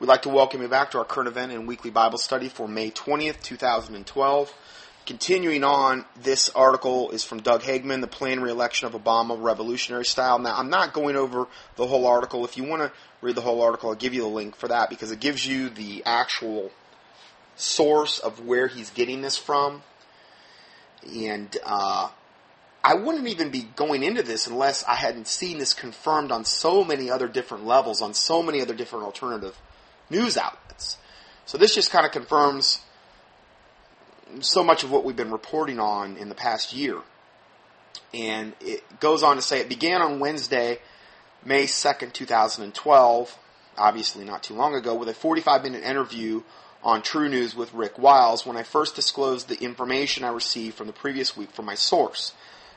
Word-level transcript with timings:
We'd 0.00 0.08
like 0.08 0.22
to 0.22 0.28
welcome 0.28 0.60
you 0.60 0.66
back 0.66 0.90
to 0.90 0.98
our 0.98 1.04
current 1.04 1.28
event 1.28 1.52
and 1.52 1.68
weekly 1.68 1.92
Bible 1.92 2.18
study 2.18 2.48
for 2.48 2.66
May 2.66 2.90
20th, 2.90 3.40
2012. 3.42 4.52
Continuing 5.06 5.62
on, 5.62 6.04
this 6.20 6.50
article 6.50 7.12
is 7.12 7.22
from 7.22 7.40
Doug 7.40 7.62
Hagmann, 7.62 8.00
The 8.00 8.08
Planned 8.08 8.42
Reelection 8.42 8.88
of 8.88 9.00
Obama, 9.00 9.40
Revolutionary 9.40 10.04
Style. 10.04 10.40
Now, 10.40 10.56
I'm 10.58 10.68
not 10.68 10.94
going 10.94 11.14
over 11.14 11.46
the 11.76 11.86
whole 11.86 12.08
article. 12.08 12.44
If 12.44 12.56
you 12.56 12.64
want 12.64 12.82
to 12.82 12.90
read 13.22 13.36
the 13.36 13.40
whole 13.40 13.62
article, 13.62 13.90
I'll 13.90 13.94
give 13.94 14.14
you 14.14 14.22
the 14.22 14.28
link 14.28 14.56
for 14.56 14.66
that 14.66 14.90
because 14.90 15.12
it 15.12 15.20
gives 15.20 15.46
you 15.46 15.68
the 15.68 16.02
actual 16.04 16.72
source 17.54 18.18
of 18.18 18.44
where 18.44 18.66
he's 18.66 18.90
getting 18.90 19.22
this 19.22 19.36
from. 19.36 19.84
And 21.14 21.56
uh, 21.64 22.10
I 22.82 22.94
wouldn't 22.94 23.28
even 23.28 23.50
be 23.50 23.68
going 23.76 24.02
into 24.02 24.24
this 24.24 24.48
unless 24.48 24.82
I 24.86 24.96
hadn't 24.96 25.28
seen 25.28 25.58
this 25.58 25.72
confirmed 25.72 26.32
on 26.32 26.44
so 26.44 26.82
many 26.82 27.12
other 27.12 27.28
different 27.28 27.64
levels, 27.64 28.02
on 28.02 28.12
so 28.12 28.42
many 28.42 28.60
other 28.60 28.74
different 28.74 29.04
alternative 29.04 29.56
news 30.14 30.36
outlets. 30.36 30.98
So 31.46 31.58
this 31.58 31.74
just 31.74 31.90
kind 31.90 32.06
of 32.06 32.12
confirms 32.12 32.80
so 34.40 34.64
much 34.64 34.84
of 34.84 34.90
what 34.90 35.04
we've 35.04 35.16
been 35.16 35.30
reporting 35.30 35.78
on 35.78 36.16
in 36.16 36.28
the 36.28 36.34
past 36.34 36.72
year. 36.72 37.00
And 38.12 38.54
it 38.60 39.00
goes 39.00 39.22
on 39.22 39.36
to 39.36 39.42
say 39.42 39.60
it 39.60 39.68
began 39.68 40.00
on 40.00 40.20
Wednesday, 40.20 40.78
May 41.44 41.64
2nd, 41.64 42.12
2012, 42.12 43.38
obviously 43.76 44.24
not 44.24 44.42
too 44.42 44.54
long 44.54 44.74
ago, 44.74 44.94
with 44.94 45.08
a 45.08 45.14
45 45.14 45.62
minute 45.62 45.84
interview 45.84 46.42
on 46.82 47.02
TruNews 47.02 47.56
with 47.56 47.72
Rick 47.72 47.98
Wiles 47.98 48.44
when 48.44 48.56
I 48.56 48.62
first 48.62 48.94
disclosed 48.94 49.48
the 49.48 49.62
information 49.62 50.22
I 50.22 50.28
received 50.28 50.76
from 50.76 50.86
the 50.86 50.92
previous 50.92 51.36
week 51.36 51.50
from 51.50 51.64
my 51.64 51.74
source. 51.74 52.34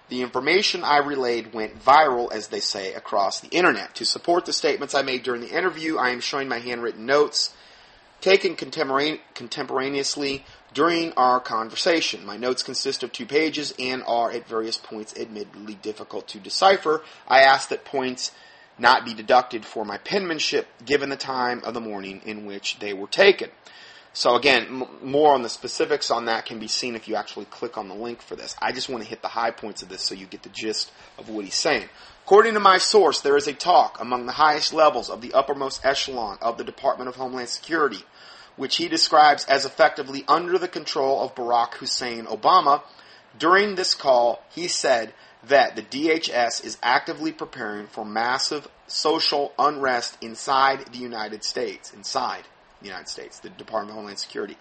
The 0.09 0.21
information 0.21 0.83
I 0.83 0.99
relayed 0.99 1.53
went 1.53 1.83
viral, 1.83 2.31
as 2.31 2.47
they 2.47 2.61
say, 2.61 2.93
across 2.93 3.41
the 3.41 3.49
internet. 3.49 3.95
To 3.95 4.05
support 4.05 4.45
the 4.45 4.53
statements 4.53 4.95
I 4.95 5.01
made 5.01 5.23
during 5.23 5.41
the 5.41 5.55
interview, 5.55 5.97
I 5.97 6.11
am 6.11 6.21
showing 6.21 6.47
my 6.47 6.59
handwritten 6.59 7.05
notes 7.05 7.53
taken 8.21 8.55
contemporaneously 8.55 10.45
during 10.73 11.13
our 11.13 11.39
conversation. 11.39 12.25
My 12.25 12.37
notes 12.37 12.63
consist 12.63 13.03
of 13.03 13.11
two 13.11 13.25
pages 13.25 13.73
and 13.77 14.03
are 14.03 14.31
at 14.31 14.47
various 14.47 14.77
points 14.77 15.13
admittedly 15.17 15.75
difficult 15.75 16.27
to 16.29 16.39
decipher. 16.39 17.03
I 17.27 17.41
ask 17.41 17.69
that 17.69 17.85
points 17.85 18.31
not 18.79 19.05
be 19.05 19.13
deducted 19.13 19.65
for 19.65 19.85
my 19.85 19.97
penmanship 19.97 20.67
given 20.85 21.09
the 21.09 21.17
time 21.17 21.61
of 21.63 21.73
the 21.73 21.81
morning 21.81 22.21
in 22.25 22.45
which 22.45 22.79
they 22.79 22.93
were 22.93 23.07
taken. 23.07 23.49
So 24.17 24.35
again, 24.35 24.81
m- 24.81 24.87
more 25.03 25.35
on 25.35 25.43
the 25.43 25.49
specifics 25.49 26.09
on 26.09 26.25
that 26.25 26.47
can 26.47 26.57
be 26.57 26.67
seen 26.67 26.95
if 26.95 27.07
you 27.07 27.13
actually 27.13 27.45
click 27.45 27.77
on 27.77 27.87
the 27.87 27.93
link 27.93 28.19
for 28.23 28.35
this. 28.35 28.55
I 28.59 28.71
just 28.71 28.89
want 28.89 29.03
to 29.03 29.09
hit 29.09 29.21
the 29.21 29.27
high 29.27 29.51
points 29.51 29.83
of 29.83 29.89
this 29.89 30.01
so 30.01 30.15
you 30.15 30.25
get 30.25 30.41
the 30.41 30.49
gist 30.49 30.91
of 31.19 31.29
what 31.29 31.45
he's 31.45 31.53
saying. 31.53 31.87
According 32.25 32.55
to 32.55 32.59
my 32.59 32.79
source, 32.79 33.21
there 33.21 33.37
is 33.37 33.47
a 33.47 33.53
talk 33.53 34.01
among 34.01 34.25
the 34.25 34.31
highest 34.31 34.73
levels 34.73 35.11
of 35.11 35.21
the 35.21 35.33
uppermost 35.33 35.85
echelon 35.85 36.39
of 36.41 36.57
the 36.57 36.63
Department 36.63 37.09
of 37.09 37.15
Homeland 37.15 37.49
Security, 37.49 37.99
which 38.55 38.77
he 38.77 38.87
describes 38.87 39.45
as 39.45 39.65
effectively 39.65 40.23
under 40.27 40.57
the 40.57 40.67
control 40.67 41.21
of 41.21 41.35
Barack 41.35 41.75
Hussein 41.75 42.25
Obama. 42.25 42.81
During 43.37 43.75
this 43.75 43.93
call, 43.93 44.43
he 44.49 44.67
said 44.67 45.13
that 45.43 45.75
the 45.75 45.83
DHS 45.83 46.65
is 46.65 46.79
actively 46.81 47.31
preparing 47.31 47.85
for 47.85 48.03
massive 48.03 48.67
social 48.87 49.53
unrest 49.59 50.17
inside 50.23 50.91
the 50.91 50.97
United 50.97 51.43
States. 51.43 51.93
Inside 51.93 52.45
the 52.81 52.87
United 52.87 53.07
States, 53.07 53.39
the 53.39 53.49
Department 53.49 53.91
of 53.91 53.95
Homeland 53.95 54.19
Security. 54.19 54.57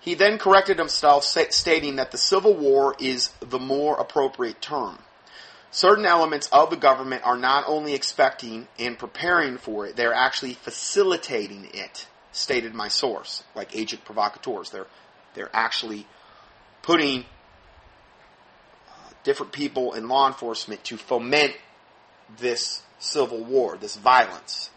He 0.00 0.14
then 0.14 0.38
corrected 0.38 0.78
himself, 0.78 1.24
stating 1.24 1.96
that 1.96 2.10
the 2.10 2.18
Civil 2.18 2.54
War 2.54 2.96
is 2.98 3.28
the 3.38 3.60
more 3.60 3.96
appropriate 4.00 4.60
term. 4.60 4.98
Certain 5.70 6.04
elements 6.04 6.48
of 6.52 6.70
the 6.70 6.76
government 6.76 7.22
are 7.24 7.36
not 7.36 7.64
only 7.66 7.94
expecting 7.94 8.66
and 8.78 8.98
preparing 8.98 9.56
for 9.56 9.86
it, 9.86 9.96
they're 9.96 10.12
actually 10.12 10.54
facilitating 10.54 11.68
it, 11.72 12.06
stated 12.32 12.74
my 12.74 12.88
source, 12.88 13.44
like 13.54 13.74
agent 13.76 14.04
provocateurs. 14.04 14.70
They're, 14.70 14.88
they're 15.34 15.54
actually 15.54 16.06
putting 16.82 17.20
uh, 17.20 19.10
different 19.22 19.52
people 19.52 19.94
in 19.94 20.08
law 20.08 20.26
enforcement 20.26 20.84
to 20.84 20.96
foment 20.96 21.52
this 22.38 22.82
civil 22.98 23.42
war, 23.42 23.78
this 23.78 23.96
violence. 23.96 24.68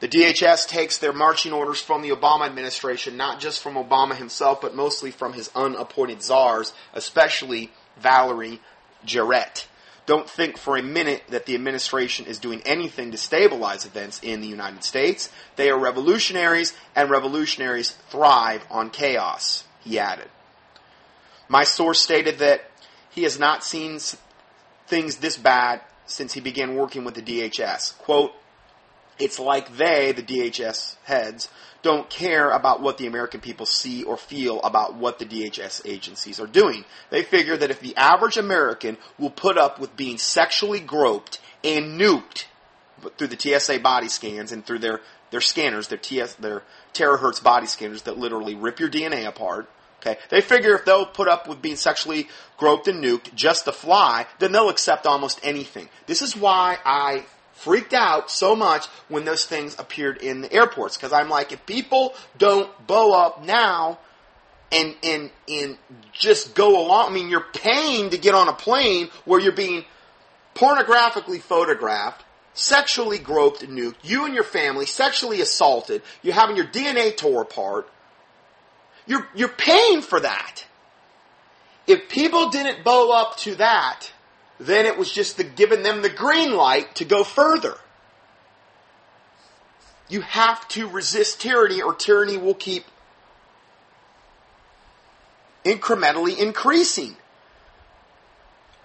The 0.00 0.08
DHS 0.08 0.68
takes 0.68 0.98
their 0.98 1.12
marching 1.12 1.52
orders 1.52 1.80
from 1.80 2.02
the 2.02 2.10
Obama 2.10 2.46
administration, 2.46 3.16
not 3.16 3.40
just 3.40 3.62
from 3.62 3.74
Obama 3.74 4.14
himself, 4.14 4.60
but 4.60 4.74
mostly 4.74 5.10
from 5.10 5.32
his 5.32 5.50
unappointed 5.54 6.22
czars, 6.22 6.74
especially 6.92 7.70
Valerie 7.98 8.60
Jarrett. 9.04 9.68
Don't 10.04 10.28
think 10.28 10.58
for 10.58 10.76
a 10.76 10.82
minute 10.82 11.22
that 11.30 11.46
the 11.46 11.54
administration 11.54 12.26
is 12.26 12.38
doing 12.38 12.62
anything 12.64 13.10
to 13.10 13.16
stabilize 13.16 13.86
events 13.86 14.20
in 14.22 14.40
the 14.40 14.46
United 14.46 14.84
States. 14.84 15.30
They 15.56 15.70
are 15.70 15.78
revolutionaries, 15.78 16.74
and 16.94 17.10
revolutionaries 17.10 17.90
thrive 18.10 18.64
on 18.70 18.90
chaos, 18.90 19.64
he 19.80 19.98
added. 19.98 20.28
My 21.48 21.64
source 21.64 22.00
stated 22.00 22.38
that 22.38 22.70
he 23.10 23.22
has 23.22 23.38
not 23.38 23.64
seen 23.64 23.98
things 24.86 25.16
this 25.16 25.36
bad 25.38 25.80
since 26.04 26.34
he 26.34 26.40
began 26.40 26.76
working 26.76 27.02
with 27.02 27.14
the 27.14 27.22
DHS. 27.22 27.96
Quote, 27.98 28.32
it's 29.18 29.38
like 29.38 29.76
they, 29.76 30.12
the 30.12 30.22
DHS 30.22 30.96
heads, 31.04 31.48
don't 31.82 32.10
care 32.10 32.50
about 32.50 32.82
what 32.82 32.98
the 32.98 33.06
American 33.06 33.40
people 33.40 33.66
see 33.66 34.02
or 34.02 34.16
feel 34.16 34.60
about 34.62 34.94
what 34.94 35.18
the 35.18 35.24
DHS 35.24 35.82
agencies 35.84 36.40
are 36.40 36.46
doing. 36.46 36.84
They 37.10 37.22
figure 37.22 37.56
that 37.56 37.70
if 37.70 37.80
the 37.80 37.96
average 37.96 38.36
American 38.36 38.98
will 39.18 39.30
put 39.30 39.56
up 39.56 39.78
with 39.78 39.96
being 39.96 40.18
sexually 40.18 40.80
groped 40.80 41.40
and 41.62 41.98
nuked 41.98 42.46
through 43.16 43.28
the 43.28 43.38
TSA 43.38 43.80
body 43.80 44.08
scans 44.08 44.52
and 44.52 44.66
through 44.66 44.80
their, 44.80 45.00
their 45.30 45.40
scanners, 45.40 45.88
their, 45.88 45.98
TS, 45.98 46.34
their 46.34 46.62
terahertz 46.92 47.42
body 47.42 47.66
scanners 47.66 48.02
that 48.02 48.18
literally 48.18 48.54
rip 48.54 48.80
your 48.80 48.90
DNA 48.90 49.26
apart, 49.26 49.68
Okay. 50.06 50.20
They 50.28 50.40
figure 50.40 50.74
if 50.74 50.84
they'll 50.84 51.06
put 51.06 51.26
up 51.26 51.48
with 51.48 51.60
being 51.60 51.74
sexually 51.74 52.28
groped 52.58 52.86
and 52.86 53.02
nuked 53.02 53.34
just 53.34 53.64
to 53.64 53.72
fly, 53.72 54.26
then 54.38 54.52
they'll 54.52 54.68
accept 54.68 55.06
almost 55.06 55.40
anything. 55.42 55.88
This 56.06 56.22
is 56.22 56.36
why 56.36 56.78
I 56.84 57.24
freaked 57.56 57.94
out 57.94 58.30
so 58.30 58.54
much 58.54 58.86
when 59.08 59.24
those 59.24 59.44
things 59.46 59.74
appeared 59.78 60.18
in 60.18 60.42
the 60.42 60.52
airports 60.52 60.96
because 60.96 61.12
I'm 61.12 61.28
like, 61.28 61.52
if 61.52 61.64
people 61.66 62.14
don't 62.36 62.70
bow 62.86 63.12
up 63.12 63.44
now 63.44 63.98
and 64.70 64.94
and 65.02 65.30
and 65.48 65.78
just 66.12 66.54
go 66.54 66.86
along, 66.86 67.10
I 67.10 67.14
mean, 67.14 67.28
you're 67.28 67.40
paying 67.40 68.10
to 68.10 68.18
get 68.18 68.34
on 68.34 68.48
a 68.48 68.52
plane 68.52 69.08
where 69.24 69.40
you're 69.40 69.52
being 69.52 69.84
pornographically 70.54 71.40
photographed, 71.40 72.24
sexually 72.52 73.18
groped 73.18 73.62
and 73.62 73.76
nuked, 73.76 73.96
you 74.02 74.26
and 74.26 74.34
your 74.34 74.44
family 74.44 74.86
sexually 74.86 75.40
assaulted, 75.40 76.02
you're 76.22 76.34
having 76.34 76.56
your 76.56 76.66
DNA 76.66 77.16
tore 77.16 77.42
apart. 77.42 77.88
You're 79.06 79.26
you're 79.34 79.48
paying 79.48 80.02
for 80.02 80.20
that. 80.20 80.66
If 81.86 82.08
people 82.08 82.50
didn't 82.50 82.84
bow 82.84 83.12
up 83.12 83.36
to 83.38 83.54
that, 83.56 84.10
then 84.58 84.86
it 84.86 84.96
was 84.96 85.10
just 85.10 85.36
the, 85.36 85.44
giving 85.44 85.82
them 85.82 86.02
the 86.02 86.08
green 86.08 86.54
light 86.54 86.94
to 86.96 87.04
go 87.04 87.24
further. 87.24 87.74
You 90.08 90.20
have 90.20 90.66
to 90.68 90.88
resist 90.88 91.40
tyranny 91.40 91.82
or 91.82 91.94
tyranny 91.94 92.36
will 92.36 92.54
keep 92.54 92.84
incrementally 95.64 96.38
increasing. 96.38 97.16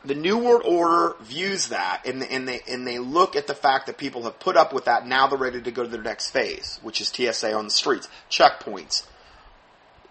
The 0.03 0.15
New 0.15 0.39
World 0.39 0.63
Order 0.65 1.15
views 1.21 1.67
that 1.67 2.07
and, 2.07 2.23
and, 2.23 2.47
they, 2.47 2.61
and 2.67 2.87
they 2.87 2.97
look 2.97 3.35
at 3.35 3.45
the 3.45 3.53
fact 3.53 3.85
that 3.85 3.99
people 3.99 4.23
have 4.23 4.39
put 4.39 4.57
up 4.57 4.73
with 4.73 4.85
that. 4.85 5.05
Now 5.05 5.27
they're 5.27 5.37
ready 5.37 5.61
to 5.61 5.71
go 5.71 5.83
to 5.83 5.89
their 5.89 6.01
next 6.01 6.31
phase, 6.31 6.79
which 6.81 6.99
is 6.99 7.09
TSA 7.09 7.53
on 7.53 7.65
the 7.65 7.71
streets, 7.71 8.09
checkpoints, 8.29 9.03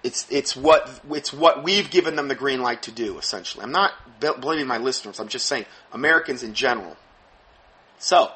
it's 0.02 0.26
it's 0.30 0.56
what 0.56 1.00
it's 1.10 1.32
what 1.32 1.62
we've 1.62 1.90
given 1.90 2.16
them 2.16 2.28
the 2.28 2.34
green 2.34 2.62
light 2.62 2.82
to 2.82 2.90
do. 2.90 3.18
Essentially, 3.18 3.64
I'm 3.64 3.72
not 3.72 3.92
blaming 4.20 4.66
my 4.66 4.78
listeners. 4.78 5.18
I'm 5.18 5.28
just 5.28 5.46
saying 5.46 5.66
Americans 5.92 6.42
in 6.42 6.54
general. 6.54 6.96
So 7.98 8.30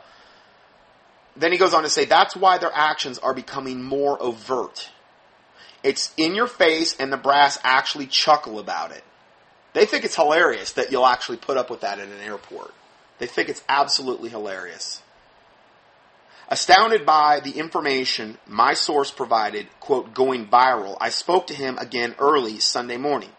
then 1.36 1.52
he 1.52 1.58
goes 1.58 1.74
on 1.74 1.82
to 1.82 1.88
say 1.88 2.04
that's 2.04 2.36
why 2.36 2.58
their 2.58 2.72
actions 2.72 3.19
are 3.19 3.34
becoming 3.34 3.82
more 3.82 4.20
overt. 4.22 4.90
It's 5.82 6.14
in 6.16 6.34
your 6.34 6.46
face, 6.46 6.96
and 6.98 7.12
the 7.12 7.19
brass 7.19 7.58
actually 7.62 8.06
chuckle 8.06 8.58
about 8.58 8.92
it. 8.92 9.04
They 9.75 9.84
think 9.84 10.04
it's 10.04 10.16
hilarious 10.16 10.72
that 10.72 10.90
you'll 10.90 11.06
actually 11.06 11.36
put 11.36 11.56
up 11.56 11.69
with 11.69 11.81
that 11.81 11.98
in 11.98 12.10
an 12.10 12.20
airport. 12.20 12.72
They 13.19 13.26
think 13.26 13.48
it's 13.48 13.62
absolutely 13.69 14.30
hilarious. 14.30 15.02
Astounded 16.48 17.04
by 17.04 17.40
the 17.40 17.52
information 17.52 18.38
my 18.46 18.75
source 18.75 19.10
provided, 19.10 19.66
quote, 19.80 20.14
going 20.14 20.46
viral, 20.46 20.96
I 21.00 21.08
spoke 21.08 21.48
to 21.48 21.54
him 21.54 21.78
again 21.78 22.14
early 22.19 22.60
Sunday 22.60 22.96
morning. 22.96 23.30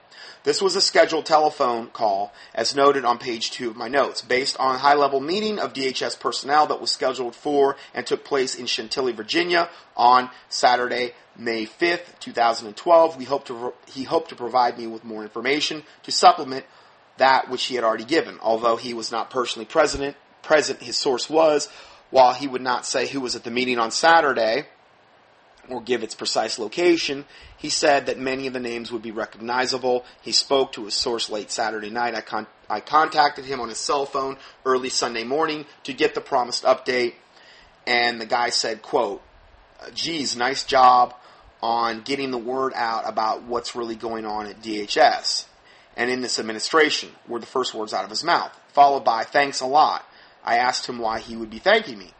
This 0.45 0.61
was 0.61 0.75
a 0.75 0.81
scheduled 0.81 1.25
telephone 1.25 1.87
call, 1.87 2.31
as 2.53 2.75
noted 2.75 3.03
on 3.03 3.17
page 3.17 3.49
two 3.49 3.71
of 3.71 3.75
my 3.75 3.87
notes, 3.87 4.21
based 4.21 4.55
on 4.59 4.75
a 4.75 4.77
high-level 4.77 5.19
meeting 5.19 5.57
of 5.57 5.73
DHS 5.73 6.19
personnel 6.19 6.67
that 6.67 6.79
was 6.79 6.91
scheduled 6.91 7.35
for 7.35 7.77
and 7.95 8.05
took 8.05 8.23
place 8.23 8.53
in 8.53 8.67
Chantilly, 8.67 9.11
Virginia 9.11 9.71
on 9.97 10.29
Saturday, 10.47 11.13
May 11.35 11.65
5th, 11.65 12.19
2012. 12.19 13.17
We 13.17 13.25
hope 13.25 13.45
to, 13.45 13.73
he 13.87 14.03
hoped 14.03 14.29
to 14.29 14.35
provide 14.35 14.77
me 14.77 14.85
with 14.85 15.03
more 15.03 15.23
information 15.23 15.81
to 16.03 16.11
supplement 16.11 16.65
that 17.17 17.49
which 17.49 17.63
he 17.65 17.73
had 17.73 17.83
already 17.83 18.05
given. 18.05 18.37
Although 18.39 18.75
he 18.75 18.93
was 18.93 19.11
not 19.11 19.31
personally 19.31 19.65
present, 19.65 20.15
present 20.43 20.79
his 20.79 20.95
source 20.95 21.27
was, 21.27 21.69
While 22.11 22.33
he 22.33 22.47
would 22.47 22.61
not 22.61 22.85
say 22.85 23.07
who 23.07 23.19
was 23.19 23.35
at 23.35 23.43
the 23.43 23.49
meeting 23.49 23.79
on 23.79 23.89
Saturday 23.89 24.67
or 25.69 25.81
give 25.81 26.03
its 26.03 26.15
precise 26.15 26.59
location, 26.59 27.25
he 27.57 27.69
said 27.69 28.05
that 28.05 28.19
many 28.19 28.47
of 28.47 28.53
the 28.53 28.59
names 28.59 28.91
would 28.91 29.01
be 29.01 29.11
recognizable. 29.11 30.05
He 30.21 30.31
spoke 30.31 30.73
to 30.73 30.87
a 30.87 30.91
source 30.91 31.29
late 31.29 31.51
Saturday 31.51 31.89
night. 31.89 32.15
I, 32.15 32.21
con- 32.21 32.47
I 32.69 32.79
contacted 32.79 33.45
him 33.45 33.59
on 33.59 33.69
his 33.69 33.77
cell 33.77 34.05
phone 34.05 34.37
early 34.65 34.89
Sunday 34.89 35.23
morning 35.23 35.65
to 35.83 35.93
get 35.93 36.15
the 36.15 36.21
promised 36.21 36.63
update, 36.63 37.13
and 37.87 38.19
the 38.19 38.25
guy 38.25 38.49
said, 38.49 38.81
quote, 38.81 39.21
geez, 39.93 40.35
nice 40.35 40.63
job 40.63 41.13
on 41.61 42.01
getting 42.01 42.31
the 42.31 42.37
word 42.37 42.73
out 42.75 43.03
about 43.07 43.43
what's 43.43 43.75
really 43.75 43.95
going 43.95 44.25
on 44.25 44.45
at 44.45 44.61
DHS 44.61 45.45
and 45.97 46.09
in 46.09 46.21
this 46.21 46.39
administration, 46.39 47.09
were 47.27 47.39
the 47.39 47.45
first 47.45 47.73
words 47.73 47.93
out 47.93 48.03
of 48.03 48.09
his 48.09 48.23
mouth, 48.23 48.57
followed 48.73 49.05
by, 49.05 49.23
thanks 49.23 49.61
a 49.61 49.65
lot. 49.65 50.05
I 50.43 50.57
asked 50.57 50.87
him 50.87 50.99
why 50.99 51.19
he 51.19 51.35
would 51.35 51.49
be 51.49 51.59
thanking 51.59 51.97
me. 51.97 52.11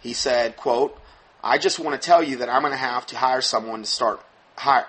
He 0.00 0.12
said, 0.12 0.56
quote, 0.56 1.00
I 1.42 1.58
just 1.58 1.78
want 1.78 2.00
to 2.00 2.04
tell 2.04 2.22
you 2.22 2.38
that 2.38 2.48
I'm 2.48 2.62
going 2.62 2.72
to 2.72 2.76
have 2.76 3.06
to 3.06 3.16
hire 3.16 3.40
someone 3.40 3.82
to 3.82 3.88
start, 3.88 4.20
hire, 4.56 4.86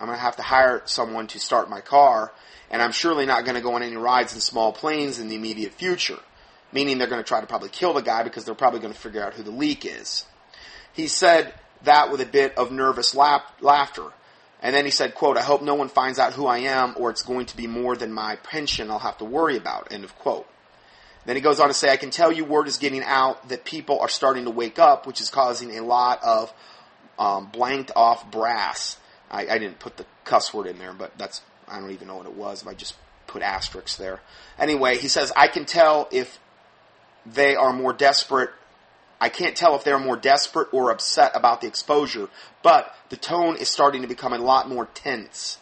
I'm 0.00 0.06
going 0.06 0.16
to 0.18 0.22
have 0.22 0.36
to 0.36 0.42
hire 0.42 0.82
someone 0.84 1.26
to 1.28 1.40
start 1.40 1.70
my 1.70 1.80
car, 1.80 2.32
and 2.70 2.82
I'm 2.82 2.92
surely 2.92 3.26
not 3.26 3.44
going 3.44 3.54
to 3.54 3.62
go 3.62 3.74
on 3.74 3.82
any 3.82 3.96
rides 3.96 4.34
in 4.34 4.40
small 4.40 4.72
planes 4.72 5.18
in 5.18 5.28
the 5.28 5.36
immediate 5.36 5.72
future. 5.72 6.18
Meaning 6.70 6.98
they're 6.98 7.08
going 7.08 7.22
to 7.22 7.26
try 7.26 7.40
to 7.40 7.46
probably 7.46 7.70
kill 7.70 7.94
the 7.94 8.02
guy 8.02 8.22
because 8.22 8.44
they're 8.44 8.54
probably 8.54 8.80
going 8.80 8.92
to 8.92 8.98
figure 8.98 9.24
out 9.24 9.32
who 9.32 9.42
the 9.42 9.50
leak 9.50 9.86
is. 9.86 10.26
He 10.92 11.06
said 11.06 11.54
that 11.84 12.10
with 12.10 12.20
a 12.20 12.26
bit 12.26 12.56
of 12.58 12.70
nervous 12.70 13.14
laugh- 13.14 13.50
laughter. 13.60 14.12
And 14.60 14.74
then 14.74 14.84
he 14.84 14.90
said, 14.90 15.14
quote, 15.14 15.38
I 15.38 15.42
hope 15.42 15.62
no 15.62 15.76
one 15.76 15.88
finds 15.88 16.18
out 16.18 16.34
who 16.34 16.46
I 16.46 16.58
am 16.58 16.94
or 16.98 17.10
it's 17.10 17.22
going 17.22 17.46
to 17.46 17.56
be 17.56 17.66
more 17.66 17.96
than 17.96 18.12
my 18.12 18.36
pension 18.36 18.90
I'll 18.90 18.98
have 18.98 19.18
to 19.18 19.24
worry 19.24 19.56
about, 19.56 19.92
end 19.92 20.04
of 20.04 20.14
quote. 20.16 20.46
Then 21.28 21.36
he 21.36 21.42
goes 21.42 21.60
on 21.60 21.68
to 21.68 21.74
say, 21.74 21.92
I 21.92 21.98
can 21.98 22.08
tell 22.08 22.32
you 22.32 22.42
word 22.46 22.68
is 22.68 22.78
getting 22.78 23.02
out 23.04 23.50
that 23.50 23.66
people 23.66 24.00
are 24.00 24.08
starting 24.08 24.46
to 24.46 24.50
wake 24.50 24.78
up, 24.78 25.06
which 25.06 25.20
is 25.20 25.28
causing 25.28 25.76
a 25.76 25.84
lot 25.84 26.24
of 26.24 26.50
um, 27.18 27.50
blanked 27.52 27.90
off 27.94 28.30
brass. 28.30 28.96
I, 29.30 29.46
I 29.46 29.58
didn't 29.58 29.78
put 29.78 29.98
the 29.98 30.06
cuss 30.24 30.54
word 30.54 30.66
in 30.68 30.78
there, 30.78 30.94
but 30.94 31.18
that's, 31.18 31.42
I 31.68 31.80
don't 31.80 31.90
even 31.90 32.08
know 32.08 32.16
what 32.16 32.24
it 32.24 32.32
was 32.32 32.66
I 32.66 32.72
just 32.72 32.96
put 33.26 33.42
asterisks 33.42 33.96
there. 33.96 34.22
Anyway, 34.58 34.96
he 34.96 35.08
says, 35.08 35.30
I 35.36 35.48
can 35.48 35.66
tell 35.66 36.08
if 36.10 36.38
they 37.26 37.56
are 37.56 37.74
more 37.74 37.92
desperate 37.92 38.48
I 39.20 39.28
can't 39.28 39.56
tell 39.56 39.74
if 39.74 39.84
they're 39.84 39.98
more 39.98 40.16
desperate 40.16 40.68
or 40.72 40.92
upset 40.92 41.32
about 41.34 41.60
the 41.60 41.66
exposure, 41.66 42.28
but 42.62 42.94
the 43.08 43.16
tone 43.16 43.56
is 43.56 43.68
starting 43.68 44.02
to 44.02 44.08
become 44.08 44.32
a 44.32 44.38
lot 44.38 44.68
more 44.68 44.86
tense. 44.94 45.58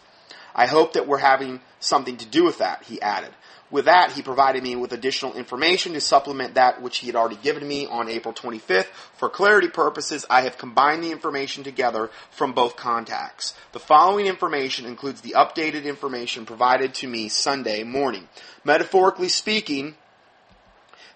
I 0.57 0.67
hope 0.67 0.95
that 0.95 1.07
we're 1.07 1.19
having 1.19 1.61
something 1.79 2.17
to 2.17 2.27
do 2.27 2.45
with 2.45 2.59
that, 2.59 2.83
he 2.85 3.01
added. 3.01 3.31
With 3.71 3.87
that, 3.87 4.13
he 4.13 4.23
provided 4.23 4.63
me 4.63 4.77
with 4.77 4.93
additional 4.93 5.35
information 5.35 5.93
to 5.93 6.01
supplement 6.01 6.55
that 6.55 6.81
which 6.81 6.99
he 6.99 7.09
had 7.09 7.17
already 7.17 7.37
given 7.37 7.67
me 7.67 7.87
on 7.87 8.09
April 8.09 8.33
25th. 8.33 8.87
For 9.17 9.29
clarity 9.29 9.69
purposes, 9.69 10.25
I 10.31 10.43
have 10.43 10.57
combined 10.57 11.03
the 11.03 11.11
information 11.11 11.65
together 11.65 12.11
from 12.31 12.53
both 12.53 12.77
contacts. 12.77 13.55
The 13.73 13.81
following 13.81 14.27
information 14.27 14.87
includes 14.87 15.21
the 15.21 15.35
updated 15.37 15.85
information 15.85 16.47
provided 16.47 16.95
to 16.95 17.09
me 17.09 17.29
Sunday 17.29 17.83
morning. 17.83 18.29
Metaphorically 18.65 19.29
speaking, 19.29 19.97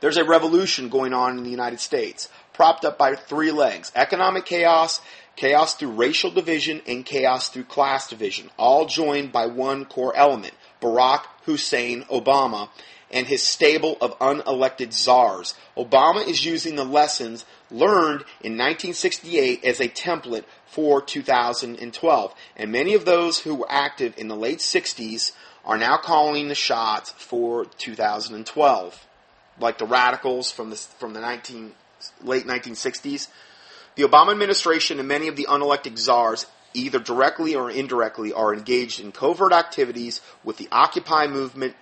there's 0.00 0.16
a 0.16 0.24
revolution 0.24 0.88
going 0.88 1.12
on 1.12 1.38
in 1.38 1.44
the 1.44 1.50
United 1.50 1.78
States, 1.78 2.28
propped 2.52 2.84
up 2.84 2.98
by 2.98 3.14
three 3.14 3.52
legs 3.52 3.92
economic 3.94 4.44
chaos, 4.44 5.00
chaos 5.36 5.74
through 5.74 5.92
racial 5.92 6.30
division, 6.30 6.80
and 6.86 7.04
chaos 7.04 7.48
through 7.48 7.64
class 7.64 8.08
division, 8.08 8.50
all 8.58 8.86
joined 8.86 9.32
by 9.32 9.46
one 9.46 9.84
core 9.84 10.14
element 10.16 10.54
Barack 10.80 11.24
Hussein 11.44 12.02
Obama 12.04 12.68
and 13.10 13.26
his 13.26 13.42
stable 13.42 13.96
of 14.00 14.18
unelected 14.20 14.92
czars. 14.92 15.54
Obama 15.76 16.26
is 16.26 16.44
using 16.44 16.76
the 16.76 16.84
lessons 16.84 17.44
learned 17.70 18.20
in 18.40 18.56
1968 18.56 19.64
as 19.64 19.80
a 19.80 19.88
template 19.88 20.44
for 20.66 21.02
2012. 21.02 22.34
And 22.56 22.72
many 22.72 22.94
of 22.94 23.04
those 23.04 23.40
who 23.40 23.56
were 23.56 23.66
active 23.68 24.14
in 24.16 24.28
the 24.28 24.36
late 24.36 24.58
60s 24.58 25.32
are 25.64 25.76
now 25.76 25.96
calling 25.96 26.48
the 26.48 26.54
shots 26.54 27.10
for 27.10 27.64
2012 27.64 29.06
like 29.60 29.78
the 29.78 29.86
radicals 29.86 30.50
from 30.50 30.70
the 30.70 30.76
from 30.76 31.12
the 31.12 31.20
19 31.20 31.72
late 32.22 32.46
1960s. 32.46 33.28
The 33.96 34.04
Obama 34.04 34.32
administration 34.32 34.98
and 34.98 35.08
many 35.08 35.28
of 35.28 35.36
the 35.36 35.46
unelected 35.50 35.98
czars, 35.98 36.46
either 36.74 36.98
directly 36.98 37.54
or 37.54 37.70
indirectly, 37.70 38.32
are 38.32 38.54
engaged 38.54 39.00
in 39.00 39.12
covert 39.12 39.52
activities 39.52 40.20
with 40.44 40.56
the 40.58 40.68
Occupy 40.70 41.26
movement, 41.26 41.74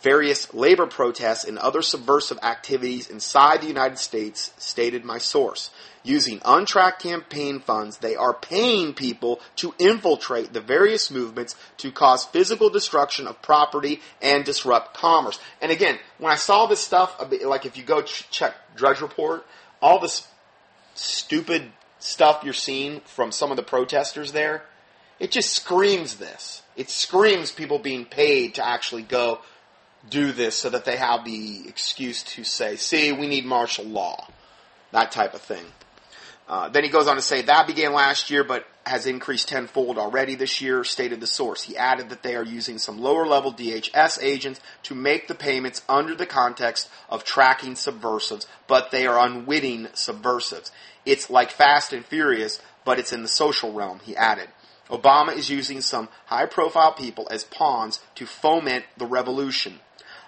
various 0.00 0.52
labor 0.52 0.86
protests, 0.86 1.44
and 1.44 1.56
other 1.58 1.80
subversive 1.80 2.38
activities 2.42 3.08
inside 3.08 3.60
the 3.60 3.68
United 3.68 3.98
States, 3.98 4.52
stated 4.58 5.04
my 5.04 5.18
source. 5.18 5.70
Using 6.02 6.42
untracked 6.44 7.02
campaign 7.02 7.60
funds, 7.60 7.96
they 7.98 8.14
are 8.14 8.34
paying 8.34 8.92
people 8.92 9.40
to 9.56 9.74
infiltrate 9.78 10.52
the 10.52 10.60
various 10.60 11.10
movements 11.10 11.56
to 11.78 11.90
cause 11.90 12.26
physical 12.26 12.68
destruction 12.68 13.26
of 13.26 13.40
property 13.40 14.02
and 14.20 14.44
disrupt 14.44 14.94
commerce. 14.94 15.38
And 15.62 15.72
again, 15.72 15.98
when 16.18 16.30
I 16.30 16.36
saw 16.36 16.66
this 16.66 16.80
stuff, 16.80 17.18
like 17.46 17.64
if 17.64 17.78
you 17.78 17.84
go 17.84 18.02
ch- 18.02 18.28
check 18.30 18.54
Drudge 18.76 19.00
Report, 19.00 19.46
all 19.80 19.98
this 19.98 20.28
stupid 20.94 21.70
stuff 21.98 22.42
you're 22.44 22.52
seeing 22.52 23.00
from 23.00 23.32
some 23.32 23.50
of 23.50 23.56
the 23.56 23.62
protesters 23.62 24.32
there, 24.32 24.64
it 25.18 25.30
just 25.30 25.50
screams 25.50 26.16
this. 26.16 26.62
It 26.76 26.90
screams 26.90 27.52
people 27.52 27.78
being 27.78 28.04
paid 28.04 28.54
to 28.56 28.66
actually 28.66 29.02
go 29.02 29.40
do 30.10 30.32
this 30.32 30.56
so 30.56 30.70
that 30.70 30.84
they 30.84 30.96
have 30.96 31.24
the 31.24 31.66
excuse 31.68 32.22
to 32.22 32.44
say, 32.44 32.76
see, 32.76 33.12
we 33.12 33.26
need 33.26 33.44
martial 33.44 33.84
law. 33.84 34.28
That 34.92 35.12
type 35.12 35.34
of 35.34 35.40
thing. 35.40 35.64
Uh, 36.48 36.68
then 36.68 36.84
he 36.84 36.90
goes 36.90 37.08
on 37.08 37.16
to 37.16 37.22
say 37.22 37.42
that 37.42 37.66
began 37.66 37.92
last 37.92 38.30
year, 38.30 38.44
but 38.44 38.66
has 38.86 39.06
increased 39.06 39.48
tenfold 39.48 39.98
already 39.98 40.34
this 40.34 40.60
year, 40.60 40.84
stated 40.84 41.20
the 41.20 41.26
source. 41.26 41.62
He 41.62 41.76
added 41.76 42.10
that 42.10 42.22
they 42.22 42.36
are 42.36 42.44
using 42.44 42.78
some 42.78 43.00
lower 43.00 43.26
level 43.26 43.52
DHS 43.52 44.22
agents 44.22 44.60
to 44.84 44.94
make 44.94 45.26
the 45.26 45.34
payments 45.34 45.82
under 45.88 46.14
the 46.14 46.26
context 46.26 46.88
of 47.08 47.24
tracking 47.24 47.74
subversives, 47.74 48.46
but 48.66 48.90
they 48.90 49.06
are 49.06 49.18
unwitting 49.26 49.88
subversives. 49.94 50.70
It's 51.06 51.30
like 51.30 51.50
Fast 51.50 51.92
and 51.92 52.04
Furious, 52.04 52.60
but 52.84 52.98
it's 52.98 53.12
in 53.12 53.22
the 53.22 53.28
social 53.28 53.72
realm, 53.72 54.00
he 54.04 54.16
added. 54.16 54.48
Obama 54.90 55.34
is 55.34 55.48
using 55.48 55.80
some 55.80 56.08
high 56.26 56.46
profile 56.46 56.92
people 56.92 57.26
as 57.30 57.44
pawns 57.44 58.00
to 58.16 58.26
foment 58.26 58.84
the 58.98 59.06
revolution. 59.06 59.80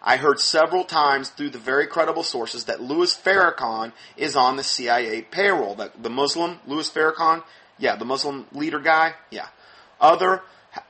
I 0.03 0.17
heard 0.19 0.41
several 0.41 0.85
times 0.85 1.31
through 1.31 1.51
the 1.51 1.59
very 1.59 1.87
credible 1.87 2.23
sources 2.23 2.65
that 2.67 2.81
Louis 2.81 3.15
Farrakhan 3.15 3.93
is 4.17 4.37
on 4.37 4.57
the 4.57 4.63
CIA 4.63 5.23
payroll. 5.23 5.75
That 5.75 6.03
the 6.03 6.11
Muslim 6.11 6.61
Louis 6.67 6.89
Farrakhan, 6.89 7.43
yeah, 7.79 7.97
the 7.97 8.05
Muslim 8.05 8.47
leader 8.53 8.81
guy, 8.81 9.15
yeah. 9.31 9.49
Other 10.01 10.43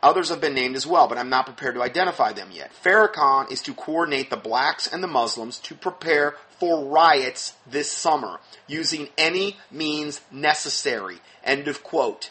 others 0.02 0.30
have 0.30 0.40
been 0.40 0.54
named 0.54 0.74
as 0.74 0.86
well, 0.86 1.06
but 1.08 1.18
I'm 1.18 1.28
not 1.28 1.46
prepared 1.46 1.74
to 1.76 1.82
identify 1.82 2.32
them 2.32 2.48
yet. 2.52 2.72
Farrakhan 2.84 3.52
is 3.52 3.62
to 3.62 3.74
coordinate 3.74 4.30
the 4.30 4.36
blacks 4.36 4.86
and 4.92 5.02
the 5.02 5.08
Muslims 5.08 5.58
to 5.60 5.74
prepare 5.74 6.34
for 6.58 6.84
riots 6.86 7.54
this 7.70 7.90
summer 7.90 8.40
using 8.66 9.08
any 9.16 9.56
means 9.70 10.20
necessary. 10.30 11.18
End 11.44 11.68
of 11.68 11.82
quote. 11.82 12.30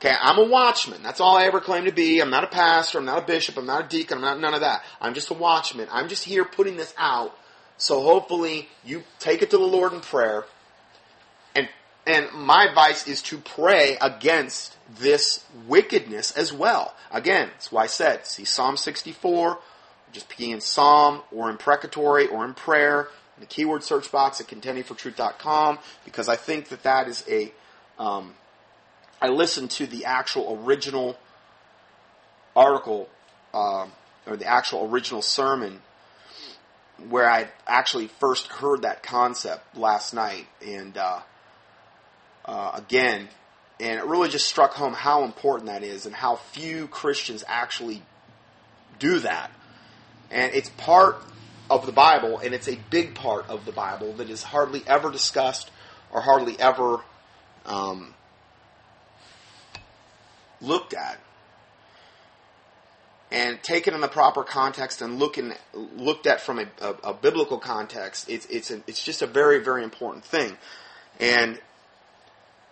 Okay, 0.00 0.14
I'm 0.20 0.38
a 0.38 0.44
watchman. 0.44 1.02
That's 1.02 1.20
all 1.20 1.36
I 1.36 1.44
ever 1.44 1.60
claim 1.60 1.86
to 1.86 1.92
be. 1.92 2.20
I'm 2.20 2.30
not 2.30 2.44
a 2.44 2.48
pastor. 2.48 2.98
I'm 2.98 3.04
not 3.04 3.22
a 3.22 3.26
bishop. 3.26 3.56
I'm 3.56 3.66
not 3.66 3.86
a 3.86 3.88
deacon. 3.88 4.18
I'm 4.18 4.24
not 4.24 4.40
none 4.40 4.54
of 4.54 4.60
that. 4.60 4.82
I'm 5.00 5.14
just 5.14 5.30
a 5.30 5.34
watchman. 5.34 5.88
I'm 5.90 6.08
just 6.08 6.24
here 6.24 6.44
putting 6.44 6.76
this 6.76 6.92
out. 6.98 7.36
So 7.78 8.02
hopefully 8.02 8.68
you 8.84 9.02
take 9.18 9.42
it 9.42 9.50
to 9.50 9.56
the 9.56 9.64
Lord 9.64 9.92
in 9.92 10.00
prayer. 10.00 10.44
And 12.06 12.30
my 12.32 12.64
advice 12.64 13.06
is 13.06 13.22
to 13.22 13.38
pray 13.38 13.96
against 14.00 14.76
this 14.98 15.44
wickedness 15.66 16.32
as 16.32 16.52
well. 16.52 16.94
Again, 17.10 17.48
that's 17.52 17.72
why 17.72 17.84
I 17.84 17.86
said, 17.86 18.26
see 18.26 18.44
Psalm 18.44 18.76
64, 18.76 19.58
just 20.12 20.28
key 20.28 20.50
in 20.50 20.60
Psalm 20.60 21.22
or 21.32 21.48
imprecatory 21.50 22.26
or 22.26 22.44
in 22.44 22.54
prayer 22.54 23.08
in 23.36 23.40
the 23.40 23.46
keyword 23.46 23.82
search 23.82 24.12
box 24.12 24.40
at 24.40 24.46
contendingfortruth.com 24.46 25.78
because 26.04 26.28
I 26.28 26.36
think 26.36 26.68
that 26.68 26.82
that 26.82 27.08
is 27.08 27.24
a 27.28 27.52
um, 27.98 28.34
I 29.20 29.28
listened 29.28 29.70
to 29.72 29.86
the 29.86 30.04
actual 30.04 30.60
original 30.64 31.16
article 32.54 33.08
uh, 33.52 33.86
or 34.26 34.36
the 34.36 34.46
actual 34.46 34.88
original 34.90 35.22
sermon 35.22 35.80
where 37.08 37.28
I 37.28 37.48
actually 37.66 38.06
first 38.06 38.48
heard 38.48 38.82
that 38.82 39.02
concept 39.02 39.76
last 39.76 40.14
night, 40.14 40.46
and 40.64 40.96
uh, 40.96 41.20
uh, 42.44 42.72
again, 42.74 43.28
and 43.80 43.98
it 43.98 44.04
really 44.04 44.28
just 44.28 44.46
struck 44.46 44.72
home 44.72 44.92
how 44.92 45.24
important 45.24 45.66
that 45.66 45.82
is 45.82 46.06
and 46.06 46.14
how 46.14 46.36
few 46.36 46.86
Christians 46.88 47.44
actually 47.48 48.02
do 48.98 49.18
that. 49.20 49.50
And 50.30 50.54
it's 50.54 50.70
part 50.70 51.22
of 51.68 51.86
the 51.86 51.92
Bible, 51.92 52.38
and 52.38 52.54
it's 52.54 52.68
a 52.68 52.78
big 52.90 53.14
part 53.14 53.48
of 53.48 53.64
the 53.64 53.72
Bible 53.72 54.12
that 54.14 54.30
is 54.30 54.42
hardly 54.42 54.82
ever 54.86 55.10
discussed 55.10 55.70
or 56.12 56.20
hardly 56.20 56.58
ever 56.60 57.00
um, 57.66 58.14
looked 60.60 60.94
at. 60.94 61.18
and 63.34 63.60
taken 63.64 63.94
in 63.94 64.00
the 64.00 64.08
proper 64.08 64.44
context 64.44 65.02
and 65.02 65.18
looking 65.18 65.52
looked 65.74 66.26
at 66.26 66.40
from 66.40 66.60
a, 66.60 66.66
a, 66.80 67.10
a 67.10 67.14
biblical 67.14 67.58
context, 67.58 68.30
it's 68.30 68.46
it's 68.46 68.70
a, 68.70 68.80
it's 68.86 69.02
just 69.02 69.22
a 69.22 69.26
very 69.26 69.62
very 69.62 69.82
important 69.82 70.24
thing, 70.24 70.56
and 71.18 71.58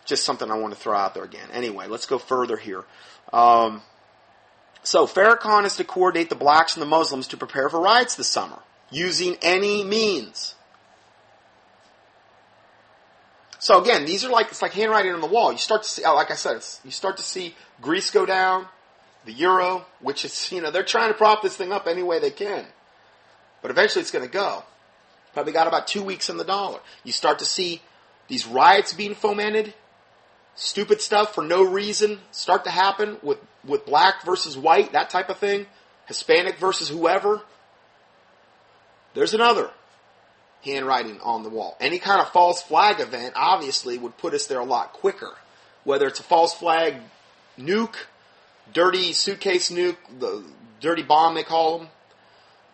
just 0.04 0.24
something 0.24 0.50
I 0.50 0.58
want 0.58 0.74
to 0.74 0.80
throw 0.80 0.96
out 0.96 1.14
there 1.14 1.24
again. 1.24 1.48
Anyway, 1.52 1.86
let's 1.86 2.06
go 2.06 2.18
further 2.18 2.56
here. 2.56 2.84
Um, 3.32 3.82
so 4.82 5.06
Farrakhan 5.06 5.64
is 5.64 5.76
to 5.76 5.84
coordinate 5.84 6.28
the 6.28 6.34
blacks 6.34 6.74
and 6.74 6.82
the 6.82 6.86
Muslims 6.86 7.28
to 7.28 7.36
prepare 7.36 7.68
for 7.68 7.80
riots 7.80 8.16
this 8.16 8.28
summer 8.28 8.58
using 8.90 9.36
any 9.42 9.84
means. 9.84 10.54
So 13.58 13.80
again, 13.80 14.04
these 14.04 14.24
are 14.24 14.30
like 14.30 14.48
it's 14.48 14.60
like 14.60 14.72
handwriting 14.72 15.12
on 15.12 15.20
the 15.20 15.26
wall. 15.28 15.52
You 15.52 15.58
start 15.58 15.84
to 15.84 15.88
see, 15.88 16.02
like 16.02 16.32
I 16.32 16.34
said, 16.34 16.64
you 16.84 16.90
start 16.90 17.16
to 17.18 17.22
see 17.22 17.54
Greece 17.80 18.10
go 18.10 18.26
down, 18.26 18.66
the 19.24 19.32
euro, 19.32 19.86
which 20.00 20.24
is 20.24 20.50
you 20.52 20.60
know 20.60 20.70
they're 20.70 20.82
trying 20.82 21.12
to 21.12 21.14
prop 21.16 21.42
this 21.42 21.56
thing 21.56 21.72
up 21.72 21.86
any 21.86 22.02
way 22.02 22.18
they 22.18 22.30
can, 22.30 22.66
but 23.62 23.70
eventually 23.70 24.02
it's 24.02 24.10
going 24.10 24.26
to 24.26 24.30
go. 24.30 24.64
Probably 25.32 25.52
got 25.52 25.68
about 25.68 25.86
two 25.86 26.02
weeks 26.02 26.28
in 26.28 26.36
the 26.36 26.44
dollar. 26.44 26.80
You 27.04 27.12
start 27.12 27.38
to 27.38 27.46
see 27.46 27.80
these 28.28 28.46
riots 28.46 28.92
being 28.92 29.14
fomented, 29.14 29.72
stupid 30.54 31.00
stuff 31.00 31.34
for 31.34 31.42
no 31.42 31.62
reason 31.64 32.18
start 32.30 32.64
to 32.64 32.70
happen 32.70 33.16
with 33.22 33.38
with 33.64 33.86
black 33.86 34.24
versus 34.24 34.56
white, 34.56 34.92
that 34.92 35.10
type 35.10 35.28
of 35.28 35.38
thing, 35.38 35.66
Hispanic 36.06 36.58
versus 36.58 36.88
whoever. 36.88 37.42
There's 39.14 39.34
another 39.34 39.70
handwriting 40.64 41.20
on 41.20 41.42
the 41.42 41.48
wall. 41.48 41.76
Any 41.80 41.98
kind 41.98 42.20
of 42.20 42.30
false 42.30 42.62
flag 42.62 43.00
event 43.00 43.34
obviously 43.36 43.98
would 43.98 44.16
put 44.18 44.34
us 44.34 44.46
there 44.46 44.60
a 44.60 44.64
lot 44.64 44.92
quicker. 44.92 45.32
Whether 45.84 46.06
it's 46.06 46.20
a 46.20 46.24
false 46.24 46.54
flag 46.54 46.96
nuke, 47.58 47.96
dirty 48.72 49.12
suitcase 49.12 49.70
nuke, 49.70 49.96
the 50.18 50.44
dirty 50.80 51.02
bomb 51.02 51.34
they 51.34 51.42
call 51.42 51.78
them, 51.78 51.88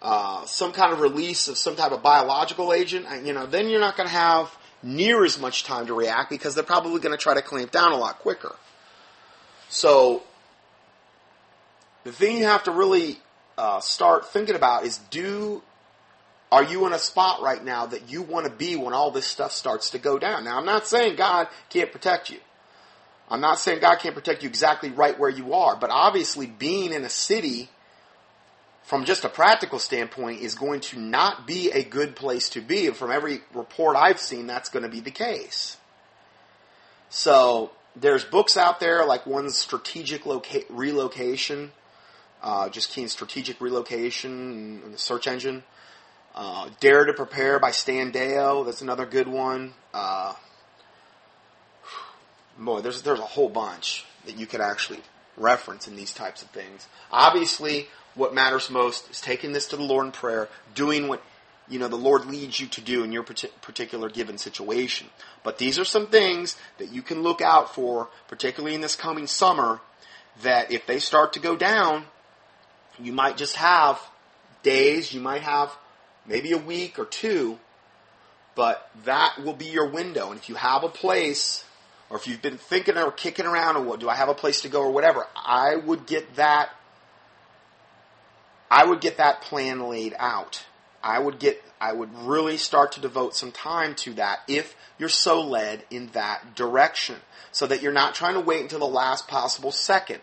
uh, 0.01 0.45
some 0.45 0.73
kind 0.73 0.93
of 0.93 1.01
release 1.01 1.49
of 1.49 1.59
some 1.59 1.75
type 1.75 1.93
of 1.93 2.03
biological 2.03 2.73
agent, 2.73 3.07
you 3.25 3.33
know, 3.33 3.47
then 3.47 3.69
you're 3.69 3.81
not 3.81 3.97
going 3.97 4.09
to 4.09 4.15
have 4.15 4.57
near 4.83 5.25
as 5.25 5.39
much 5.39 5.65
time 5.65 5.87
to 5.87 5.95
react 5.95 6.31
because 6.31 6.55
they're 6.55 6.65
probably 6.65 7.01
going 7.01 7.17
to 7.17 7.23
try 7.23 7.35
to 7.35 7.43
clamp 7.43 7.71
down 7.71 7.93
a 7.93 7.97
lot 7.97 8.19
quicker. 8.19 8.55
So, 9.69 10.23
the 12.05 12.13
thing 12.13 12.39
you 12.39 12.45
have 12.45 12.65
to 12.65 12.71
really 12.71 13.19
uh, 13.57 13.81
start 13.81 14.29
thinking 14.29 14.55
about 14.55 14.85
is 14.85 14.99
do 15.11 15.63
are 16.51 16.65
you 16.65 16.87
in 16.87 16.93
a 16.93 16.99
spot 16.99 17.43
right 17.43 17.63
now 17.63 17.87
that 17.87 18.11
you 18.11 18.23
want 18.23 18.47
to 18.47 18.53
be 18.53 18.77
when 18.77 18.95
all 18.95 19.11
this 19.11 19.27
stuff 19.27 19.53
starts 19.53 19.91
to 19.91 19.99
go 19.99 20.19
down? 20.19 20.45
Now, 20.45 20.59
I'm 20.59 20.65
not 20.65 20.87
saying 20.87 21.17
God 21.17 21.49
can't 21.69 21.93
protect 21.93 22.31
you. 22.31 22.39
I'm 23.31 23.43
not 23.43 23.59
saying 23.59 23.81
God 23.81 23.99
can't 23.99 24.15
protect 24.15 24.43
you 24.43 24.49
exactly 24.49 24.91
right 24.91 25.19
where 25.19 25.29
you 25.29 25.53
are, 25.53 25.77
but 25.77 25.91
obviously 25.91 26.47
being 26.47 26.93
in 26.93 27.05
a 27.05 27.11
city 27.11 27.69
from 28.89 29.05
just 29.05 29.23
a 29.23 29.29
practical 29.29 29.79
standpoint 29.79 30.41
is 30.41 30.55
going 30.55 30.81
to 30.81 30.99
not 30.99 31.47
be 31.47 31.71
a 31.71 31.85
good 31.85 32.17
place 32.17 32.49
to 32.49 32.63
be. 32.63 32.87
And 32.87 32.97
from 32.97 33.11
every 33.11 33.43
report 33.53 33.97
I've 33.97 34.19
seen, 34.19 34.47
that's 34.47 34.71
going 34.71 34.83
to 34.83 34.89
be 34.89 35.01
the 35.01 35.11
case. 35.11 35.77
So 37.11 37.71
there's 37.95 38.25
books 38.25 38.57
out 38.57 38.81
there 38.81 39.05
like 39.05 39.27
one's 39.27 39.59
strategic 39.59 40.25
loca- 40.25 40.65
relocation, 40.71 41.73
uh, 42.43 42.71
just 42.71 42.91
keying 42.91 43.09
strategic 43.09 43.61
relocation 43.61 44.81
in 44.83 44.93
the 44.93 44.99
search 44.99 45.27
engine. 45.27 45.65
Uh, 46.35 46.71
Dare 46.81 47.05
to 47.05 47.13
Prepare 47.13 47.59
by 47.59 47.73
Stan 47.73 48.11
Deyo. 48.11 48.65
That's 48.65 48.81
another 48.81 49.05
good 49.05 49.29
one. 49.29 49.75
Uh, 49.93 50.33
boy, 52.59 52.81
there's 52.81 53.03
there's 53.03 53.19
a 53.21 53.23
whole 53.23 53.51
bunch 53.51 54.07
that 54.25 54.39
you 54.39 54.47
could 54.47 54.63
actually 54.63 55.01
reference 55.37 55.87
in 55.87 55.95
these 55.95 56.15
types 56.15 56.41
of 56.41 56.49
things. 56.49 56.87
Obviously, 57.13 57.89
what 58.19 58.35
matters 58.35 58.69
most 58.69 59.11
is 59.11 59.21
taking 59.21 59.53
this 59.53 59.69
to 59.69 59.77
the 59.77 59.85
Lord 59.85 60.07
in 60.07 60.13
prayer, 60.13 60.49
doing 60.75 61.09
what 61.09 61.23
you 61.69 61.79
know 61.79 61.89
the 61.89 61.97
Lord 61.97 62.27
leads 62.27 62.59
you 62.59 62.67
to 62.67 62.81
do 62.81 63.05
in 63.05 63.13
your 63.13 63.23
particular 63.23 64.09
given 64.09 64.39
situation. 64.39 65.07
But 65.45 65.59
these 65.59 65.79
are 65.79 65.85
some 65.85 66.09
things 66.09 66.57
that 66.79 66.93
you 66.93 67.03
can 67.03 67.23
look 67.23 67.41
out 67.41 67.75
for, 67.75 68.09
particularly 68.27 68.75
in 68.75 68.81
this 68.81 68.97
coming 68.97 69.27
summer, 69.27 69.81
that 70.43 70.73
if 70.73 70.87
they 70.87 70.99
start 70.99 71.35
to 71.35 71.41
go 71.41 71.57
down, 71.57 72.05
you 72.99 73.13
might 73.13 73.37
just 73.37 73.57
have 73.57 74.01
days, 74.63 75.13
you 75.13 75.21
might 75.21 75.43
have 75.43 75.71
maybe 76.27 76.53
a 76.53 76.59
week 76.59 76.99
or 76.99 77.05
two, 77.05 77.59
but 78.55 78.91
that 79.05 79.39
will 79.45 79.55
be 79.55 79.67
your 79.67 79.89
window. 79.89 80.31
And 80.31 80.41
if 80.41 80.49
you 80.49 80.57
have 80.57 80.83
a 80.83 80.89
place, 80.89 81.65
or 82.11 82.17
if 82.17 82.27
you've 82.27 82.43
been 82.43 82.59
thinking 82.59 82.97
or 82.97 83.13
kicking 83.13 83.47
around, 83.47 83.77
or 83.77 83.83
what, 83.83 84.01
do 84.01 84.09
I 84.09 84.15
have 84.15 84.29
a 84.29 84.35
place 84.35 84.63
to 84.63 84.69
go 84.69 84.83
or 84.83 84.91
whatever, 84.91 85.27
I 85.37 85.77
would 85.77 86.07
get 86.07 86.37
that. 86.37 86.71
I 88.71 88.85
would 88.85 89.01
get 89.01 89.17
that 89.17 89.43
plan 89.43 89.89
laid 89.89 90.15
out. 90.19 90.65
I 91.03 91.19
would 91.19 91.39
get. 91.39 91.63
I 91.81 91.93
would 91.93 92.13
really 92.13 92.57
start 92.57 92.93
to 92.93 93.01
devote 93.01 93.37
some 93.37 93.53
time 93.53 93.95
to 93.97 94.15
that 94.15 94.41
if 94.49 94.75
you're 94.99 95.09
so 95.09 95.41
led 95.41 95.85
in 95.91 96.09
that 96.09 96.57
direction, 96.57 97.17
so 97.53 97.67
that 97.69 97.83
you're 97.83 97.93
not 97.93 98.15
trying 98.15 98.35
to 98.35 98.41
wait 98.41 98.63
until 98.63 98.81
the 98.81 98.85
last 98.85 99.29
possible 99.29 99.71
second. 99.71 100.21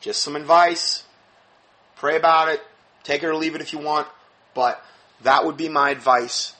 Just 0.00 0.22
some 0.22 0.36
advice. 0.36 1.04
Pray 1.96 2.16
about 2.16 2.48
it. 2.48 2.60
Take 3.04 3.22
it 3.22 3.26
or 3.26 3.36
leave 3.36 3.54
it 3.54 3.60
if 3.60 3.72
you 3.72 3.78
want, 3.78 4.06
but 4.54 4.84
that 5.22 5.44
would 5.44 5.56
be 5.56 5.68
my 5.68 5.90
advice, 5.90 6.54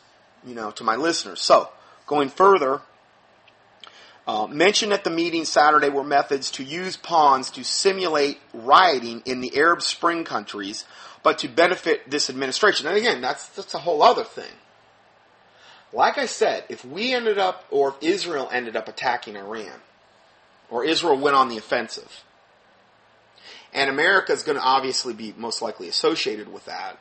you 0.45 0.55
know, 0.55 0.71
to 0.73 0.85
my 0.85 0.97
listeners. 0.97 1.41
So, 1.41 1.71
going 2.07 2.29
further, 2.29 2.81
uh, 4.29 4.47
mentioned 4.47 4.93
at 4.93 5.05
the 5.05 5.11
meeting 5.11 5.47
Saturday 5.47 5.89
were 5.89 6.05
methods 6.05 6.51
to 6.51 6.63
use 6.63 6.99
pawns 6.99 7.51
to 7.51 7.65
simulate 7.65 8.39
rioting 8.53 9.23
in 9.25 9.41
the 9.41 9.57
Arab 9.57 9.81
Spring 9.81 10.23
countries, 10.23 10.85
but 11.23 11.39
to 11.39 11.49
benefit 11.49 12.11
this 12.11 12.29
administration. 12.29 12.87
And 12.87 12.97
again, 12.97 13.23
that's 13.23 13.49
that's 13.49 13.73
a 13.73 13.79
whole 13.79 14.03
other 14.03 14.25
thing. 14.25 14.53
Like 15.95 16.19
I 16.19 16.27
said, 16.27 16.65
if 16.69 16.85
we 16.85 17.15
ended 17.15 17.39
up, 17.39 17.65
or 17.71 17.89
if 17.89 17.95
Israel 18.03 18.51
ended 18.53 18.77
up 18.77 18.87
attacking 18.87 19.35
Iran, 19.35 19.81
or 20.69 20.85
Israel 20.85 21.17
went 21.17 21.35
on 21.35 21.49
the 21.49 21.57
offensive, 21.57 22.23
and 23.73 23.89
America 23.89 24.33
is 24.33 24.43
going 24.43 24.59
to 24.59 24.63
obviously 24.63 25.15
be 25.15 25.33
most 25.39 25.63
likely 25.63 25.89
associated 25.89 26.53
with 26.53 26.67
that. 26.67 26.99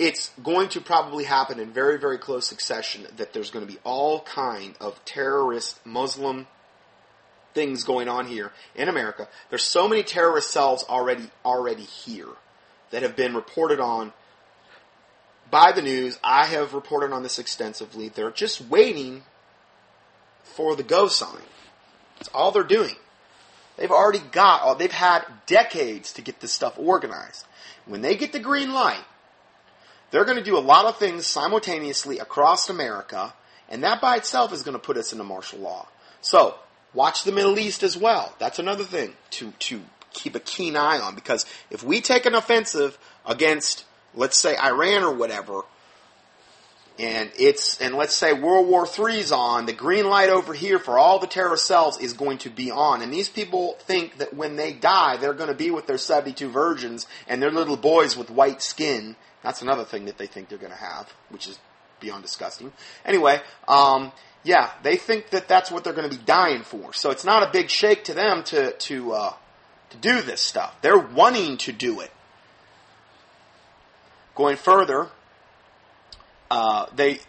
It's 0.00 0.30
going 0.42 0.70
to 0.70 0.80
probably 0.80 1.24
happen 1.24 1.60
in 1.60 1.72
very, 1.72 1.98
very 1.98 2.16
close 2.16 2.46
succession 2.46 3.06
that 3.18 3.34
there's 3.34 3.50
going 3.50 3.66
to 3.66 3.70
be 3.70 3.78
all 3.84 4.22
kind 4.22 4.74
of 4.80 5.04
terrorist 5.04 5.78
Muslim 5.84 6.46
things 7.52 7.84
going 7.84 8.08
on 8.08 8.26
here 8.26 8.50
in 8.74 8.88
America. 8.88 9.28
There's 9.50 9.62
so 9.62 9.86
many 9.86 10.02
terrorist 10.02 10.50
cells 10.50 10.86
already 10.88 11.30
already 11.44 11.82
here 11.82 12.30
that 12.92 13.02
have 13.02 13.14
been 13.14 13.34
reported 13.34 13.78
on 13.78 14.14
by 15.50 15.70
the 15.72 15.82
news. 15.82 16.18
I 16.24 16.46
have 16.46 16.72
reported 16.72 17.12
on 17.12 17.22
this 17.22 17.38
extensively. 17.38 18.08
They're 18.08 18.30
just 18.30 18.62
waiting 18.62 19.24
for 20.42 20.76
the 20.76 20.82
go 20.82 21.08
sign. 21.08 21.42
That's 22.16 22.30
all 22.32 22.52
they're 22.52 22.62
doing. 22.62 22.94
They've 23.76 23.90
already 23.90 24.22
got, 24.32 24.78
they've 24.78 24.90
had 24.90 25.26
decades 25.44 26.14
to 26.14 26.22
get 26.22 26.40
this 26.40 26.52
stuff 26.52 26.78
organized. 26.78 27.44
When 27.84 28.00
they 28.00 28.16
get 28.16 28.32
the 28.32 28.38
green 28.38 28.72
light, 28.72 29.04
they're 30.10 30.24
going 30.24 30.38
to 30.38 30.44
do 30.44 30.58
a 30.58 30.60
lot 30.60 30.86
of 30.86 30.96
things 30.96 31.26
simultaneously 31.26 32.18
across 32.18 32.68
America, 32.68 33.32
and 33.68 33.84
that 33.84 34.00
by 34.00 34.16
itself 34.16 34.52
is 34.52 34.62
going 34.62 34.74
to 34.74 34.78
put 34.78 34.96
us 34.96 35.12
into 35.12 35.24
martial 35.24 35.60
law. 35.60 35.86
So, 36.20 36.56
watch 36.94 37.24
the 37.24 37.32
Middle 37.32 37.58
East 37.58 37.82
as 37.82 37.96
well. 37.96 38.34
That's 38.38 38.58
another 38.58 38.84
thing 38.84 39.14
to, 39.30 39.52
to 39.52 39.80
keep 40.12 40.34
a 40.34 40.40
keen 40.40 40.76
eye 40.76 40.98
on, 40.98 41.14
because 41.14 41.46
if 41.70 41.82
we 41.82 42.00
take 42.00 42.26
an 42.26 42.34
offensive 42.34 42.98
against, 43.24 43.84
let's 44.14 44.38
say, 44.38 44.56
Iran 44.56 45.02
or 45.02 45.14
whatever, 45.14 45.62
and 47.00 47.30
it's 47.38 47.80
and 47.80 47.94
let's 47.94 48.14
say 48.14 48.34
World 48.34 48.68
War 48.68 48.86
III's 48.86 49.32
on, 49.32 49.64
the 49.64 49.72
green 49.72 50.08
light 50.08 50.28
over 50.28 50.52
here 50.52 50.78
for 50.78 50.98
all 50.98 51.18
the 51.18 51.26
terrorist 51.26 51.66
cells 51.66 51.98
is 51.98 52.12
going 52.12 52.38
to 52.38 52.50
be 52.50 52.70
on. 52.70 53.00
And 53.00 53.10
these 53.10 53.28
people 53.28 53.76
think 53.80 54.18
that 54.18 54.34
when 54.34 54.56
they 54.56 54.74
die, 54.74 55.16
they're 55.16 55.32
going 55.32 55.48
to 55.48 55.54
be 55.54 55.70
with 55.70 55.86
their 55.86 55.96
72 55.96 56.50
virgins 56.50 57.06
and 57.26 57.42
their 57.42 57.50
little 57.50 57.78
boys 57.78 58.18
with 58.18 58.30
white 58.30 58.60
skin. 58.60 59.16
That's 59.42 59.62
another 59.62 59.84
thing 59.84 60.04
that 60.04 60.18
they 60.18 60.26
think 60.26 60.48
they're 60.48 60.58
going 60.58 60.72
to 60.72 60.78
have, 60.78 61.12
which 61.30 61.48
is 61.48 61.58
beyond 62.00 62.22
disgusting. 62.22 62.72
Anyway, 63.04 63.40
um, 63.68 64.12
yeah, 64.42 64.70
they 64.82 64.96
think 64.96 65.30
that 65.30 65.48
that's 65.48 65.70
what 65.70 65.84
they're 65.84 65.92
going 65.92 66.10
to 66.10 66.16
be 66.16 66.22
dying 66.24 66.62
for. 66.62 66.92
So 66.92 67.10
it's 67.10 67.24
not 67.24 67.42
a 67.42 67.50
big 67.50 67.70
shake 67.70 68.04
to 68.04 68.14
them 68.14 68.42
to 68.44 68.72
to 68.72 69.12
uh, 69.12 69.34
to 69.90 69.96
do 69.96 70.22
this 70.22 70.40
stuff. 70.40 70.76
They're 70.82 70.98
wanting 70.98 71.58
to 71.58 71.72
do 71.72 72.00
it. 72.00 72.10
Going 74.34 74.56
further, 74.56 75.08
uh, 76.50 76.86
they 76.94 77.20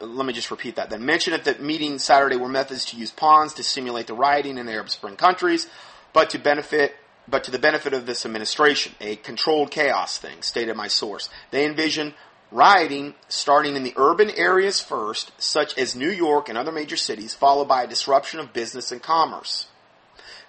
let 0.00 0.26
me 0.26 0.32
just 0.32 0.50
repeat 0.50 0.76
that. 0.76 0.90
Then 0.90 1.04
mention 1.04 1.32
at 1.32 1.44
the 1.44 1.56
meeting 1.56 1.98
Saturday 1.98 2.36
were 2.36 2.48
methods 2.48 2.84
to 2.86 2.96
use 2.96 3.10
pawns 3.10 3.54
to 3.54 3.62
simulate 3.62 4.06
the 4.06 4.14
rioting 4.14 4.58
in 4.58 4.66
the 4.66 4.72
Arab 4.72 4.90
Spring 4.90 5.16
countries, 5.16 5.68
but 6.12 6.30
to 6.30 6.38
benefit 6.38 6.94
but 7.30 7.44
to 7.44 7.50
the 7.50 7.58
benefit 7.58 7.92
of 7.92 8.06
this 8.06 8.24
administration, 8.24 8.94
a 9.00 9.16
controlled 9.16 9.70
chaos 9.70 10.18
thing, 10.18 10.42
stated 10.42 10.76
my 10.76 10.88
source. 10.88 11.28
They 11.50 11.66
envision 11.66 12.14
rioting 12.50 13.14
starting 13.28 13.76
in 13.76 13.82
the 13.82 13.94
urban 13.96 14.30
areas 14.30 14.80
first, 14.80 15.32
such 15.38 15.76
as 15.76 15.94
New 15.94 16.10
York 16.10 16.48
and 16.48 16.56
other 16.56 16.72
major 16.72 16.96
cities, 16.96 17.34
followed 17.34 17.68
by 17.68 17.82
a 17.82 17.88
disruption 17.88 18.40
of 18.40 18.52
business 18.52 18.90
and 18.90 19.02
commerce. 19.02 19.66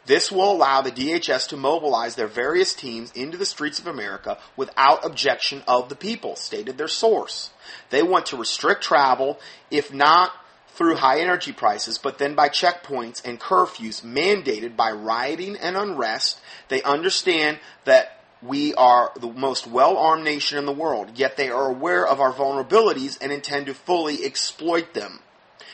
This 0.06 0.32
will 0.32 0.52
allow 0.52 0.82
the 0.82 0.92
DHS 0.92 1.50
to 1.50 1.58
mobilize 1.58 2.16
their 2.16 2.28
various 2.28 2.74
teams 2.74 3.12
into 3.12 3.38
the 3.38 3.46
streets 3.46 3.80
of 3.80 3.86
America 3.86 4.38
without 4.56 5.06
objection 5.06 5.62
of 5.68 5.90
the 5.90 5.96
people, 5.96 6.36
stated 6.36 6.78
their 6.78 6.88
source. 6.88 7.52
They 7.90 8.02
want 8.02 8.28
to 8.28 8.38
restrict 8.38 8.82
travel, 8.82 9.40
if 9.70 9.94
not 9.94 10.32
through 10.80 10.96
high 10.96 11.20
energy 11.20 11.52
prices, 11.52 11.98
but 11.98 12.20
then 12.20 12.36
by 12.36 12.48
checkpoints 12.48 13.22
and 13.26 13.38
curfews 13.38 14.02
mandated 14.02 14.78
by 14.78 14.90
rioting 14.90 15.58
and 15.58 15.76
unrest. 15.76 16.40
They 16.70 16.82
understand 16.84 17.60
that 17.84 18.24
we 18.42 18.74
are 18.76 19.12
the 19.20 19.30
most 19.30 19.68
well 19.68 19.98
armed 19.98 20.24
nation 20.24 20.58
in 20.58 20.66
the 20.66 20.72
world, 20.72 21.18
yet 21.18 21.36
they 21.36 21.50
are 21.50 21.68
aware 21.68 22.08
of 22.08 22.22
our 22.22 22.32
vulnerabilities 22.32 23.18
and 23.20 23.30
intend 23.30 23.66
to 23.66 23.74
fully 23.74 24.24
exploit 24.24 24.94
them. 24.94 25.20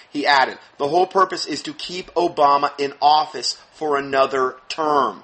He 0.10 0.26
added, 0.26 0.58
the 0.80 0.88
whole 0.88 1.06
purpose 1.06 1.46
is 1.46 1.62
to 1.64 1.74
keep 1.76 2.12
Obama 2.16 2.72
in 2.80 2.96
office 3.00 3.62
for 3.74 3.98
another 3.98 4.56
term. 4.70 5.24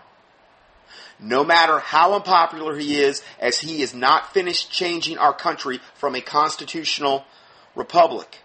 No 1.19 1.43
matter 1.43 1.79
how 1.79 2.13
unpopular 2.13 2.77
he 2.77 2.99
is, 2.99 3.23
as 3.39 3.57
he 3.57 3.81
is 3.81 3.95
not 3.95 4.31
finished 4.31 4.71
changing 4.71 5.17
our 5.17 5.33
country 5.33 5.79
from 5.95 6.13
a 6.13 6.21
constitutional 6.21 7.25
republic. 7.73 8.41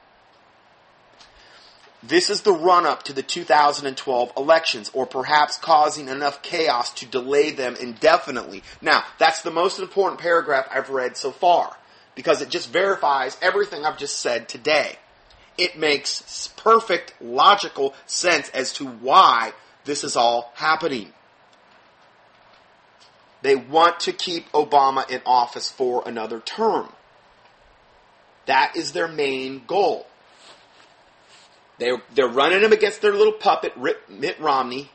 This 2.03 2.31
is 2.31 2.43
the 2.43 2.53
run 2.53 2.87
up 2.87 3.05
to 3.05 3.13
the 3.13 3.23
2012 3.23 4.33
elections, 4.37 4.91
or 4.93 5.07
perhaps 5.07 5.57
causing 5.57 6.09
enough 6.09 6.43
chaos 6.43 6.93
to 6.95 7.07
delay 7.07 7.51
them 7.51 7.75
indefinitely. 7.81 8.63
Now, 8.81 9.05
that's 9.19 9.43
the 9.43 9.51
most 9.51 9.81
important 9.81 10.21
paragraph 10.21 10.69
I've 10.71 10.91
read 10.91 11.17
so 11.17 11.33
far, 11.33 11.77
because 12.15 12.43
it 12.43 12.51
just 12.51 12.71
verifies 12.71 13.37
everything 13.43 13.85
I've 13.85 13.99
just 13.99 14.21
said 14.21 14.49
today. 14.49 14.97
It 15.59 15.79
makes 15.79 16.53
perfect 16.57 17.15
logical 17.21 17.95
sense 18.05 18.51
as 18.51 18.73
to 18.75 18.87
why 18.87 19.53
this 19.85 20.05
is 20.05 20.17
all 20.17 20.53
happening. 20.55 21.13
They 23.43 23.57
want 23.57 24.01
to 24.01 24.13
keep 24.13 24.51
Obama 24.53 25.09
in 25.09 25.23
office 25.25 25.71
for 25.71 26.03
another 26.07 26.41
term. 26.41 26.93
That 28.47 28.77
is 28.77 28.93
their 28.93 29.09
main 29.09 29.63
goal. 29.67 30.07
They're, 31.79 32.03
they're 32.15 32.29
running 32.29 32.63
him 32.63 32.73
against 32.73 33.03
their 33.03 33.13
little 33.13 33.33
puppet, 33.33 33.75
Mitt 34.09 34.41
Romney. 34.41 34.91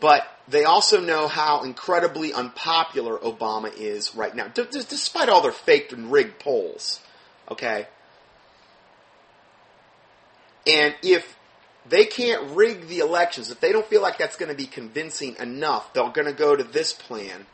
But 0.00 0.26
they 0.48 0.64
also 0.64 1.00
know 1.00 1.28
how 1.28 1.62
incredibly 1.62 2.32
unpopular 2.32 3.18
Obama 3.18 3.72
is 3.76 4.14
right 4.16 4.34
now, 4.34 4.48
d- 4.48 4.64
d- 4.70 4.82
despite 4.88 5.28
all 5.28 5.42
their 5.42 5.52
faked 5.52 5.92
and 5.92 6.10
rigged 6.10 6.40
polls. 6.40 7.00
Okay? 7.50 7.86
And 10.66 10.94
if 11.02 11.36
they 11.88 12.04
can't 12.04 12.56
rig 12.56 12.88
the 12.88 12.98
elections, 12.98 13.50
if 13.50 13.60
they 13.60 13.72
don't 13.72 13.86
feel 13.86 14.02
like 14.02 14.18
that's 14.18 14.36
going 14.36 14.48
to 14.48 14.56
be 14.56 14.66
convincing 14.66 15.36
enough, 15.38 15.92
they're 15.92 16.10
going 16.10 16.26
to 16.26 16.32
go 16.32 16.56
to 16.56 16.64
this 16.64 16.92
plan, 16.92 17.46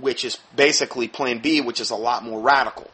which 0.00 0.24
is 0.24 0.38
basically 0.56 1.08
Plan 1.08 1.38
B, 1.38 1.60
which 1.60 1.80
is 1.80 1.90
a 1.90 1.96
lot 1.96 2.24
more 2.24 2.40
radical. 2.40 2.90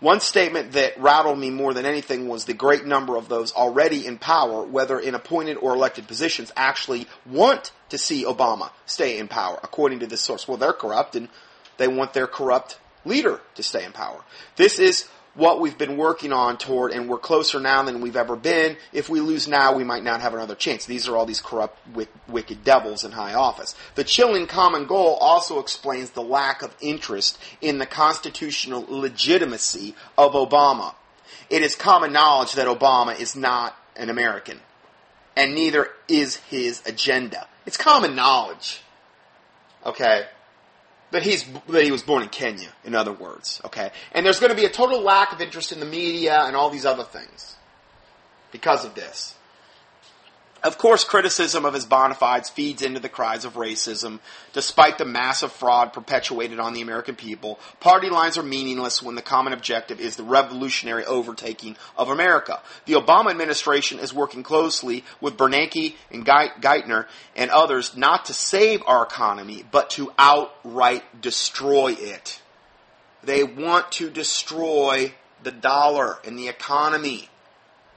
One 0.00 0.20
statement 0.20 0.72
that 0.72 1.00
rattled 1.00 1.38
me 1.38 1.50
more 1.50 1.74
than 1.74 1.84
anything 1.84 2.28
was 2.28 2.44
the 2.44 2.54
great 2.54 2.86
number 2.86 3.16
of 3.16 3.28
those 3.28 3.52
already 3.52 4.06
in 4.06 4.18
power, 4.18 4.62
whether 4.62 4.98
in 4.98 5.16
appointed 5.16 5.56
or 5.56 5.74
elected 5.74 6.06
positions, 6.06 6.52
actually 6.56 7.08
want 7.26 7.72
to 7.88 7.98
see 7.98 8.24
Obama 8.24 8.70
stay 8.86 9.18
in 9.18 9.26
power, 9.26 9.58
according 9.62 10.00
to 10.00 10.06
this 10.06 10.20
source. 10.20 10.46
Well, 10.46 10.56
they're 10.56 10.72
corrupt 10.72 11.16
and 11.16 11.28
they 11.78 11.88
want 11.88 12.12
their 12.12 12.28
corrupt 12.28 12.78
leader 13.04 13.40
to 13.56 13.62
stay 13.62 13.84
in 13.84 13.92
power. 13.92 14.22
This 14.54 14.78
is 14.78 15.08
what 15.38 15.60
we've 15.60 15.78
been 15.78 15.96
working 15.96 16.32
on 16.32 16.58
toward, 16.58 16.90
and 16.90 17.08
we're 17.08 17.16
closer 17.16 17.60
now 17.60 17.80
than 17.84 18.00
we've 18.00 18.16
ever 18.16 18.34
been. 18.34 18.76
If 18.92 19.08
we 19.08 19.20
lose 19.20 19.46
now, 19.46 19.72
we 19.72 19.84
might 19.84 20.02
not 20.02 20.20
have 20.20 20.34
another 20.34 20.56
chance. 20.56 20.84
These 20.84 21.06
are 21.06 21.16
all 21.16 21.26
these 21.26 21.40
corrupt, 21.40 21.78
wicked 22.26 22.64
devils 22.64 23.04
in 23.04 23.12
high 23.12 23.34
office. 23.34 23.76
The 23.94 24.02
chilling 24.02 24.48
common 24.48 24.86
goal 24.86 25.14
also 25.20 25.60
explains 25.60 26.10
the 26.10 26.22
lack 26.22 26.62
of 26.62 26.74
interest 26.80 27.38
in 27.60 27.78
the 27.78 27.86
constitutional 27.86 28.84
legitimacy 28.88 29.94
of 30.18 30.32
Obama. 30.32 30.96
It 31.48 31.62
is 31.62 31.76
common 31.76 32.12
knowledge 32.12 32.54
that 32.54 32.66
Obama 32.66 33.18
is 33.18 33.36
not 33.36 33.76
an 33.94 34.10
American, 34.10 34.60
and 35.36 35.54
neither 35.54 35.88
is 36.08 36.36
his 36.36 36.82
agenda. 36.84 37.46
It's 37.64 37.76
common 37.76 38.16
knowledge. 38.16 38.80
Okay? 39.86 40.24
That 41.10 41.22
he's 41.22 41.44
that 41.68 41.84
he 41.84 41.90
was 41.90 42.02
born 42.02 42.22
in 42.22 42.28
Kenya. 42.28 42.68
In 42.84 42.94
other 42.94 43.12
words, 43.12 43.60
okay, 43.64 43.90
and 44.12 44.24
there's 44.24 44.40
going 44.40 44.50
to 44.50 44.56
be 44.56 44.64
a 44.64 44.70
total 44.70 45.00
lack 45.00 45.32
of 45.32 45.40
interest 45.40 45.72
in 45.72 45.80
the 45.80 45.86
media 45.86 46.42
and 46.44 46.54
all 46.54 46.70
these 46.70 46.84
other 46.84 47.04
things 47.04 47.56
because 48.52 48.84
of 48.84 48.94
this. 48.94 49.34
Of 50.64 50.76
course, 50.76 51.04
criticism 51.04 51.64
of 51.64 51.74
his 51.74 51.86
bona 51.86 52.14
fides 52.14 52.50
feeds 52.50 52.82
into 52.82 52.98
the 52.98 53.08
cries 53.08 53.44
of 53.44 53.54
racism. 53.54 54.18
Despite 54.52 54.98
the 54.98 55.04
massive 55.04 55.52
fraud 55.52 55.92
perpetuated 55.92 56.58
on 56.58 56.72
the 56.72 56.80
American 56.80 57.14
people, 57.14 57.60
party 57.78 58.10
lines 58.10 58.36
are 58.36 58.42
meaningless 58.42 59.00
when 59.00 59.14
the 59.14 59.22
common 59.22 59.52
objective 59.52 60.00
is 60.00 60.16
the 60.16 60.24
revolutionary 60.24 61.04
overtaking 61.04 61.76
of 61.96 62.10
America. 62.10 62.60
The 62.86 62.94
Obama 62.94 63.30
administration 63.30 64.00
is 64.00 64.12
working 64.12 64.42
closely 64.42 65.04
with 65.20 65.36
Bernanke 65.36 65.94
and 66.10 66.26
Geithner 66.26 67.06
and 67.36 67.52
others 67.52 67.96
not 67.96 68.24
to 68.24 68.34
save 68.34 68.82
our 68.84 69.04
economy, 69.04 69.64
but 69.70 69.90
to 69.90 70.12
outright 70.18 71.22
destroy 71.22 71.92
it. 71.92 72.42
They 73.22 73.44
want 73.44 73.92
to 73.92 74.10
destroy 74.10 75.12
the 75.44 75.52
dollar 75.52 76.18
and 76.24 76.36
the 76.36 76.48
economy. 76.48 77.28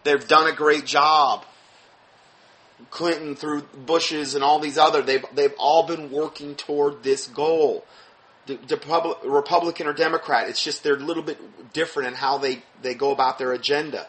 They've 0.03 0.27
done 0.27 0.47
a 0.47 0.55
great 0.55 0.85
job. 0.85 1.45
Clinton 2.89 3.35
through 3.35 3.63
Bush's 3.85 4.35
and 4.35 4.43
all 4.43 4.59
these 4.59 4.77
other, 4.77 5.01
they've 5.01 5.25
they've 5.33 5.53
all 5.57 5.85
been 5.85 6.11
working 6.11 6.55
toward 6.55 7.03
this 7.03 7.27
goal. 7.27 7.85
The, 8.47 8.55
the 8.55 9.15
Republican 9.23 9.87
or 9.87 9.93
Democrat, 9.93 10.49
it's 10.49 10.63
just 10.63 10.83
they're 10.83 10.95
a 10.95 10.97
little 10.97 11.23
bit 11.23 11.73
different 11.73 12.09
in 12.09 12.15
how 12.15 12.39
they, 12.39 12.63
they 12.81 12.95
go 12.95 13.11
about 13.11 13.37
their 13.37 13.53
agenda. 13.53 14.07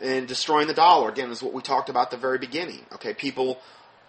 And 0.00 0.28
destroying 0.28 0.66
the 0.66 0.74
dollar, 0.74 1.08
again, 1.08 1.30
is 1.30 1.42
what 1.42 1.54
we 1.54 1.62
talked 1.62 1.88
about 1.88 2.06
at 2.06 2.10
the 2.10 2.16
very 2.18 2.38
beginning. 2.38 2.84
Okay, 2.92 3.14
people 3.14 3.58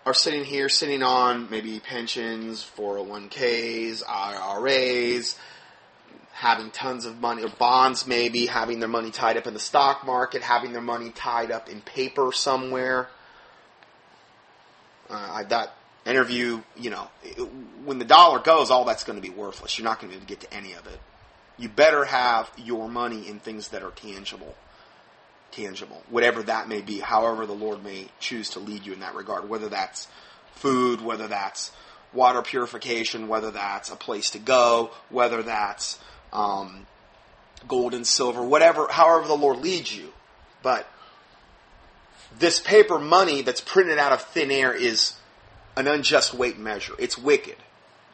are 0.05 0.13
sitting 0.13 0.43
here, 0.43 0.67
sitting 0.67 1.01
on 1.01 1.49
maybe 1.49 1.79
pensions, 1.79 2.69
401ks, 2.77 4.03
IRAs, 4.07 5.37
having 6.37 6.69
tons 6.69 7.05
of 7.05 7.19
money, 7.19 7.43
or 7.43 7.49
bonds 7.49 8.05
maybe, 8.05 8.45
having 8.45 8.79
their 8.79 8.87
money 8.87 9.09
tied 9.09 9.37
up 9.37 9.47
in 9.47 9.55
the 9.55 9.59
stock 9.59 10.05
market, 10.05 10.43
having 10.43 10.71
their 10.71 10.81
money 10.81 11.09
tied 11.09 11.49
up 11.49 11.67
in 11.67 11.81
paper 11.81 12.31
somewhere. 12.31 13.09
Uh, 15.09 15.41
that 15.45 15.73
interview, 16.05 16.61
you 16.75 16.91
know, 16.91 17.07
when 17.85 17.97
the 17.97 18.05
dollar 18.05 18.37
goes, 18.37 18.69
all 18.69 18.85
that's 18.85 19.03
going 19.03 19.19
to 19.19 19.27
be 19.27 19.33
worthless. 19.33 19.79
You're 19.79 19.85
not 19.85 19.99
going 19.99 20.11
to 20.11 20.15
be 20.15 20.23
able 20.23 20.27
to 20.27 20.33
get 20.35 20.47
to 20.47 20.55
any 20.55 20.73
of 20.73 20.85
it. 20.85 20.99
You 21.57 21.69
better 21.69 22.05
have 22.05 22.51
your 22.55 22.87
money 22.87 23.27
in 23.27 23.39
things 23.39 23.69
that 23.69 23.81
are 23.81 23.89
tangible. 23.89 24.53
Tangible. 25.51 26.03
Whatever 26.07 26.43
that 26.43 26.69
may 26.69 26.81
be, 26.81 26.99
however 26.99 27.47
the 27.47 27.53
Lord 27.53 27.83
may 27.83 28.09
choose 28.19 28.51
to 28.51 28.59
lead 28.59 28.85
you 28.85 28.93
in 28.93 28.99
that 28.99 29.15
regard. 29.15 29.49
Whether 29.49 29.69
that's 29.69 30.07
food, 30.53 31.01
whether 31.01 31.27
that's 31.27 31.71
water 32.13 32.43
purification, 32.43 33.27
whether 33.27 33.49
that's 33.49 33.89
a 33.89 33.95
place 33.95 34.29
to 34.31 34.39
go, 34.39 34.91
whether 35.09 35.41
that's 35.41 35.97
um, 36.37 36.85
gold 37.67 37.93
and 37.93 38.05
silver, 38.05 38.43
whatever, 38.43 38.87
however 38.89 39.27
the 39.27 39.35
Lord 39.35 39.57
leads 39.57 39.95
you. 39.95 40.13
But 40.61 40.87
this 42.37 42.59
paper 42.59 42.99
money 42.99 43.41
that's 43.41 43.61
printed 43.61 43.97
out 43.97 44.11
of 44.11 44.21
thin 44.21 44.51
air 44.51 44.73
is 44.73 45.13
an 45.75 45.87
unjust 45.87 46.33
weight 46.33 46.59
measure. 46.59 46.93
It's 46.99 47.17
wicked. 47.17 47.57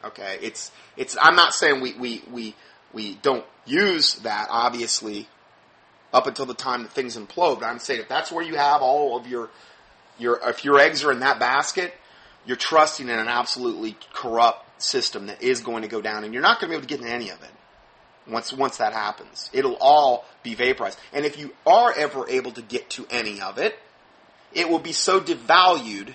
Okay, 0.04 0.38
it's 0.40 0.72
it's. 0.96 1.16
I'm 1.20 1.36
not 1.36 1.54
saying 1.54 1.80
we 1.80 1.94
we 1.94 2.22
we 2.30 2.54
we 2.92 3.14
don't 3.16 3.44
use 3.66 4.16
that 4.16 4.48
obviously 4.50 5.28
up 6.12 6.26
until 6.26 6.46
the 6.46 6.54
time 6.54 6.82
that 6.82 6.92
things 6.92 7.16
implode. 7.16 7.60
But 7.60 7.66
I'm 7.66 7.78
saying 7.78 8.00
if 8.00 8.08
that's 8.08 8.32
where 8.32 8.44
you 8.44 8.56
have 8.56 8.82
all 8.82 9.16
of 9.16 9.26
your 9.26 9.50
your 10.18 10.40
if 10.48 10.64
your 10.64 10.78
eggs 10.78 11.04
are 11.04 11.12
in 11.12 11.20
that 11.20 11.38
basket, 11.38 11.94
you're 12.46 12.56
trusting 12.56 13.08
in 13.08 13.18
an 13.18 13.28
absolutely 13.28 13.96
corrupt 14.12 14.82
system 14.82 15.26
that 15.26 15.42
is 15.42 15.60
going 15.60 15.82
to 15.82 15.88
go 15.88 16.02
down, 16.02 16.24
and 16.24 16.34
you're 16.34 16.42
not 16.42 16.60
going 16.60 16.70
to 16.70 16.74
be 16.74 16.76
able 16.76 16.86
to 16.86 16.94
get 16.96 17.00
in 17.00 17.10
any 17.10 17.30
of 17.30 17.42
it 17.42 17.50
once 18.26 18.52
once 18.52 18.78
that 18.78 18.92
happens. 18.92 19.50
It'll 19.52 19.76
all 19.80 20.24
be 20.42 20.54
vaporized. 20.54 20.98
And 21.12 21.24
if 21.24 21.38
you 21.38 21.54
are 21.66 21.92
ever 21.92 22.28
able 22.28 22.52
to 22.52 22.62
get 22.62 22.90
to 22.90 23.06
any 23.10 23.40
of 23.40 23.58
it, 23.58 23.78
it 24.52 24.68
will 24.68 24.78
be 24.78 24.92
so 24.92 25.20
devalued 25.20 26.14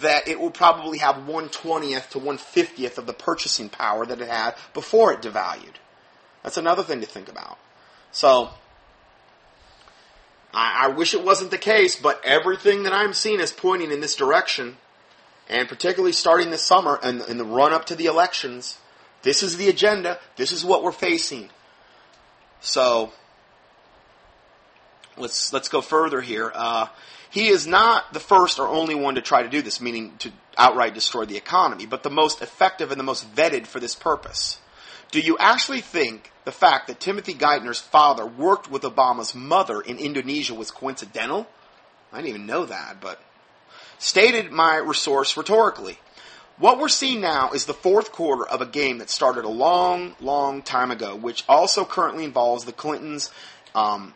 that 0.00 0.28
it 0.28 0.38
will 0.38 0.50
probably 0.50 0.98
have 0.98 1.16
120th 1.16 2.10
to 2.10 2.18
150th 2.18 2.98
of 2.98 3.06
the 3.06 3.14
purchasing 3.14 3.68
power 3.68 4.04
that 4.04 4.20
it 4.20 4.28
had 4.28 4.54
before 4.74 5.12
it 5.12 5.22
devalued. 5.22 5.76
That's 6.42 6.58
another 6.58 6.82
thing 6.82 7.00
to 7.00 7.06
think 7.06 7.28
about. 7.28 7.58
So, 8.12 8.50
I, 10.52 10.84
I 10.84 10.88
wish 10.88 11.14
it 11.14 11.24
wasn't 11.24 11.50
the 11.50 11.58
case, 11.58 11.96
but 11.96 12.20
everything 12.24 12.82
that 12.82 12.92
I'm 12.92 13.14
seeing 13.14 13.40
is 13.40 13.52
pointing 13.52 13.90
in 13.90 14.00
this 14.00 14.16
direction. 14.16 14.76
And 15.48 15.68
particularly 15.68 16.12
starting 16.12 16.50
this 16.50 16.62
summer 16.62 16.98
and 17.02 17.22
in 17.22 17.38
the 17.38 17.44
run 17.44 17.72
up 17.72 17.86
to 17.86 17.94
the 17.94 18.06
elections, 18.06 18.78
this 19.26 19.42
is 19.42 19.56
the 19.56 19.68
agenda. 19.68 20.20
This 20.36 20.52
is 20.52 20.64
what 20.64 20.84
we're 20.84 20.92
facing. 20.92 21.50
So, 22.60 23.12
let's 25.16 25.52
let's 25.52 25.68
go 25.68 25.80
further 25.80 26.20
here. 26.20 26.52
Uh, 26.54 26.86
he 27.28 27.48
is 27.48 27.66
not 27.66 28.12
the 28.12 28.20
first 28.20 28.60
or 28.60 28.68
only 28.68 28.94
one 28.94 29.16
to 29.16 29.20
try 29.20 29.42
to 29.42 29.48
do 29.48 29.62
this, 29.62 29.80
meaning 29.80 30.14
to 30.20 30.30
outright 30.56 30.94
destroy 30.94 31.24
the 31.24 31.36
economy, 31.36 31.86
but 31.86 32.04
the 32.04 32.10
most 32.10 32.40
effective 32.40 32.92
and 32.92 33.00
the 33.00 33.04
most 33.04 33.34
vetted 33.34 33.66
for 33.66 33.80
this 33.80 33.96
purpose. 33.96 34.60
Do 35.10 35.20
you 35.20 35.36
actually 35.38 35.80
think 35.80 36.30
the 36.44 36.52
fact 36.52 36.86
that 36.86 37.00
Timothy 37.00 37.34
Geithner's 37.34 37.80
father 37.80 38.24
worked 38.24 38.70
with 38.70 38.82
Obama's 38.82 39.34
mother 39.34 39.80
in 39.80 39.98
Indonesia 39.98 40.54
was 40.54 40.70
coincidental? 40.70 41.48
I 42.12 42.18
didn't 42.18 42.28
even 42.28 42.46
know 42.46 42.64
that, 42.66 43.00
but 43.00 43.20
stated 43.98 44.52
my 44.52 44.76
resource 44.76 45.36
rhetorically. 45.36 45.98
What 46.58 46.78
we're 46.78 46.88
seeing 46.88 47.20
now 47.20 47.50
is 47.52 47.66
the 47.66 47.74
fourth 47.74 48.12
quarter 48.12 48.46
of 48.46 48.62
a 48.62 48.66
game 48.66 48.98
that 48.98 49.10
started 49.10 49.44
a 49.44 49.48
long, 49.48 50.16
long 50.20 50.62
time 50.62 50.90
ago, 50.90 51.14
which 51.14 51.44
also 51.46 51.84
currently 51.84 52.24
involves 52.24 52.64
the 52.64 52.72
Clintons. 52.72 53.30
Um, 53.74 54.14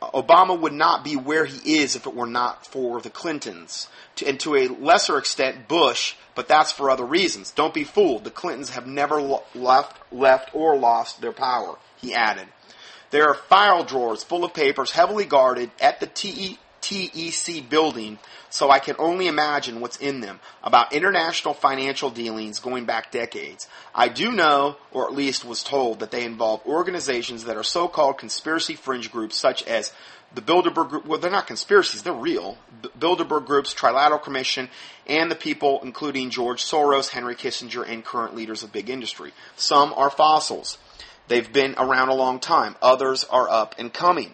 Obama 0.00 0.58
would 0.58 0.72
not 0.72 1.04
be 1.04 1.14
where 1.14 1.44
he 1.44 1.78
is 1.80 1.94
if 1.94 2.06
it 2.06 2.14
were 2.14 2.26
not 2.26 2.66
for 2.66 3.02
the 3.02 3.10
Clintons. 3.10 3.88
To, 4.16 4.26
and 4.26 4.40
to 4.40 4.56
a 4.56 4.68
lesser 4.68 5.18
extent, 5.18 5.68
Bush, 5.68 6.14
but 6.34 6.48
that's 6.48 6.72
for 6.72 6.88
other 6.88 7.04
reasons. 7.04 7.50
Don't 7.50 7.74
be 7.74 7.84
fooled. 7.84 8.24
The 8.24 8.30
Clintons 8.30 8.70
have 8.70 8.86
never 8.86 9.20
left, 9.54 9.98
left 10.10 10.54
or 10.54 10.78
lost 10.78 11.20
their 11.20 11.32
power, 11.32 11.76
he 11.98 12.14
added. 12.14 12.48
There 13.10 13.28
are 13.28 13.34
file 13.34 13.84
drawers 13.84 14.24
full 14.24 14.42
of 14.42 14.54
papers 14.54 14.92
heavily 14.92 15.26
guarded 15.26 15.70
at 15.80 16.00
the 16.00 16.06
TE, 16.06 16.58
TEC 16.80 17.68
building 17.68 18.18
so 18.54 18.70
I 18.70 18.78
can 18.78 18.94
only 19.00 19.26
imagine 19.26 19.80
what's 19.80 19.96
in 19.96 20.20
them 20.20 20.38
about 20.62 20.92
international 20.92 21.54
financial 21.54 22.08
dealings 22.08 22.60
going 22.60 22.84
back 22.84 23.10
decades. 23.10 23.66
I 23.92 24.08
do 24.08 24.30
know, 24.30 24.76
or 24.92 25.06
at 25.06 25.12
least 25.12 25.44
was 25.44 25.64
told, 25.64 25.98
that 25.98 26.12
they 26.12 26.24
involve 26.24 26.64
organizations 26.64 27.46
that 27.46 27.56
are 27.56 27.64
so-called 27.64 28.16
conspiracy 28.16 28.76
fringe 28.76 29.10
groups 29.10 29.36
such 29.36 29.64
as 29.64 29.92
the 30.36 30.40
Bilderberg 30.40 30.88
Group, 30.88 31.04
well, 31.04 31.18
they're 31.18 31.32
not 31.32 31.48
conspiracies, 31.48 32.04
they're 32.04 32.12
real. 32.12 32.56
Bilderberg 32.96 33.44
Group's 33.44 33.74
Trilateral 33.74 34.22
Commission, 34.22 34.68
and 35.08 35.28
the 35.32 35.34
people 35.34 35.80
including 35.82 36.30
George 36.30 36.62
Soros, 36.62 37.08
Henry 37.08 37.34
Kissinger, 37.34 37.84
and 37.84 38.04
current 38.04 38.36
leaders 38.36 38.62
of 38.62 38.70
big 38.70 38.88
industry. 38.88 39.32
Some 39.56 39.92
are 39.94 40.10
fossils. 40.10 40.78
They've 41.26 41.52
been 41.52 41.74
around 41.76 42.10
a 42.10 42.14
long 42.14 42.38
time. 42.38 42.76
Others 42.80 43.24
are 43.24 43.50
up 43.50 43.74
and 43.78 43.92
coming. 43.92 44.32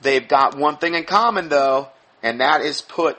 They've 0.00 0.26
got 0.26 0.56
one 0.56 0.78
thing 0.78 0.94
in 0.94 1.04
common, 1.04 1.50
though 1.50 1.90
and 2.24 2.40
that 2.40 2.62
is 2.62 2.82
put 2.82 3.18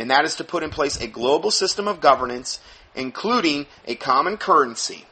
and 0.00 0.10
that 0.10 0.24
is 0.24 0.34
to 0.36 0.42
put 0.42 0.64
in 0.64 0.70
place 0.70 1.00
a 1.00 1.06
global 1.06 1.52
system 1.52 1.86
of 1.86 2.00
governance 2.00 2.58
including 2.94 3.66
a 3.86 3.94
common 3.94 4.36
currency. 4.36 5.06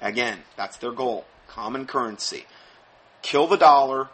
Again, 0.00 0.40
that's 0.56 0.76
their 0.76 0.92
goal. 0.92 1.24
Common 1.48 1.86
currency. 1.86 2.44
Kill 3.22 3.46
the 3.46 3.56
dollar, 3.56 4.08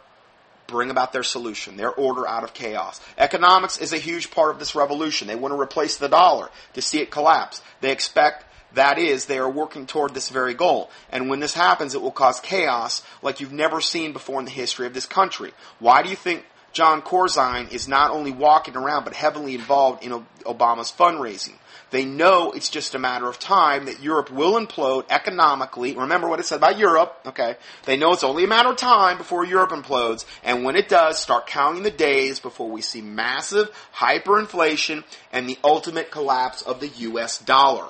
bring 0.67 0.89
about 0.89 1.13
their 1.13 1.23
solution, 1.23 1.77
their 1.77 1.91
order 1.91 2.27
out 2.27 2.43
of 2.43 2.53
chaos. 2.53 3.01
Economics 3.17 3.77
is 3.77 3.91
a 3.91 3.97
huge 3.97 4.31
part 4.31 4.51
of 4.51 4.59
this 4.59 4.75
revolution. 4.75 5.27
They 5.27 5.35
want 5.35 5.53
to 5.53 5.59
replace 5.59 5.97
the 5.97 6.07
dollar 6.07 6.49
to 6.73 6.81
see 6.81 6.99
it 6.99 7.11
collapse. 7.11 7.61
They 7.81 7.91
expect 7.91 8.45
that 8.73 8.99
is, 8.99 9.25
they 9.25 9.39
are 9.39 9.49
working 9.49 9.87
toward 9.87 10.13
this 10.13 10.29
very 10.29 10.53
goal. 10.53 10.91
And 11.11 11.27
when 11.27 11.39
this 11.39 11.55
happens, 11.55 11.95
it 11.95 12.01
will 12.03 12.11
cause 12.11 12.39
chaos 12.39 13.01
like 13.23 13.39
you've 13.39 13.51
never 13.51 13.81
seen 13.81 14.13
before 14.13 14.39
in 14.39 14.45
the 14.45 14.51
history 14.51 14.85
of 14.85 14.93
this 14.93 15.07
country. 15.07 15.53
Why 15.79 16.03
do 16.03 16.09
you 16.09 16.15
think 16.15 16.45
Jon 16.71 17.01
Corzine 17.01 17.71
is 17.71 17.87
not 17.87 18.11
only 18.11 18.31
walking 18.31 18.75
around 18.75 19.03
but 19.03 19.13
heavily 19.13 19.55
involved 19.55 20.03
in 20.03 20.11
Obama's 20.45 20.91
fundraising. 20.91 21.55
They 21.91 22.05
know 22.05 22.51
it's 22.51 22.69
just 22.69 22.93
a 22.93 22.99
matter 22.99 23.27
of 23.27 23.39
time 23.39 23.85
that 23.85 24.01
Europe 24.01 24.31
will 24.31 24.53
implode 24.63 25.05
economically. 25.09 25.95
Remember 25.95 26.29
what 26.29 26.39
it 26.39 26.45
said 26.45 26.57
about 26.57 26.77
Europe, 26.77 27.19
okay? 27.25 27.55
They 27.85 27.97
know 27.97 28.13
it's 28.13 28.23
only 28.23 28.43
a 28.43 28.47
matter 28.47 28.69
of 28.69 28.77
time 28.77 29.17
before 29.17 29.43
Europe 29.43 29.71
implodes, 29.71 30.25
and 30.43 30.63
when 30.63 30.75
it 30.75 30.87
does, 30.87 31.19
start 31.19 31.47
counting 31.47 31.83
the 31.83 31.91
days 31.91 32.39
before 32.39 32.69
we 32.69 32.81
see 32.81 33.01
massive 33.01 33.71
hyperinflation 33.95 35.03
and 35.31 35.49
the 35.49 35.57
ultimate 35.63 36.11
collapse 36.11 36.61
of 36.61 36.79
the 36.79 36.89
US 36.89 37.39
dollar. 37.39 37.89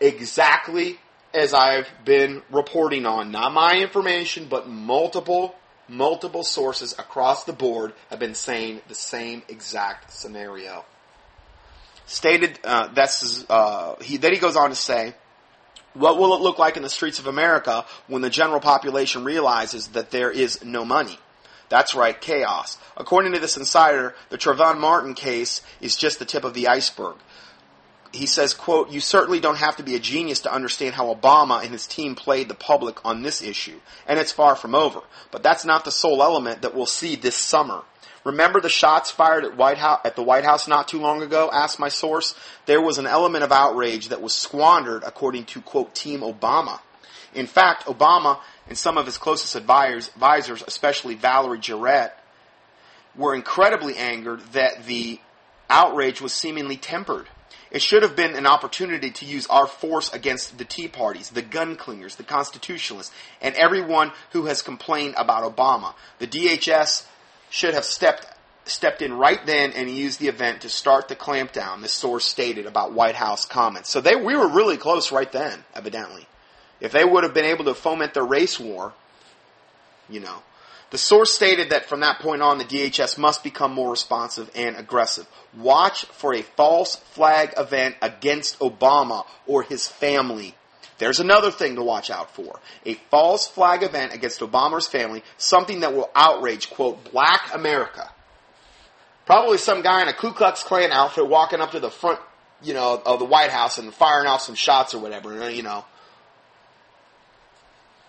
Exactly 0.00 0.98
as 1.32 1.54
I've 1.54 1.88
been 2.04 2.42
reporting 2.50 3.06
on. 3.06 3.30
Not 3.30 3.52
my 3.52 3.76
information, 3.76 4.46
but 4.50 4.68
multiple 4.68 5.54
multiple 5.88 6.44
sources 6.44 6.92
across 6.98 7.44
the 7.44 7.52
board 7.52 7.92
have 8.10 8.18
been 8.18 8.34
saying 8.34 8.80
the 8.88 8.94
same 8.94 9.42
exact 9.48 10.12
scenario. 10.12 10.84
Stated, 12.06 12.58
uh, 12.64 12.88
that's 12.88 13.44
uh, 13.48 13.96
he. 14.00 14.16
Then 14.16 14.32
he 14.32 14.38
goes 14.38 14.56
on 14.56 14.70
to 14.70 14.76
say, 14.76 15.14
"What 15.94 16.18
will 16.18 16.34
it 16.34 16.40
look 16.40 16.58
like 16.58 16.76
in 16.76 16.82
the 16.82 16.90
streets 16.90 17.18
of 17.18 17.26
America 17.26 17.84
when 18.06 18.22
the 18.22 18.30
general 18.30 18.60
population 18.60 19.24
realizes 19.24 19.88
that 19.88 20.10
there 20.10 20.30
is 20.30 20.64
no 20.64 20.84
money?" 20.84 21.18
That's 21.68 21.94
right, 21.94 22.20
chaos. 22.20 22.76
According 22.98 23.32
to 23.32 23.38
this 23.38 23.56
insider, 23.56 24.14
the 24.28 24.36
Trayvon 24.36 24.78
Martin 24.78 25.14
case 25.14 25.62
is 25.80 25.96
just 25.96 26.18
the 26.18 26.26
tip 26.26 26.44
of 26.44 26.52
the 26.52 26.68
iceberg 26.68 27.16
he 28.12 28.26
says, 28.26 28.52
quote, 28.52 28.90
you 28.90 29.00
certainly 29.00 29.40
don't 29.40 29.56
have 29.56 29.76
to 29.76 29.82
be 29.82 29.94
a 29.94 29.98
genius 29.98 30.40
to 30.40 30.52
understand 30.52 30.94
how 30.94 31.12
Obama 31.14 31.62
and 31.62 31.72
his 31.72 31.86
team 31.86 32.14
played 32.14 32.48
the 32.48 32.54
public 32.54 33.04
on 33.04 33.22
this 33.22 33.42
issue. 33.42 33.80
And 34.06 34.18
it's 34.18 34.32
far 34.32 34.54
from 34.54 34.74
over. 34.74 35.00
But 35.30 35.42
that's 35.42 35.64
not 35.64 35.84
the 35.84 35.90
sole 35.90 36.22
element 36.22 36.62
that 36.62 36.74
we'll 36.74 36.86
see 36.86 37.16
this 37.16 37.36
summer. 37.36 37.82
Remember 38.24 38.60
the 38.60 38.68
shots 38.68 39.10
fired 39.10 39.44
at, 39.44 39.56
White 39.56 39.78
House, 39.78 40.00
at 40.04 40.14
the 40.14 40.22
White 40.22 40.44
House 40.44 40.68
not 40.68 40.88
too 40.88 41.00
long 41.00 41.22
ago? 41.22 41.50
Asked 41.52 41.80
my 41.80 41.88
source. 41.88 42.34
There 42.66 42.80
was 42.80 42.98
an 42.98 43.06
element 43.06 43.44
of 43.44 43.50
outrage 43.50 44.10
that 44.10 44.22
was 44.22 44.34
squandered 44.34 45.02
according 45.04 45.46
to, 45.46 45.62
quote, 45.62 45.94
Team 45.94 46.20
Obama. 46.20 46.80
In 47.34 47.46
fact, 47.46 47.86
Obama 47.86 48.38
and 48.68 48.76
some 48.76 48.98
of 48.98 49.06
his 49.06 49.18
closest 49.18 49.56
advisors, 49.56 50.62
especially 50.66 51.14
Valerie 51.14 51.58
Jarrett, 51.58 52.12
were 53.16 53.34
incredibly 53.34 53.96
angered 53.96 54.40
that 54.52 54.86
the 54.86 55.18
outrage 55.68 56.20
was 56.20 56.32
seemingly 56.32 56.76
tempered. 56.76 57.26
It 57.72 57.80
should 57.80 58.02
have 58.02 58.14
been 58.14 58.36
an 58.36 58.46
opportunity 58.46 59.10
to 59.10 59.24
use 59.24 59.46
our 59.46 59.66
force 59.66 60.12
against 60.12 60.58
the 60.58 60.64
Tea 60.64 60.88
Parties, 60.88 61.30
the 61.30 61.40
gun 61.40 61.76
clingers, 61.76 62.16
the 62.16 62.22
constitutionalists, 62.22 63.14
and 63.40 63.54
everyone 63.54 64.12
who 64.32 64.44
has 64.44 64.60
complained 64.60 65.14
about 65.16 65.56
Obama. 65.56 65.94
The 66.18 66.26
DHS 66.26 67.06
should 67.48 67.72
have 67.74 67.86
stepped 67.86 68.26
stepped 68.64 69.02
in 69.02 69.12
right 69.12 69.44
then 69.44 69.72
and 69.72 69.90
used 69.90 70.20
the 70.20 70.28
event 70.28 70.60
to 70.60 70.68
start 70.68 71.08
the 71.08 71.16
clampdown. 71.16 71.80
The 71.80 71.88
source 71.88 72.24
stated 72.24 72.66
about 72.66 72.92
White 72.92 73.16
House 73.16 73.44
comments. 73.44 73.90
So 73.90 74.00
they 74.00 74.14
we 74.14 74.36
were 74.36 74.48
really 74.48 74.76
close 74.76 75.10
right 75.10 75.32
then, 75.32 75.64
evidently. 75.74 76.28
If 76.78 76.92
they 76.92 77.04
would 77.04 77.24
have 77.24 77.34
been 77.34 77.46
able 77.46 77.64
to 77.64 77.74
foment 77.74 78.12
the 78.12 78.22
race 78.22 78.60
war, 78.60 78.92
you 80.10 80.20
know, 80.20 80.42
the 80.92 80.98
source 80.98 81.32
stated 81.32 81.70
that 81.70 81.86
from 81.86 82.00
that 82.00 82.18
point 82.18 82.42
on, 82.42 82.58
the 82.58 82.66
DHS 82.66 83.16
must 83.16 83.42
become 83.42 83.72
more 83.72 83.90
responsive 83.90 84.50
and 84.54 84.76
aggressive. 84.76 85.26
Watch 85.56 86.04
for 86.04 86.34
a 86.34 86.42
false 86.42 86.96
flag 86.96 87.54
event 87.56 87.96
against 88.02 88.58
Obama 88.58 89.24
or 89.46 89.62
his 89.62 89.88
family. 89.88 90.54
There's 90.98 91.18
another 91.18 91.50
thing 91.50 91.76
to 91.76 91.82
watch 91.82 92.10
out 92.10 92.34
for. 92.34 92.60
A 92.84 92.92
false 93.10 93.48
flag 93.48 93.82
event 93.82 94.12
against 94.12 94.40
Obama's 94.40 94.86
family, 94.86 95.24
something 95.38 95.80
that 95.80 95.94
will 95.94 96.10
outrage, 96.14 96.68
quote, 96.68 97.10
black 97.10 97.54
America. 97.54 98.10
Probably 99.24 99.56
some 99.56 99.80
guy 99.80 100.02
in 100.02 100.08
a 100.08 100.12
Ku 100.12 100.32
Klux 100.32 100.62
Klan 100.62 100.92
outfit 100.92 101.26
walking 101.26 101.62
up 101.62 101.70
to 101.70 101.80
the 101.80 101.90
front, 101.90 102.20
you 102.62 102.74
know, 102.74 103.00
of 103.06 103.18
the 103.18 103.24
White 103.24 103.50
House 103.50 103.78
and 103.78 103.94
firing 103.94 104.26
off 104.26 104.42
some 104.42 104.56
shots 104.56 104.92
or 104.92 104.98
whatever, 104.98 105.50
you 105.50 105.62
know. 105.62 105.86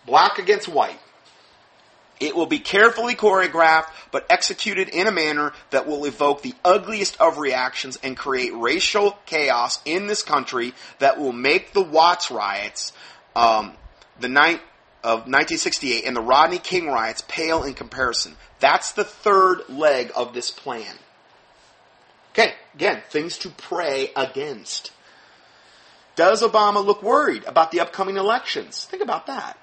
Black 0.06 0.38
against 0.38 0.68
white. 0.68 1.00
It 2.24 2.38
will 2.38 2.46
be 2.46 2.60
carefully 2.60 3.16
choreographed, 3.16 3.90
but 4.12 4.26
executed 4.30 4.88
in 4.88 5.08
a 5.08 5.12
manner 5.12 5.52
that 5.72 5.88
will 5.88 6.06
evoke 6.06 6.42
the 6.42 6.56
ugliest 6.64 7.20
of 7.20 7.38
reactions 7.38 8.00
and 8.02 8.16
create 8.16 8.54
racial 8.56 9.18
chaos 9.26 9.82
in 9.84 10.08
this 10.08 10.24
country 10.24 10.74
that 11.00 11.20
will 11.20 11.34
make 11.34 11.74
the 11.74 11.82
Watts 11.82 12.32
riots, 12.32 12.94
um, 13.36 13.74
the 14.22 14.30
night 14.30 14.62
of 15.04 15.28
1968, 15.28 16.06
and 16.06 16.16
the 16.16 16.22
Rodney 16.22 16.60
King 16.60 16.88
riots 16.88 17.26
pale 17.28 17.64
in 17.64 17.74
comparison. 17.74 18.38
That's 18.62 18.94
the 18.94 19.04
third 19.04 19.68
leg 19.68 20.10
of 20.16 20.34
this 20.34 20.50
plan. 20.50 20.96
Okay, 22.32 22.54
again, 22.74 23.02
things 23.10 23.38
to 23.40 23.50
pray 23.50 24.12
against. 24.16 24.94
Does 26.16 26.42
Obama 26.42 26.86
look 26.86 27.04
worried 27.04 27.44
about 27.44 27.72
the 27.72 27.82
upcoming 27.82 28.16
elections? 28.16 28.86
Think 28.86 29.04
about 29.04 29.28
that. 29.28 29.58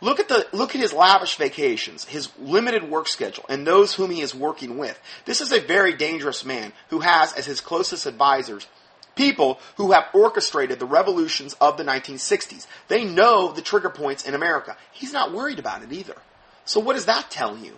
Look 0.00 0.18
at 0.18 0.28
the 0.28 0.46
look 0.52 0.74
at 0.74 0.80
his 0.80 0.94
lavish 0.94 1.36
vacations, 1.36 2.04
his 2.04 2.30
limited 2.38 2.88
work 2.88 3.06
schedule, 3.06 3.44
and 3.48 3.66
those 3.66 3.94
whom 3.94 4.10
he 4.10 4.22
is 4.22 4.34
working 4.34 4.78
with. 4.78 4.98
This 5.26 5.40
is 5.40 5.52
a 5.52 5.60
very 5.60 5.94
dangerous 5.94 6.44
man 6.44 6.72
who 6.88 7.00
has 7.00 7.34
as 7.34 7.44
his 7.44 7.60
closest 7.60 8.06
advisors 8.06 8.66
people 9.14 9.60
who 9.76 9.92
have 9.92 10.04
orchestrated 10.14 10.78
the 10.78 10.86
revolutions 10.86 11.54
of 11.60 11.76
the 11.76 11.84
1960s. 11.84 12.66
They 12.88 13.04
know 13.04 13.52
the 13.52 13.60
trigger 13.60 13.90
points 13.90 14.26
in 14.26 14.34
America. 14.34 14.76
He's 14.92 15.12
not 15.12 15.32
worried 15.32 15.58
about 15.58 15.82
it 15.82 15.92
either. 15.92 16.16
So 16.64 16.80
what 16.80 16.94
does 16.94 17.06
that 17.06 17.30
tell 17.30 17.58
you? 17.58 17.76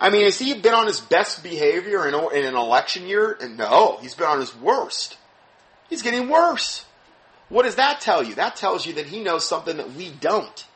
I 0.00 0.10
mean, 0.10 0.24
has 0.24 0.38
he 0.38 0.52
been 0.54 0.74
on 0.74 0.86
his 0.86 1.00
best 1.00 1.42
behavior 1.42 2.06
in, 2.06 2.14
in 2.14 2.44
an 2.44 2.56
election 2.56 3.06
year? 3.06 3.38
No, 3.56 3.98
he's 4.02 4.14
been 4.14 4.26
on 4.26 4.40
his 4.40 4.54
worst. 4.54 5.16
He's 5.88 6.02
getting 6.02 6.28
worse. 6.28 6.84
What 7.48 7.62
does 7.62 7.76
that 7.76 8.00
tell 8.00 8.22
you? 8.22 8.34
That 8.34 8.56
tells 8.56 8.84
you 8.84 8.94
that 8.94 9.06
he 9.06 9.22
knows 9.22 9.48
something 9.48 9.76
that 9.76 9.92
we 9.92 10.10
don't 10.10 10.66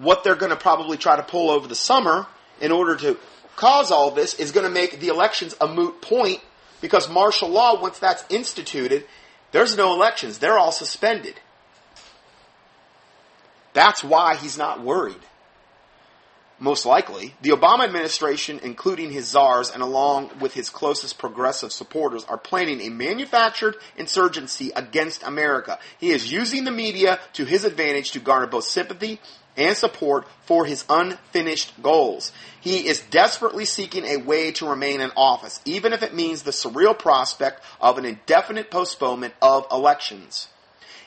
what 0.00 0.24
they're 0.24 0.34
going 0.34 0.50
to 0.50 0.56
probably 0.56 0.96
try 0.96 1.16
to 1.16 1.22
pull 1.22 1.50
over 1.50 1.68
the 1.68 1.74
summer 1.74 2.26
in 2.60 2.72
order 2.72 2.96
to 2.96 3.18
cause 3.56 3.90
all 3.90 4.10
this 4.10 4.34
is 4.34 4.52
going 4.52 4.66
to 4.66 4.72
make 4.72 5.00
the 5.00 5.08
elections 5.08 5.54
a 5.60 5.68
moot 5.68 6.00
point 6.00 6.40
because 6.80 7.08
martial 7.08 7.48
law, 7.48 7.80
once 7.80 7.98
that's 7.98 8.24
instituted, 8.30 9.06
there's 9.52 9.76
no 9.76 9.92
elections. 9.92 10.38
They're 10.38 10.58
all 10.58 10.72
suspended. 10.72 11.34
That's 13.72 14.02
why 14.02 14.36
he's 14.36 14.56
not 14.56 14.82
worried. 14.82 15.20
Most 16.58 16.84
likely, 16.84 17.34
the 17.40 17.50
Obama 17.50 17.84
administration, 17.84 18.60
including 18.62 19.12
his 19.12 19.28
czars 19.28 19.70
and 19.70 19.82
along 19.82 20.30
with 20.40 20.52
his 20.52 20.68
closest 20.68 21.16
progressive 21.18 21.72
supporters, 21.72 22.24
are 22.24 22.36
planning 22.36 22.82
a 22.82 22.90
manufactured 22.90 23.76
insurgency 23.96 24.70
against 24.76 25.22
America. 25.22 25.78
He 25.98 26.10
is 26.10 26.30
using 26.30 26.64
the 26.64 26.70
media 26.70 27.18
to 27.32 27.46
his 27.46 27.64
advantage 27.64 28.10
to 28.10 28.20
garner 28.20 28.46
both 28.46 28.64
sympathy 28.64 29.20
and 29.60 29.76
support 29.76 30.26
for 30.46 30.64
his 30.64 30.84
unfinished 30.88 31.80
goals. 31.82 32.32
He 32.60 32.88
is 32.88 33.02
desperately 33.10 33.66
seeking 33.66 34.04
a 34.06 34.16
way 34.16 34.52
to 34.52 34.68
remain 34.68 35.00
in 35.00 35.12
office, 35.16 35.60
even 35.64 35.92
if 35.92 36.02
it 36.02 36.14
means 36.14 36.42
the 36.42 36.50
surreal 36.50 36.98
prospect 36.98 37.62
of 37.80 37.98
an 37.98 38.06
indefinite 38.06 38.70
postponement 38.70 39.34
of 39.42 39.66
elections. 39.70 40.48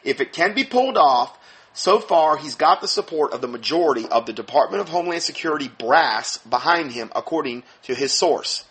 If 0.04 0.22
it 0.22 0.34
can 0.34 0.54
be 0.54 0.63
pulled 0.63 0.98
off, 0.98 1.38
so 1.74 2.00
far 2.00 2.38
he's 2.38 2.56
got 2.56 2.82
the 2.82 2.88
support 2.88 3.34
of 3.34 3.42
the 3.42 3.48
majority 3.48 4.08
of 4.08 4.28
the 4.28 4.34
Department 4.34 4.82
of 4.82 4.89
Homeland 4.89 5.24
Security 5.24 5.68
brass 5.68 6.38
behind 6.38 6.92
him, 6.92 7.12
according 7.16 7.63
to 7.84 7.96
his 7.96 8.13
source. 8.13 8.66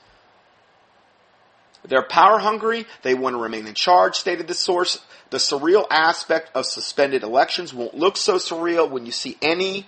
They're 1.85 2.03
power 2.03 2.39
hungry. 2.39 2.87
They 3.03 3.15
want 3.15 3.35
to 3.35 3.41
remain 3.41 3.67
in 3.67 3.75
charge, 3.75 4.17
stated 4.17 4.47
the 4.47 4.55
source. 4.55 5.01
The 5.31 5.39
surreal 5.39 5.87
aspect 5.91 6.51
of 6.55 6.67
suspended 6.67 7.23
elections 7.23 7.75
won't 7.75 7.95
look 7.95 8.17
so 8.17 8.37
surreal 8.37 8.89
when 8.89 9.07
you 9.07 9.13
see 9.13 9.37
any 9.43 9.87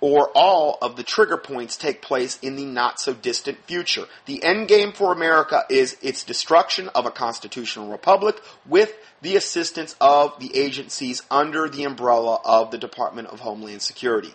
or 0.00 0.30
all 0.34 0.78
of 0.80 0.96
the 0.96 1.02
trigger 1.02 1.36
points 1.36 1.76
take 1.76 2.00
place 2.02 2.38
in 2.40 2.56
the 2.56 2.64
not 2.64 3.00
so 3.00 3.12
distant 3.12 3.58
future. 3.64 4.04
The 4.26 4.42
end 4.44 4.68
game 4.68 4.92
for 4.92 5.12
America 5.12 5.64
is 5.68 5.96
its 6.02 6.22
destruction 6.24 6.88
of 6.94 7.06
a 7.06 7.10
constitutional 7.10 7.90
republic 7.90 8.40
with 8.66 8.94
the 9.22 9.36
assistance 9.36 9.96
of 10.00 10.38
the 10.38 10.56
agencies 10.56 11.22
under 11.30 11.68
the 11.68 11.84
umbrella 11.84 12.40
of 12.44 12.70
the 12.70 12.78
Department 12.78 13.28
of 13.28 13.40
Homeland 13.40 13.82
Security. 13.82 14.32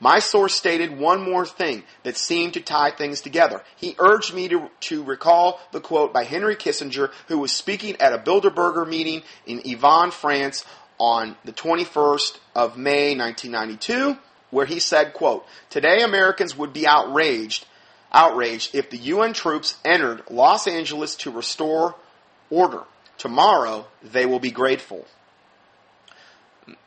My 0.00 0.18
source 0.18 0.54
stated 0.54 0.98
one 0.98 1.22
more 1.22 1.46
thing 1.46 1.84
that 2.02 2.16
seemed 2.16 2.54
to 2.54 2.60
tie 2.60 2.90
things 2.90 3.20
together. 3.20 3.62
He 3.76 3.96
urged 3.98 4.34
me 4.34 4.48
to, 4.48 4.70
to 4.80 5.02
recall 5.02 5.60
the 5.72 5.80
quote 5.80 6.12
by 6.12 6.24
Henry 6.24 6.56
Kissinger, 6.56 7.10
who 7.28 7.38
was 7.38 7.52
speaking 7.52 8.00
at 8.00 8.12
a 8.12 8.18
Bilderberger 8.18 8.86
meeting 8.86 9.22
in 9.46 9.60
Evian, 9.60 10.10
France 10.10 10.64
on 10.98 11.36
the 11.44 11.52
21st 11.52 12.38
of 12.54 12.76
May 12.76 13.16
1992, 13.16 14.18
where 14.50 14.66
he 14.66 14.78
said, 14.78 15.12
quote, 15.12 15.46
Today 15.70 16.02
Americans 16.02 16.56
would 16.56 16.72
be 16.72 16.86
outraged, 16.86 17.66
outraged 18.12 18.74
if 18.74 18.90
the 18.90 18.98
UN 18.98 19.32
troops 19.32 19.76
entered 19.84 20.22
Los 20.30 20.66
Angeles 20.66 21.16
to 21.16 21.30
restore 21.30 21.94
order. 22.50 22.84
Tomorrow 23.18 23.86
they 24.02 24.26
will 24.26 24.40
be 24.40 24.50
grateful. 24.50 25.06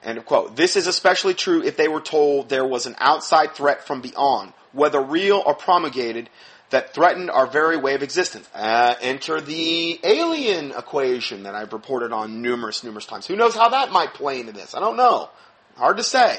End 0.04 0.26
quote. 0.26 0.56
This 0.56 0.76
is 0.76 0.88
especially 0.88 1.34
true 1.34 1.63
if 1.63 1.78
they 1.78 1.88
were 1.88 2.02
told 2.02 2.50
there 2.50 2.65
was 2.65 2.86
an 2.86 2.96
outside 3.00 3.54
threat 3.54 3.86
from 3.86 4.02
beyond, 4.02 4.54
whether 4.74 5.02
real 5.02 5.42
or 5.46 5.54
promulgated, 5.54 6.30
that 6.70 6.94
threatened 6.94 7.32
our 7.32 7.48
very 7.48 7.78
way 7.78 7.96
of 7.96 8.04
existence. 8.04 8.48
Uh, 8.54 8.96
enter 9.02 9.42
the 9.42 10.00
alien 10.04 10.72
equation 10.72 11.44
that 11.44 11.56
I've 11.56 11.74
reported 11.74 12.12
on 12.12 12.42
numerous, 12.42 12.84
numerous 12.84 13.06
times. 13.06 13.26
Who 13.26 13.36
knows 13.36 13.56
how 13.56 13.70
that 13.70 13.92
might 13.92 14.13
play 14.13 14.39
into 14.39 14.52
this? 14.52 14.76
I 14.76 14.80
don't 14.80 14.98
know. 14.98 15.30
Hard 15.76 15.98
to 15.98 16.04
say. 16.04 16.38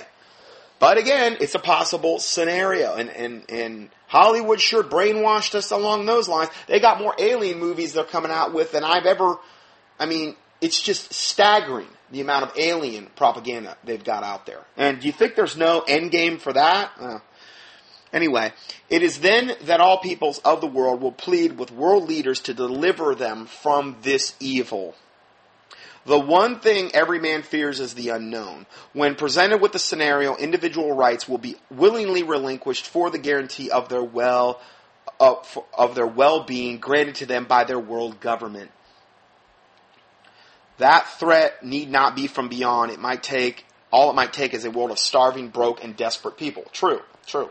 But 0.78 0.98
again, 0.98 1.36
it's 1.40 1.54
a 1.54 1.58
possible 1.58 2.18
scenario. 2.18 2.94
And, 2.94 3.10
and, 3.10 3.50
and 3.50 3.90
Hollywood 4.06 4.60
sure 4.60 4.82
brainwashed 4.82 5.54
us 5.54 5.70
along 5.72 6.06
those 6.06 6.28
lines. 6.28 6.50
They 6.68 6.80
got 6.80 6.98
more 6.98 7.14
alien 7.18 7.58
movies 7.58 7.92
they're 7.92 8.04
coming 8.04 8.30
out 8.30 8.54
with 8.54 8.72
than 8.72 8.84
I've 8.84 9.06
ever, 9.06 9.36
I 9.98 10.06
mean, 10.06 10.36
it's 10.60 10.80
just 10.80 11.12
staggering 11.12 11.88
the 12.10 12.20
amount 12.20 12.44
of 12.44 12.52
alien 12.56 13.08
propaganda 13.16 13.76
they've 13.84 14.02
got 14.04 14.22
out 14.22 14.46
there. 14.46 14.64
And 14.76 15.00
do 15.00 15.06
you 15.06 15.12
think 15.12 15.34
there's 15.34 15.56
no 15.56 15.80
end 15.80 16.10
game 16.10 16.38
for 16.38 16.52
that? 16.52 16.92
Uh, 16.98 17.18
anyway, 18.12 18.52
it 18.88 19.02
is 19.02 19.20
then 19.20 19.52
that 19.62 19.80
all 19.80 19.98
peoples 19.98 20.38
of 20.38 20.60
the 20.60 20.66
world 20.66 21.00
will 21.00 21.12
plead 21.12 21.58
with 21.58 21.70
world 21.70 22.08
leaders 22.08 22.40
to 22.40 22.54
deliver 22.54 23.14
them 23.14 23.46
from 23.46 23.96
this 24.02 24.34
evil. 24.40 24.94
The 26.06 26.18
one 26.18 26.60
thing 26.60 26.90
every 26.94 27.20
man 27.20 27.42
fears 27.42 27.78
is 27.78 27.94
the 27.94 28.08
unknown. 28.08 28.66
When 28.94 29.14
presented 29.14 29.60
with 29.60 29.72
the 29.72 29.78
scenario, 29.78 30.34
individual 30.34 30.92
rights 30.92 31.28
will 31.28 31.38
be 31.38 31.56
willingly 31.70 32.22
relinquished 32.22 32.86
for 32.86 33.10
the 33.10 33.18
guarantee 33.18 33.70
of 33.70 33.88
their 33.88 34.02
well 34.02 34.60
of, 35.18 35.58
of 35.76 35.94
their 35.94 36.06
well-being 36.06 36.78
granted 36.78 37.16
to 37.16 37.26
them 37.26 37.44
by 37.44 37.64
their 37.64 37.78
world 37.78 38.20
government. 38.20 38.70
That 40.80 41.06
threat 41.18 41.62
need 41.62 41.90
not 41.90 42.16
be 42.16 42.26
from 42.26 42.48
beyond. 42.48 42.90
It 42.90 42.98
might 42.98 43.22
take, 43.22 43.66
all 43.92 44.10
it 44.10 44.14
might 44.14 44.32
take 44.32 44.54
is 44.54 44.64
a 44.64 44.70
world 44.70 44.90
of 44.90 44.98
starving, 44.98 45.48
broke, 45.48 45.84
and 45.84 45.94
desperate 45.94 46.38
people. 46.38 46.64
True, 46.72 47.00
true. 47.26 47.50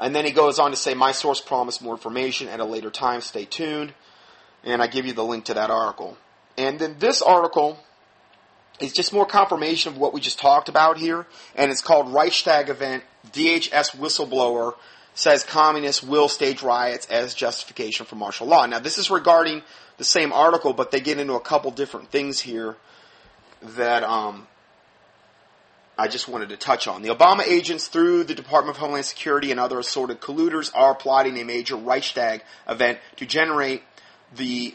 And 0.00 0.14
then 0.14 0.24
he 0.24 0.32
goes 0.32 0.58
on 0.58 0.70
to 0.70 0.78
say, 0.78 0.94
my 0.94 1.12
source 1.12 1.42
promised 1.42 1.82
more 1.82 1.92
information 1.92 2.48
at 2.48 2.58
a 2.58 2.64
later 2.64 2.90
time. 2.90 3.20
Stay 3.20 3.44
tuned. 3.44 3.92
And 4.64 4.80
I 4.80 4.86
give 4.86 5.04
you 5.04 5.12
the 5.12 5.24
link 5.24 5.44
to 5.44 5.54
that 5.54 5.70
article. 5.70 6.16
And 6.56 6.78
then 6.78 6.96
this 7.00 7.20
article 7.20 7.78
is 8.80 8.92
just 8.92 9.12
more 9.12 9.26
confirmation 9.26 9.92
of 9.92 9.98
what 9.98 10.14
we 10.14 10.22
just 10.22 10.38
talked 10.38 10.70
about 10.70 10.96
here. 10.96 11.26
And 11.54 11.70
it's 11.70 11.82
called 11.82 12.14
Reichstag 12.14 12.70
event. 12.70 13.04
DHS 13.30 13.94
whistleblower 13.96 14.74
says 15.12 15.44
communists 15.44 16.02
will 16.02 16.28
stage 16.28 16.62
riots 16.62 17.06
as 17.10 17.34
justification 17.34 18.06
for 18.06 18.16
martial 18.16 18.46
law. 18.46 18.64
Now 18.64 18.78
this 18.78 18.96
is 18.96 19.10
regarding 19.10 19.62
the 19.98 20.04
same 20.04 20.32
article, 20.32 20.72
but 20.72 20.90
they 20.90 21.00
get 21.00 21.18
into 21.18 21.34
a 21.34 21.40
couple 21.40 21.70
different 21.70 22.10
things 22.10 22.40
here 22.40 22.76
that 23.62 24.02
um, 24.02 24.46
I 25.96 26.08
just 26.08 26.28
wanted 26.28 26.48
to 26.50 26.56
touch 26.56 26.88
on. 26.88 27.02
The 27.02 27.10
Obama 27.10 27.46
agents, 27.46 27.88
through 27.88 28.24
the 28.24 28.34
Department 28.34 28.76
of 28.76 28.80
Homeland 28.80 29.06
Security 29.06 29.50
and 29.50 29.60
other 29.60 29.78
assorted 29.78 30.20
colluders, 30.20 30.70
are 30.74 30.94
plotting 30.94 31.38
a 31.38 31.44
major 31.44 31.76
Reichstag 31.76 32.42
event 32.68 32.98
to 33.16 33.26
generate 33.26 33.82
the 34.34 34.74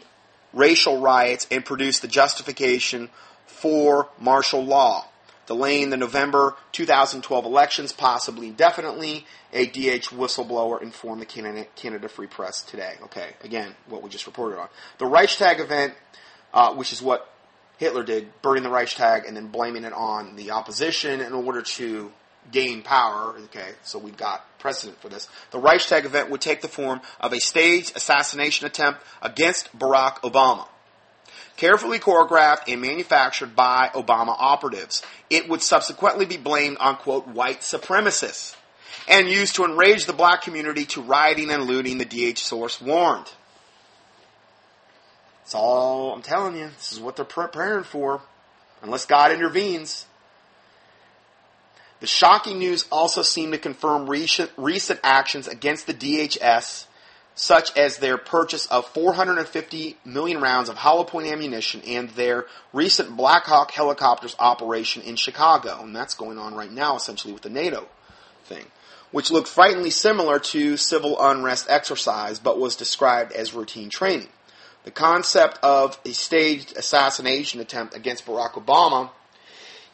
racial 0.53 0.99
riots 0.99 1.45
and 1.51 1.63
produce 1.63 1.99
the 1.99 2.07
justification 2.07 3.09
for 3.45 4.09
martial 4.19 4.63
law 4.63 5.05
delaying 5.49 5.89
the 5.89 5.97
November 5.97 6.55
2012 6.73 7.43
elections, 7.43 7.91
possibly 7.91 8.49
indefinitely. 8.49 9.25
A 9.51 9.65
DH 9.65 10.09
whistleblower 10.11 10.79
informed 10.79 11.23
the 11.23 11.25
Canada, 11.25 11.65
Canada 11.75 12.07
Free 12.07 12.27
Press 12.27 12.61
today. 12.61 12.93
Okay, 13.05 13.31
again, 13.43 13.73
what 13.87 14.03
we 14.03 14.11
just 14.11 14.27
reported 14.27 14.59
on. 14.59 14.69
The 14.99 15.07
Reichstag 15.07 15.59
event, 15.59 15.95
uh, 16.53 16.75
which 16.75 16.93
is 16.93 17.01
what 17.01 17.33
Hitler 17.79 18.03
did, 18.03 18.31
burning 18.43 18.61
the 18.61 18.69
Reichstag 18.69 19.25
and 19.25 19.35
then 19.35 19.47
blaming 19.47 19.85
it 19.85 19.93
on 19.93 20.35
the 20.35 20.51
opposition 20.51 21.19
in 21.19 21.33
order 21.33 21.63
to 21.63 22.11
gain 22.51 22.83
power. 22.83 23.33
Okay, 23.45 23.71
so 23.81 23.97
we've 23.97 24.17
got 24.17 24.45
precedent 24.59 25.01
for 25.01 25.09
this. 25.09 25.27
The 25.49 25.57
Reichstag 25.57 26.05
event 26.05 26.29
would 26.29 26.41
take 26.41 26.61
the 26.61 26.67
form 26.67 27.01
of 27.19 27.33
a 27.33 27.39
staged 27.39 27.97
assassination 27.97 28.67
attempt 28.67 29.01
against 29.23 29.75
Barack 29.75 30.17
Obama 30.17 30.67
carefully 31.59 31.99
choreographed 31.99 32.63
and 32.69 32.81
manufactured 32.81 33.53
by 33.53 33.89
Obama 33.93 34.33
operatives. 34.39 35.03
It 35.29 35.49
would 35.49 35.61
subsequently 35.61 36.25
be 36.25 36.37
blamed 36.37 36.77
on, 36.77 36.95
quote, 36.95 37.27
white 37.27 37.59
supremacists 37.59 38.55
and 39.09 39.27
used 39.27 39.55
to 39.55 39.65
enrage 39.65 40.05
the 40.05 40.13
black 40.13 40.41
community 40.41 40.85
to 40.85 41.01
rioting 41.01 41.51
and 41.51 41.63
looting, 41.63 41.97
the 41.97 42.05
DH 42.05 42.37
source 42.37 42.79
warned. 42.79 43.29
It's 45.43 45.53
all 45.53 46.13
I'm 46.13 46.21
telling 46.21 46.55
you. 46.55 46.69
This 46.77 46.93
is 46.93 46.99
what 47.01 47.17
they're 47.17 47.25
preparing 47.25 47.83
for, 47.83 48.21
unless 48.81 49.05
God 49.05 49.33
intervenes. 49.33 50.05
The 51.99 52.07
shocking 52.07 52.59
news 52.59 52.87
also 52.89 53.21
seemed 53.21 53.51
to 53.51 53.59
confirm 53.59 54.09
recent, 54.09 54.51
recent 54.55 55.01
actions 55.03 55.49
against 55.49 55.87
the 55.87 55.93
DHS 55.93 56.85
such 57.39 57.77
as 57.77 57.99
their 57.99 58.17
purchase 58.17 58.65
of 58.65 58.85
450 58.89 59.95
million 60.03 60.41
rounds 60.41 60.67
of 60.67 60.75
hollow 60.75 61.05
point 61.05 61.25
ammunition 61.25 61.81
and 61.87 62.09
their 62.09 62.45
recent 62.73 63.15
Black 63.15 63.45
Hawk 63.45 63.71
helicopters 63.71 64.35
operation 64.39 65.03
in 65.03 65.15
Chicago. 65.15 65.79
And 65.81 65.95
that's 65.95 66.15
going 66.15 66.37
on 66.37 66.53
right 66.53 66.69
now, 66.69 66.97
essentially, 66.97 67.31
with 67.31 67.43
the 67.43 67.49
NATO 67.49 67.87
thing, 68.43 68.65
which 69.11 69.31
looked 69.31 69.47
frighteningly 69.47 69.89
similar 69.89 70.37
to 70.37 70.75
civil 70.75 71.15
unrest 71.17 71.67
exercise, 71.69 72.39
but 72.39 72.59
was 72.59 72.75
described 72.75 73.31
as 73.31 73.53
routine 73.53 73.89
training. 73.89 74.27
The 74.83 74.91
concept 74.91 75.59
of 75.63 75.97
a 76.03 76.11
staged 76.11 76.75
assassination 76.75 77.61
attempt 77.61 77.95
against 77.95 78.25
Barack 78.25 78.61
Obama 78.61 79.11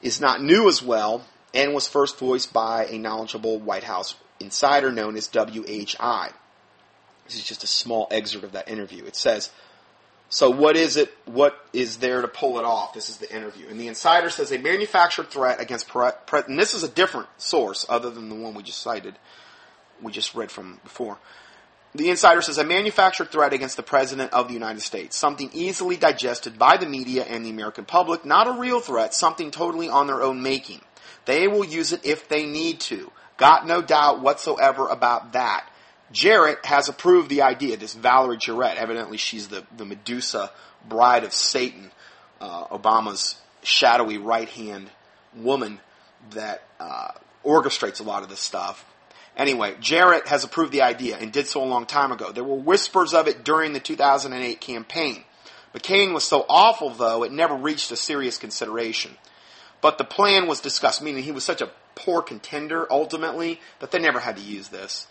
is 0.01 0.19
not 0.19 0.41
new 0.41 0.67
as 0.67 0.81
well 0.81 1.23
and 1.53 1.75
was 1.75 1.88
first 1.88 2.17
voiced 2.17 2.51
by 2.51 2.88
a 2.88 2.97
knowledgeable 2.97 3.60
White 3.60 3.84
House 3.84 4.15
insider 4.39 4.91
known 4.91 5.15
as 5.15 5.27
WHI. 5.27 6.31
This 7.25 7.35
is 7.35 7.43
just 7.43 7.63
a 7.63 7.67
small 7.67 8.07
excerpt 8.11 8.43
of 8.43 8.51
that 8.53 8.69
interview. 8.69 9.05
It 9.05 9.15
says, 9.15 9.49
So 10.29 10.49
what 10.49 10.75
is 10.75 10.97
it? 10.97 11.11
What 11.25 11.57
is 11.73 11.97
there 11.97 12.21
to 12.21 12.27
pull 12.27 12.59
it 12.59 12.65
off? 12.65 12.93
This 12.93 13.09
is 13.09 13.17
the 13.17 13.33
interview, 13.33 13.67
and 13.67 13.79
the 13.79 13.88
insider 13.88 14.29
says 14.29 14.51
a 14.51 14.59
manufactured 14.59 15.29
threat 15.29 15.59
against. 15.59 15.88
Pre- 15.88 16.11
pre- 16.25 16.43
and 16.47 16.59
this 16.59 16.73
is 16.73 16.83
a 16.83 16.89
different 16.89 17.27
source 17.38 17.85
other 17.89 18.09
than 18.09 18.29
the 18.29 18.35
one 18.35 18.53
we 18.53 18.63
just 18.63 18.81
cited. 18.81 19.15
We 20.01 20.11
just 20.11 20.35
read 20.35 20.51
from 20.51 20.79
before. 20.83 21.17
The 21.95 22.09
insider 22.09 22.41
says 22.41 22.57
a 22.57 22.65
manufactured 22.65 23.31
threat 23.31 23.53
against 23.53 23.77
the 23.77 23.83
president 23.83 24.33
of 24.33 24.49
the 24.49 24.53
United 24.53 24.81
States, 24.81 25.15
something 25.15 25.49
easily 25.53 25.95
digested 25.95 26.59
by 26.59 26.75
the 26.75 26.85
media 26.85 27.23
and 27.23 27.45
the 27.45 27.49
American 27.49 27.85
public, 27.85 28.25
not 28.25 28.47
a 28.47 28.59
real 28.59 28.81
threat, 28.81 29.13
something 29.13 29.49
totally 29.49 29.88
on 29.88 30.07
their 30.07 30.21
own 30.21 30.43
making. 30.43 30.81
They 31.23 31.47
will 31.47 31.63
use 31.63 31.93
it 31.93 32.05
if 32.05 32.27
they 32.27 32.45
need 32.45 32.81
to. 32.81 33.11
Got 33.38 33.65
no 33.65 33.81
doubt 33.81 34.21
whatsoever 34.21 34.89
about 34.89 35.31
that. 35.33 35.69
Jarrett 36.11 36.65
has 36.65 36.89
approved 36.89 37.29
the 37.29 37.41
idea. 37.41 37.77
This 37.77 37.93
Valerie 37.93 38.37
Jarrett, 38.37 38.77
evidently 38.77 39.17
she's 39.17 39.47
the, 39.47 39.65
the 39.75 39.85
Medusa 39.85 40.51
bride 40.87 41.23
of 41.23 41.33
Satan, 41.33 41.91
uh, 42.39 42.67
Obama's 42.67 43.35
shadowy 43.63 44.17
right 44.17 44.49
hand 44.49 44.89
woman 45.35 45.79
that 46.31 46.63
uh, 46.79 47.11
orchestrates 47.43 47.99
a 47.99 48.03
lot 48.03 48.23
of 48.23 48.29
this 48.29 48.39
stuff. 48.39 48.85
Anyway, 49.35 49.75
Jarrett 49.81 50.27
has 50.27 50.43
approved 50.43 50.71
the 50.71 50.83
idea 50.83 51.17
and 51.17 51.31
did 51.31 51.47
so 51.47 51.63
a 51.63 51.65
long 51.65 51.85
time 51.85 52.11
ago. 52.11 52.31
There 52.31 52.43
were 52.43 52.55
whispers 52.55 53.13
of 53.13 53.27
it 53.27 53.43
during 53.43 53.73
the 53.73 53.79
2008 53.79 54.61
campaign. 54.61 55.23
McCain 55.73 56.13
was 56.13 56.23
so 56.23 56.45
awful, 56.47 56.89
though, 56.91 57.23
it 57.23 57.33
never 57.33 57.53
reached 57.53 57.91
a 57.91 57.97
serious 57.97 58.37
consideration. 58.37 59.17
But 59.81 59.97
the 59.97 60.05
plan 60.05 60.47
was 60.47 60.61
discussed, 60.61 61.01
meaning 61.01 61.23
he 61.23 61.33
was 61.33 61.43
such 61.43 61.61
a 61.61 61.69
poor 61.95 62.21
contender 62.21 62.87
ultimately 62.89 63.59
that 63.79 63.91
they 63.91 63.99
never 63.99 64.19
had 64.19 64.37
to 64.37 64.41
use 64.41 64.69
this. 64.69 65.07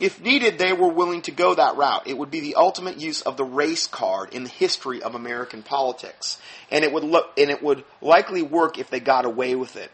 If 0.00 0.18
needed, 0.18 0.58
they 0.58 0.72
were 0.72 0.88
willing 0.88 1.20
to 1.22 1.30
go 1.30 1.54
that 1.54 1.76
route. 1.76 2.06
It 2.06 2.16
would 2.16 2.30
be 2.30 2.40
the 2.40 2.54
ultimate 2.54 2.98
use 2.98 3.20
of 3.20 3.36
the 3.36 3.44
race 3.44 3.86
card 3.86 4.32
in 4.32 4.44
the 4.44 4.50
history 4.50 5.02
of 5.02 5.14
American 5.14 5.62
politics. 5.62 6.38
And 6.70 6.84
it 6.84 6.92
would 6.92 7.04
look, 7.04 7.30
and 7.36 7.50
it 7.50 7.62
would 7.62 7.84
likely 8.00 8.40
work 8.40 8.78
if 8.78 8.88
they 8.88 8.98
got 8.98 9.26
away 9.26 9.54
with 9.54 9.76
it. 9.76 9.92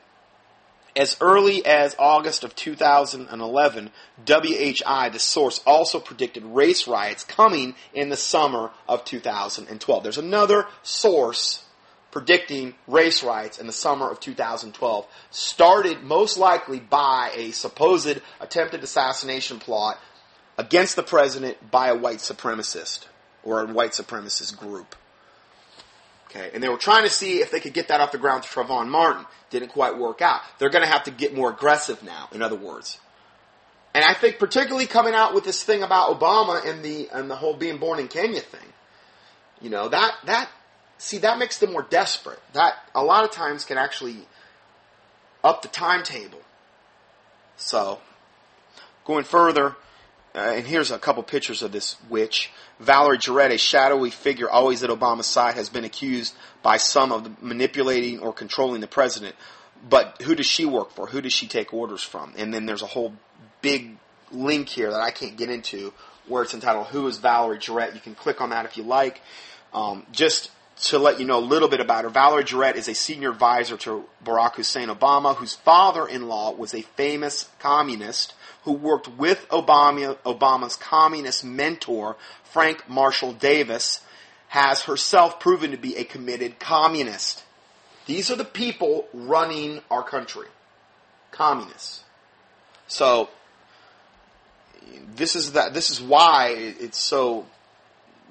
As 0.95 1.17
early 1.21 1.67
as 1.67 1.95
August 1.99 2.45
of 2.45 2.55
2011, 2.55 3.91
WHI, 4.27 5.09
the 5.11 5.19
source, 5.19 5.61
also 5.67 6.01
predicted 6.01 6.45
race 6.45 6.87
riots 6.87 7.25
coming 7.25 7.75
in 7.93 8.09
the 8.09 8.17
summer 8.17 8.71
of 8.89 9.05
2012. 9.05 10.03
There's 10.03 10.17
another 10.17 10.67
source 10.83 11.66
predicting 12.17 12.75
race 12.89 13.23
riots 13.23 13.59
in 13.59 13.67
the 13.67 13.73
summer 13.75 14.11
of 14.11 14.19
2012, 14.21 15.07
started 15.31 16.03
most 16.03 16.39
likely 16.39 16.81
by 16.81 17.31
a 17.35 17.51
supposed 17.51 18.23
attempted 18.41 18.83
assassination 18.83 19.59
plot 19.59 19.99
against 20.57 20.97
the 20.97 21.03
president 21.03 21.71
by 21.71 21.89
a 21.89 21.95
white 21.95 22.17
supremacist 22.17 23.05
or 23.45 23.61
a 23.61 23.67
white 23.67 23.91
supremacist 23.91 24.57
group. 24.57 24.97
Okay, 26.31 26.49
and 26.55 26.63
they 26.63 26.71
were 26.71 26.79
trying 26.79 27.03
to 27.03 27.11
see 27.11 27.41
if 27.41 27.51
they 27.51 27.61
could 27.61 27.75
get 27.75 27.89
that 27.89 28.01
off 28.01 28.13
the 28.13 28.19
ground 28.19 28.45
to 28.45 28.49
Trayvon 28.49 28.89
Martin. 28.89 29.27
Didn't 29.51 29.69
quite 29.69 29.99
work 29.99 30.23
out. 30.23 30.41
They're 30.59 30.71
going 30.71 30.87
to 30.87 30.91
have 30.91 31.05
to 31.05 31.11
get 31.11 31.37
more 31.37 31.51
aggressive 31.51 32.03
now. 32.03 32.31
In 32.33 32.41
other 32.41 32.57
words, 32.57 32.99
and 33.93 34.03
I 34.03 34.15
think 34.15 34.39
particularly 34.39 34.87
coming 34.87 35.13
out 35.13 35.35
with 35.35 35.45
this 35.45 35.63
thing 35.63 35.83
about 35.83 36.19
Obama 36.19 36.67
and 36.67 36.83
the 36.83 37.11
and 37.13 37.31
the 37.31 37.37
whole 37.37 37.53
being 37.53 37.77
born 37.77 37.99
in 37.99 38.09
Kenya 38.09 38.41
thing, 38.41 38.73
you 39.61 39.69
know 39.69 39.91
that 39.91 40.15
that 40.25 40.49
see 40.99 41.19
that 41.19 41.39
makes 41.39 41.59
them 41.59 41.73
more 41.73 41.83
desperate. 41.83 42.41
That 42.53 42.75
a 42.95 43.03
lot 43.03 43.25
of 43.25 43.31
times 43.31 43.65
can 43.65 43.79
actually 43.79 44.17
up 45.43 45.63
the 45.63 45.69
timetable. 45.69 46.41
So 47.57 48.01
going 49.05 49.25
further, 49.25 49.77
uh, 50.35 50.39
and 50.39 50.67
here's 50.67 50.91
a 50.91 50.99
couple 50.99 51.23
pictures 51.23 51.63
of 51.63 51.73
this 51.73 51.97
witch. 52.11 52.51
Valerie 52.79 53.19
Jarrett, 53.19 53.53
a 53.53 53.59
shadowy 53.59 54.11
figure 54.11 54.51
always 54.51 54.83
at 54.83 54.91
Obama's 54.91 55.27
side, 55.27 55.55
has 55.55 55.69
been 55.69 55.85
accused 55.85 56.35
by 56.63 56.77
some 56.77 57.13
of 57.13 57.43
manipulating 57.43 58.19
or 58.19 58.33
controlling 58.33 58.81
the 58.81 58.87
president. 58.87 59.35
But 59.89 60.21
who 60.23 60.35
does 60.35 60.47
she 60.47 60.65
work 60.67 60.91
for? 60.91 61.07
Who 61.07 61.21
does 61.21 61.33
she 61.33 61.47
take 61.47 61.73
orders 61.73 62.03
from? 62.03 62.35
And 62.37 62.53
then 62.53 62.67
there's 62.67 62.83
a 62.83 62.87
whole 62.87 63.15
big 63.63 63.97
link 64.31 64.69
here 64.69 64.91
that 64.91 65.01
I 65.01 65.11
can't 65.11 65.37
get 65.37 65.49
into 65.49 65.93
where 66.27 66.43
it's 66.43 66.55
entitled 66.55 66.89
Who 66.89 67.07
is 67.07 67.19
Valerie 67.19 67.59
Jarrett? 67.59 67.95
You 67.95 68.01
can 68.01 68.15
click 68.15 68.41
on 68.41 68.51
that 68.51 68.67
if 68.67 68.77
you 68.77 68.83
like. 68.83 69.23
Um, 69.73 70.05
just 70.13 70.51
to 70.79 70.99
let 70.99 71.19
you 71.19 71.25
know 71.25 71.39
a 71.39 71.41
little 71.41 71.69
bit 71.69 71.81
about 71.81 72.05
her, 72.05 72.11
Valerie 72.11 72.45
Jarrett 72.45 72.77
is 72.77 72.89
a 72.89 72.95
senior 72.95 73.31
advisor 73.31 73.77
to 73.79 74.05
Barack 74.25 74.57
Hussein 74.57 74.89
Obama, 74.89 75.35
whose 75.35 75.55
father-in-law 75.55 76.53
was 76.53 76.75
a 76.75 76.83
famous 76.83 77.49
communist 77.59 78.35
who 78.65 78.73
worked 78.73 79.09
with 79.09 79.47
Obama, 79.49 80.17
Obama's 80.25 80.77
communist 80.77 81.45
mentor, 81.45 82.17
Frank 82.45 82.89
Marshall 82.89 83.33
Davis, 83.33 84.01
has 84.49 84.83
herself 84.83 85.41
proven 85.41 85.71
to 85.71 85.77
be 85.77 85.97
a 85.97 86.05
committed 86.05 86.59
communist. 86.59 87.45
These 88.07 88.31
are 88.31 88.37
the 88.37 88.45
people 88.45 89.09
running 89.13 89.81
our 89.91 90.03
country. 90.03 90.49
Communists. 91.31 92.05
So, 92.87 93.29
this 95.15 95.37
is 95.37 95.53
that, 95.53 95.75
this 95.75 95.91
is 95.91 96.01
why 96.01 96.55
it's 96.57 96.99
so, 96.99 97.47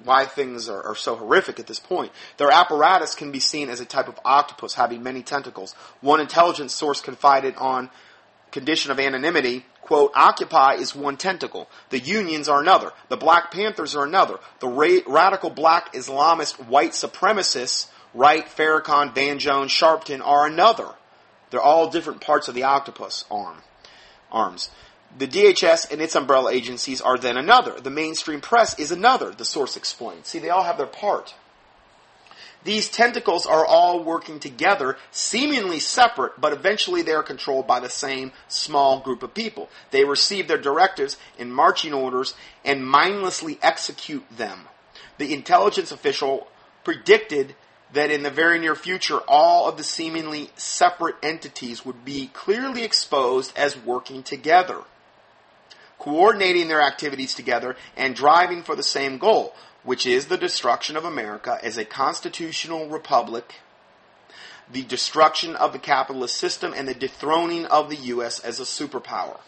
why 0.04 0.24
things 0.24 0.68
are, 0.68 0.82
are 0.82 0.94
so 0.94 1.16
horrific 1.16 1.58
at 1.58 1.66
this 1.66 1.78
point. 1.78 2.12
Their 2.36 2.50
apparatus 2.50 3.14
can 3.14 3.32
be 3.32 3.40
seen 3.40 3.70
as 3.70 3.80
a 3.80 3.84
type 3.84 4.08
of 4.08 4.18
octopus 4.24 4.74
having 4.74 5.02
many 5.02 5.22
tentacles. 5.22 5.74
One 6.00 6.20
intelligence 6.20 6.74
source 6.74 7.00
confided 7.00 7.56
on 7.56 7.90
condition 8.52 8.90
of 8.90 9.00
anonymity 9.00 9.64
quote, 9.86 10.10
Occupy 10.16 10.74
is 10.74 10.94
one 10.94 11.16
tentacle. 11.16 11.70
The 11.90 12.00
unions 12.00 12.48
are 12.48 12.60
another. 12.60 12.92
The 13.08 13.16
Black 13.16 13.52
Panthers 13.52 13.94
are 13.94 14.04
another. 14.04 14.38
The 14.58 14.68
ra- 14.68 14.98
radical 15.06 15.48
black 15.48 15.94
Islamist 15.94 16.66
white 16.66 16.90
supremacists, 16.90 17.88
Wright, 18.12 18.46
Farrakhan, 18.46 19.14
Van 19.14 19.38
Jones, 19.38 19.70
Sharpton, 19.70 20.20
are 20.26 20.46
another. 20.46 20.88
They're 21.50 21.60
all 21.60 21.88
different 21.88 22.20
parts 22.20 22.48
of 22.48 22.54
the 22.54 22.64
octopus 22.64 23.24
arm, 23.30 23.62
arms. 24.32 24.70
The 25.18 25.26
DHS 25.26 25.90
and 25.90 26.02
its 26.02 26.14
umbrella 26.14 26.52
agencies 26.52 27.00
are 27.00 27.16
then 27.16 27.38
another. 27.38 27.80
The 27.80 27.90
mainstream 27.90 28.40
press 28.40 28.78
is 28.78 28.90
another, 28.90 29.30
the 29.30 29.46
source 29.46 29.76
explained. 29.76 30.26
See, 30.26 30.38
they 30.38 30.50
all 30.50 30.64
have 30.64 30.76
their 30.76 30.86
part. 30.86 31.34
These 32.64 32.90
tentacles 32.90 33.46
are 33.46 33.64
all 33.64 34.02
working 34.02 34.40
together, 34.40 34.98
seemingly 35.12 35.78
separate, 35.78 36.40
but 36.40 36.52
eventually 36.52 37.00
they 37.00 37.12
are 37.12 37.22
controlled 37.22 37.66
by 37.66 37.78
the 37.80 37.88
same 37.88 38.32
small 38.48 38.98
group 39.00 39.22
of 39.22 39.34
people. 39.34 39.68
They 39.92 40.04
receive 40.04 40.48
their 40.48 40.58
directives 40.58 41.16
in 41.38 41.52
marching 41.52 41.94
orders 41.94 42.34
and 42.64 42.84
mindlessly 42.84 43.58
execute 43.62 44.24
them. 44.36 44.66
The 45.16 45.32
intelligence 45.32 45.92
official 45.92 46.48
predicted 46.82 47.54
that 47.92 48.10
in 48.10 48.22
the 48.24 48.30
very 48.30 48.58
near 48.58 48.74
future, 48.74 49.18
all 49.28 49.68
of 49.68 49.76
the 49.76 49.84
seemingly 49.84 50.50
separate 50.56 51.16
entities 51.22 51.84
would 51.84 52.04
be 52.04 52.26
clearly 52.34 52.82
exposed 52.82 53.56
as 53.56 53.78
working 53.78 54.24
together, 54.24 54.82
coordinating 56.06 56.68
their 56.68 56.82
activities 56.82 57.34
together 57.34 57.74
and 57.96 58.14
driving 58.14 58.62
for 58.62 58.76
the 58.76 58.82
same 58.82 59.18
goal, 59.18 59.52
which 59.82 60.06
is 60.06 60.26
the 60.26 60.38
destruction 60.38 60.96
of 60.96 61.04
America 61.04 61.58
as 61.64 61.76
a 61.76 61.84
constitutional 61.84 62.88
republic, 62.88 63.56
the 64.70 64.84
destruction 64.84 65.56
of 65.56 65.72
the 65.72 65.80
capitalist 65.80 66.36
system, 66.36 66.72
and 66.76 66.86
the 66.86 66.94
dethroning 66.94 67.66
of 67.66 67.90
the 67.90 67.96
U.S. 68.14 68.38
as 68.38 68.60
a 68.60 68.62
superpower. 68.62 69.40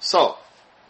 So, 0.00 0.38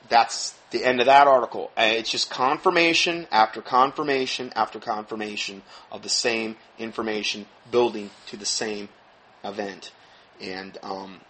that's 0.09 0.55
the 0.71 0.85
end 0.85 1.01
of 1.01 1.07
that 1.07 1.27
article. 1.27 1.73
It's 1.77 2.11
just 2.11 2.31
confirmation 2.31 3.27
after 3.33 3.61
confirmation 3.61 4.53
after 4.55 4.79
confirmation 4.79 5.63
of 5.91 6.03
the 6.03 6.09
same 6.09 6.55
information 6.79 7.47
building 7.73 8.11
to 8.27 8.37
the 8.37 8.47
same 8.47 8.89
event. 9.43 9.91
And 10.41 10.79
um, 10.85 11.23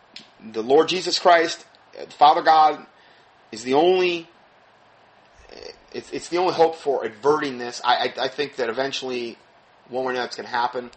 the 0.53 0.63
Lord 0.63 0.89
Jesus 0.89 1.19
Christ, 1.19 1.65
Father 2.11 2.43
God, 2.43 2.87
is 3.53 3.63
the 3.63 3.75
only 3.75 4.29
it's, 5.95 6.11
it's 6.11 6.29
the 6.29 6.39
only 6.39 6.53
hope 6.53 6.77
for 6.77 7.05
averting 7.05 7.59
this. 7.59 7.81
I, 7.85 8.13
I, 8.19 8.25
I 8.25 8.29
think 8.29 8.57
that 8.57 8.69
eventually, 8.69 9.39
one 9.89 10.05
way 10.05 10.09
or 10.09 10.13
another, 10.13 10.27
it's 10.27 10.37
going 10.37 10.47
to 10.49 10.53
happen. 10.53 10.91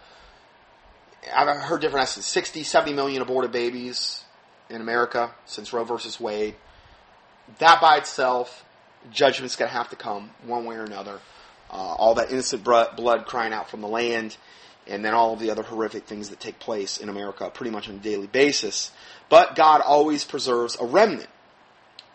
I've 1.34 1.56
heard 1.62 1.82
different 1.82 2.04
estimates 2.04 2.28
60, 2.28 2.64
70 2.64 2.94
million 2.94 3.22
aborted 3.22 3.52
babies 3.52 4.24
in 4.70 4.82
America 4.82 5.32
since 5.46 5.72
Roe 5.72 5.84
versus 5.84 6.20
Wade. 6.20 6.56
That 7.60 7.80
by 7.80 7.98
itself, 7.98 8.66
judgment's 9.12 9.56
going 9.56 9.70
to 9.70 9.78
have 9.78 9.90
to 9.90 9.96
come 9.96 10.32
one 10.44 10.66
way 10.66 10.76
or 10.76 10.84
another. 10.84 11.20
Uh, 11.70 11.76
all 11.76 12.16
that 12.16 12.32
innocent 12.32 12.64
blood 12.64 13.26
crying 13.26 13.54
out 13.54 13.70
from 13.70 13.82
the 13.82 13.88
land, 13.88 14.38
and 14.88 15.04
then 15.04 15.14
all 15.14 15.34
of 15.34 15.40
the 15.40 15.52
other 15.52 15.64
horrific 15.64 16.06
things 16.06 16.30
that 16.30 16.40
take 16.40 16.60
place 16.60 16.98
in 16.98 17.10
America 17.10 17.50
pretty 17.54 17.72
much 17.72 17.90
on 17.90 17.96
a 17.96 18.00
daily 18.00 18.28
basis. 18.28 18.92
But 19.30 19.56
God 19.56 19.82
always 19.82 20.24
preserves 20.24 20.78
a 20.80 20.86
remnant. 20.86 21.30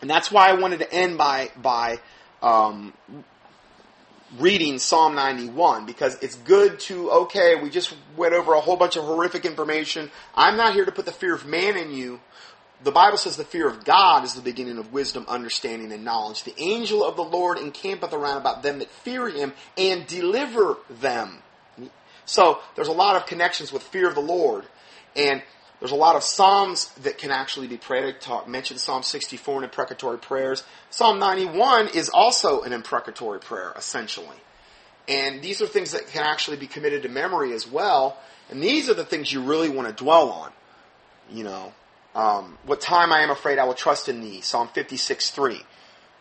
And 0.01 0.09
that's 0.09 0.31
why 0.31 0.49
I 0.49 0.53
wanted 0.53 0.79
to 0.79 0.93
end 0.93 1.17
by, 1.17 1.51
by 1.55 1.99
um, 2.41 2.93
reading 4.37 4.79
Psalm 4.79 5.15
91 5.15 5.85
because 5.85 6.17
it's 6.21 6.35
good 6.35 6.79
to, 6.81 7.09
okay, 7.11 7.55
we 7.61 7.69
just 7.69 7.95
went 8.17 8.33
over 8.33 8.53
a 8.53 8.59
whole 8.59 8.75
bunch 8.75 8.97
of 8.97 9.03
horrific 9.05 9.45
information. 9.45 10.11
I'm 10.35 10.57
not 10.57 10.73
here 10.73 10.85
to 10.85 10.91
put 10.91 11.05
the 11.05 11.11
fear 11.11 11.35
of 11.35 11.45
man 11.45 11.77
in 11.77 11.91
you, 11.91 12.19
the 12.83 12.91
Bible 12.91 13.17
says 13.17 13.37
the 13.37 13.45
fear 13.45 13.67
of 13.67 13.85
God 13.85 14.23
is 14.25 14.33
the 14.33 14.41
beginning 14.41 14.77
of 14.77 14.91
wisdom, 14.91 15.25
understanding, 15.27 15.91
and 15.91 16.03
knowledge. 16.03 16.43
The 16.43 16.59
angel 16.59 17.03
of 17.03 17.15
the 17.15 17.23
Lord 17.23 17.57
encampeth 17.57 18.13
around 18.13 18.37
about 18.37 18.61
them 18.61 18.79
that 18.79 18.89
fear 18.89 19.29
him 19.29 19.53
and 19.77 20.05
deliver 20.05 20.77
them. 20.89 21.41
So 22.25 22.59
there's 22.75 22.89
a 22.89 22.93
lot 22.93 23.15
of 23.15 23.25
connections 23.25 23.71
with 23.71 23.83
fear 23.83 24.09
of 24.09 24.15
the 24.15 24.21
Lord. 24.21 24.65
And 25.15 25.41
there's 25.83 25.91
a 25.91 25.95
lot 25.95 26.15
of 26.15 26.23
Psalms 26.23 26.87
that 27.01 27.17
can 27.17 27.29
actually 27.29 27.67
be 27.67 27.75
prayed. 27.75 28.05
I 28.05 28.17
talk, 28.17 28.47
mentioned 28.47 28.79
Psalm 28.79 29.03
64 29.03 29.57
in 29.57 29.63
imprecatory 29.65 30.17
prayers. 30.17 30.63
Psalm 30.89 31.19
91 31.19 31.89
is 31.89 32.07
also 32.07 32.61
an 32.61 32.71
imprecatory 32.71 33.41
prayer, 33.41 33.73
essentially. 33.75 34.37
And 35.09 35.41
these 35.41 35.61
are 35.61 35.67
things 35.67 35.91
that 35.91 36.07
can 36.07 36.23
actually 36.23 36.55
be 36.55 36.67
committed 36.67 37.03
to 37.03 37.09
memory 37.09 37.51
as 37.51 37.67
well. 37.67 38.17
And 38.49 38.63
these 38.63 38.89
are 38.89 38.93
the 38.93 39.03
things 39.03 39.33
you 39.33 39.41
really 39.41 39.67
want 39.67 39.89
to 39.89 39.93
dwell 39.93 40.29
on. 40.29 40.53
You 41.29 41.43
know, 41.43 41.73
um, 42.15 42.57
what 42.65 42.79
time 42.79 43.11
I 43.11 43.19
am 43.19 43.29
afraid 43.29 43.59
I 43.59 43.65
will 43.65 43.73
trust 43.73 44.07
in 44.07 44.21
thee, 44.21 44.39
Psalm 44.39 44.69
56, 44.69 45.31
3. 45.31 45.59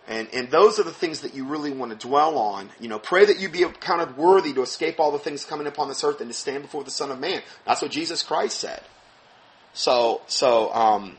And, 0.09 0.27
and 0.33 0.51
those 0.51 0.81
are 0.81 0.83
the 0.83 0.91
things 0.91 1.21
that 1.21 1.37
you 1.37 1.45
really 1.45 1.71
want 1.71 1.93
to 1.93 2.09
dwell 2.09 2.37
on. 2.37 2.71
You 2.81 2.89
know, 2.89 2.99
pray 2.99 3.27
that 3.27 3.39
you 3.39 3.49
be 3.49 3.63
accounted 3.63 4.17
worthy 4.17 4.53
to 4.55 4.63
escape 4.63 4.99
all 4.99 5.13
the 5.13 5.21
things 5.21 5.45
coming 5.45 5.69
upon 5.69 5.87
this 5.87 6.03
earth 6.03 6.21
and 6.21 6.29
to 6.29 6.35
stand 6.35 6.63
before 6.63 6.83
the 6.83 6.91
Son 6.91 7.13
of 7.13 7.21
Man. 7.21 7.43
That's 7.65 7.81
what 7.81 7.93
Jesus 7.93 8.25
Christ 8.25 8.59
said. 8.59 8.83
So, 9.75 10.21
so, 10.27 10.73
um, 10.75 11.17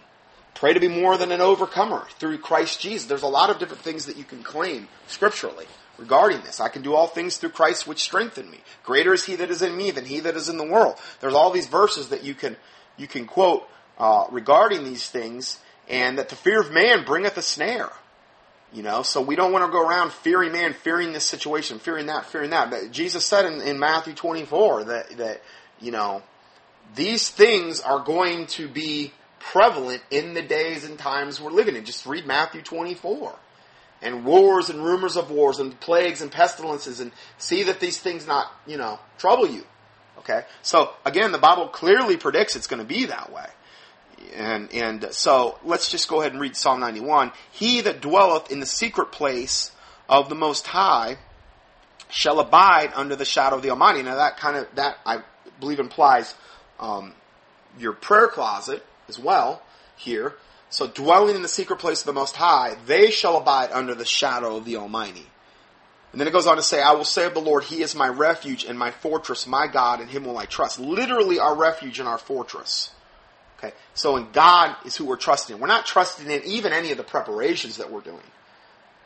pray 0.53 0.73
to 0.73 0.79
be 0.79 0.87
more 0.87 1.17
than 1.17 1.31
an 1.31 1.41
overcomer 1.41 2.05
through 2.19 2.37
Christ 2.37 2.79
Jesus. 2.79 3.07
There's 3.07 3.23
a 3.23 3.27
lot 3.27 3.49
of 3.49 3.59
different 3.59 3.83
things 3.83 4.05
that 4.05 4.17
you 4.17 4.23
can 4.23 4.43
claim 4.43 4.87
scripturally 5.07 5.65
regarding 5.97 6.41
this. 6.41 6.59
I 6.59 6.69
can 6.69 6.81
do 6.81 6.93
all 6.93 7.07
things 7.07 7.37
through 7.37 7.49
Christ 7.49 7.87
which 7.87 7.99
strengthen 7.99 8.49
me. 8.49 8.59
Greater 8.83 9.13
is 9.13 9.25
he 9.25 9.35
that 9.37 9.49
is 9.49 9.61
in 9.61 9.75
me 9.75 9.91
than 9.91 10.05
he 10.05 10.19
that 10.21 10.35
is 10.35 10.49
in 10.49 10.57
the 10.57 10.65
world. 10.65 10.95
There's 11.19 11.33
all 11.33 11.51
these 11.51 11.67
verses 11.67 12.09
that 12.09 12.23
you 12.23 12.33
can, 12.35 12.55
you 12.97 13.07
can 13.07 13.25
quote 13.25 13.67
uh, 13.97 14.25
regarding 14.31 14.83
these 14.83 15.07
things, 15.07 15.59
and 15.87 16.17
that 16.17 16.29
the 16.29 16.35
fear 16.35 16.61
of 16.61 16.71
man 16.71 17.05
bringeth 17.05 17.37
a 17.37 17.41
snare. 17.41 17.91
You 18.71 18.81
know, 18.81 19.03
so 19.03 19.21
we 19.21 19.35
don't 19.35 19.51
want 19.51 19.65
to 19.65 19.71
go 19.71 19.87
around 19.87 20.11
fearing 20.11 20.51
man, 20.51 20.73
fearing 20.73 21.13
this 21.13 21.25
situation, 21.25 21.77
fearing 21.77 22.07
that, 22.07 22.25
fearing 22.25 22.49
that. 22.49 22.71
But 22.71 22.91
Jesus 22.91 23.23
said 23.23 23.45
in, 23.45 23.61
in 23.61 23.77
Matthew 23.77 24.15
24 24.15 24.85
that, 24.85 25.17
that, 25.17 25.41
you 25.79 25.91
know, 25.91 26.23
these 26.95 27.29
things 27.29 27.81
are 27.81 27.99
going 27.99 28.47
to 28.47 28.67
be 28.67 29.13
prevalent 29.39 30.01
in 30.09 30.33
the 30.33 30.41
days 30.41 30.83
and 30.83 30.97
times 30.97 31.41
we're 31.41 31.51
living 31.51 31.75
in. 31.75 31.85
Just 31.85 32.05
read 32.05 32.25
Matthew 32.25 32.61
24. 32.61 33.35
And 34.01 34.25
wars 34.25 34.69
and 34.69 34.83
rumors 34.83 35.15
of 35.15 35.31
wars 35.31 35.59
and 35.59 35.79
plagues 35.79 36.21
and 36.21 36.31
pestilences 36.31 36.99
and 36.99 37.11
see 37.37 37.63
that 37.63 37.79
these 37.79 37.99
things 37.99 38.27
not, 38.27 38.51
you 38.67 38.77
know, 38.77 38.99
trouble 39.17 39.47
you. 39.47 39.63
Okay? 40.19 40.43
So, 40.61 40.91
again, 41.05 41.31
the 41.31 41.37
Bible 41.37 41.67
clearly 41.67 42.17
predicts 42.17 42.55
it's 42.55 42.67
going 42.67 42.81
to 42.81 42.87
be 42.87 43.05
that 43.05 43.31
way. 43.31 43.47
And, 44.35 44.73
and 44.73 45.07
so 45.11 45.59
let's 45.63 45.89
just 45.89 46.07
go 46.07 46.21
ahead 46.21 46.33
and 46.33 46.41
read 46.41 46.55
Psalm 46.55 46.79
91. 46.79 47.31
He 47.51 47.81
that 47.81 48.01
dwelleth 48.01 48.51
in 48.51 48.59
the 48.59 48.65
secret 48.65 49.11
place 49.11 49.71
of 50.09 50.29
the 50.29 50.35
Most 50.35 50.67
High 50.67 51.17
shall 52.09 52.39
abide 52.39 52.91
under 52.95 53.15
the 53.15 53.25
shadow 53.25 53.55
of 53.55 53.61
the 53.61 53.69
Almighty. 53.69 54.03
Now 54.03 54.15
that 54.15 54.37
kind 54.37 54.57
of, 54.57 54.67
that 54.75 54.97
I 55.05 55.23
believe 55.59 55.79
implies 55.79 56.35
um, 56.79 57.13
your 57.77 57.93
prayer 57.93 58.27
closet 58.27 58.85
as 59.07 59.19
well 59.19 59.61
here. 59.95 60.35
So 60.69 60.87
dwelling 60.87 61.35
in 61.35 61.41
the 61.41 61.47
secret 61.47 61.79
place 61.79 62.01
of 62.01 62.07
the 62.07 62.13
Most 62.13 62.35
High, 62.35 62.75
they 62.87 63.11
shall 63.11 63.37
abide 63.37 63.71
under 63.71 63.93
the 63.93 64.05
shadow 64.05 64.57
of 64.57 64.65
the 64.65 64.77
Almighty. 64.77 65.27
And 66.11 66.19
then 66.19 66.27
it 66.27 66.31
goes 66.31 66.47
on 66.47 66.57
to 66.57 66.63
say, 66.63 66.81
I 66.81 66.93
will 66.93 67.05
say 67.05 67.25
of 67.25 67.33
the 67.33 67.41
Lord, 67.41 67.63
He 67.63 67.81
is 67.81 67.95
my 67.95 68.07
refuge 68.07 68.65
and 68.65 68.77
my 68.77 68.91
fortress, 68.91 69.47
my 69.47 69.67
God, 69.67 69.99
in 69.99 70.07
Him 70.07 70.25
will 70.25 70.37
I 70.37 70.45
trust. 70.45 70.79
Literally 70.79 71.39
our 71.39 71.55
refuge 71.55 71.99
and 71.99 72.07
our 72.07 72.19
fortress. 72.19 72.91
Okay, 73.57 73.73
so 73.93 74.17
in 74.17 74.27
God 74.31 74.75
is 74.85 74.95
who 74.95 75.05
we're 75.05 75.15
trusting. 75.15 75.59
We're 75.59 75.67
not 75.67 75.85
trusting 75.85 76.29
in 76.29 76.43
even 76.43 76.73
any 76.73 76.91
of 76.91 76.97
the 76.97 77.03
preparations 77.03 77.77
that 77.77 77.91
we're 77.91 78.01
doing. 78.01 78.19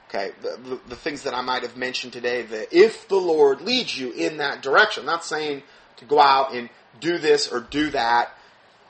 Okay, 0.09 0.32
the, 0.41 0.57
the, 0.70 0.80
the, 0.89 0.95
things 0.95 1.24
that 1.24 1.34
I 1.34 1.41
might 1.41 1.63
have 1.63 1.76
mentioned 1.76 2.13
today, 2.13 2.41
that 2.41 2.74
if 2.74 3.09
the 3.09 3.18
Lord 3.18 3.61
leads 3.61 3.97
you 3.97 4.11
in 4.13 4.38
that 4.38 4.61
direction, 4.61 5.01
I'm 5.01 5.07
not 5.07 5.26
saying 5.26 5.63
to 5.98 6.06
go 6.06 6.20
out 6.20 6.54
and 6.54 6.70
do 7.00 7.18
this 7.18 7.52
or 7.52 7.60
do 7.60 7.89
that. 7.91 8.32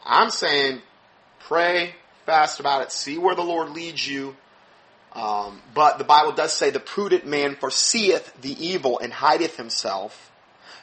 I'm 0.05 0.30
saying 0.30 0.82
pray 1.39 1.95
fast 2.26 2.60
about 2.60 2.82
it, 2.82 2.91
see 2.91 3.18
where 3.18 3.36
the 3.36 3.43
Lord 3.43 3.70
leads 3.70 4.08
you. 4.08 4.36
Um, 5.14 5.62
but 5.74 5.97
the 5.97 6.03
Bible 6.03 6.34
does 6.34 6.53
say 6.53 6.70
the 6.70 6.80
prudent 6.80 7.26
man 7.26 7.55
foreseeth 7.55 8.41
the 8.41 8.51
evil 8.64 8.99
and 8.99 9.12
hideth 9.12 9.58
himself. 9.58 10.32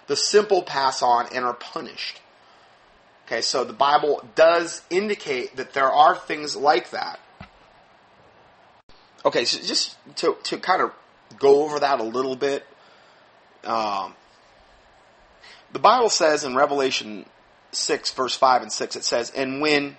The 0.06 0.16
simple 0.16 0.62
pass 0.62 1.02
on 1.02 1.26
and 1.32 1.44
are 1.44 1.54
punished. 1.54 2.20
Okay, 3.26 3.40
so 3.40 3.64
the 3.64 3.72
Bible 3.72 4.26
does 4.34 4.82
indicate 4.90 5.56
that 5.56 5.72
there 5.72 5.90
are 5.90 6.14
things 6.14 6.56
like 6.56 6.90
that. 6.90 7.20
Okay, 9.24 9.44
so 9.44 9.62
just 9.62 9.96
to, 10.16 10.36
to 10.44 10.58
kind 10.58 10.82
of 10.82 10.92
go 11.38 11.64
over 11.64 11.80
that 11.80 12.00
a 12.00 12.04
little 12.04 12.36
bit, 12.36 12.66
um, 13.64 14.14
the 15.74 15.80
Bible 15.80 16.08
says 16.08 16.44
in 16.44 16.54
Revelation 16.54 17.26
6, 17.72 18.12
verse 18.12 18.36
5 18.36 18.62
and 18.62 18.72
6, 18.72 18.96
it 18.96 19.04
says, 19.04 19.30
And 19.30 19.60
when 19.60 19.96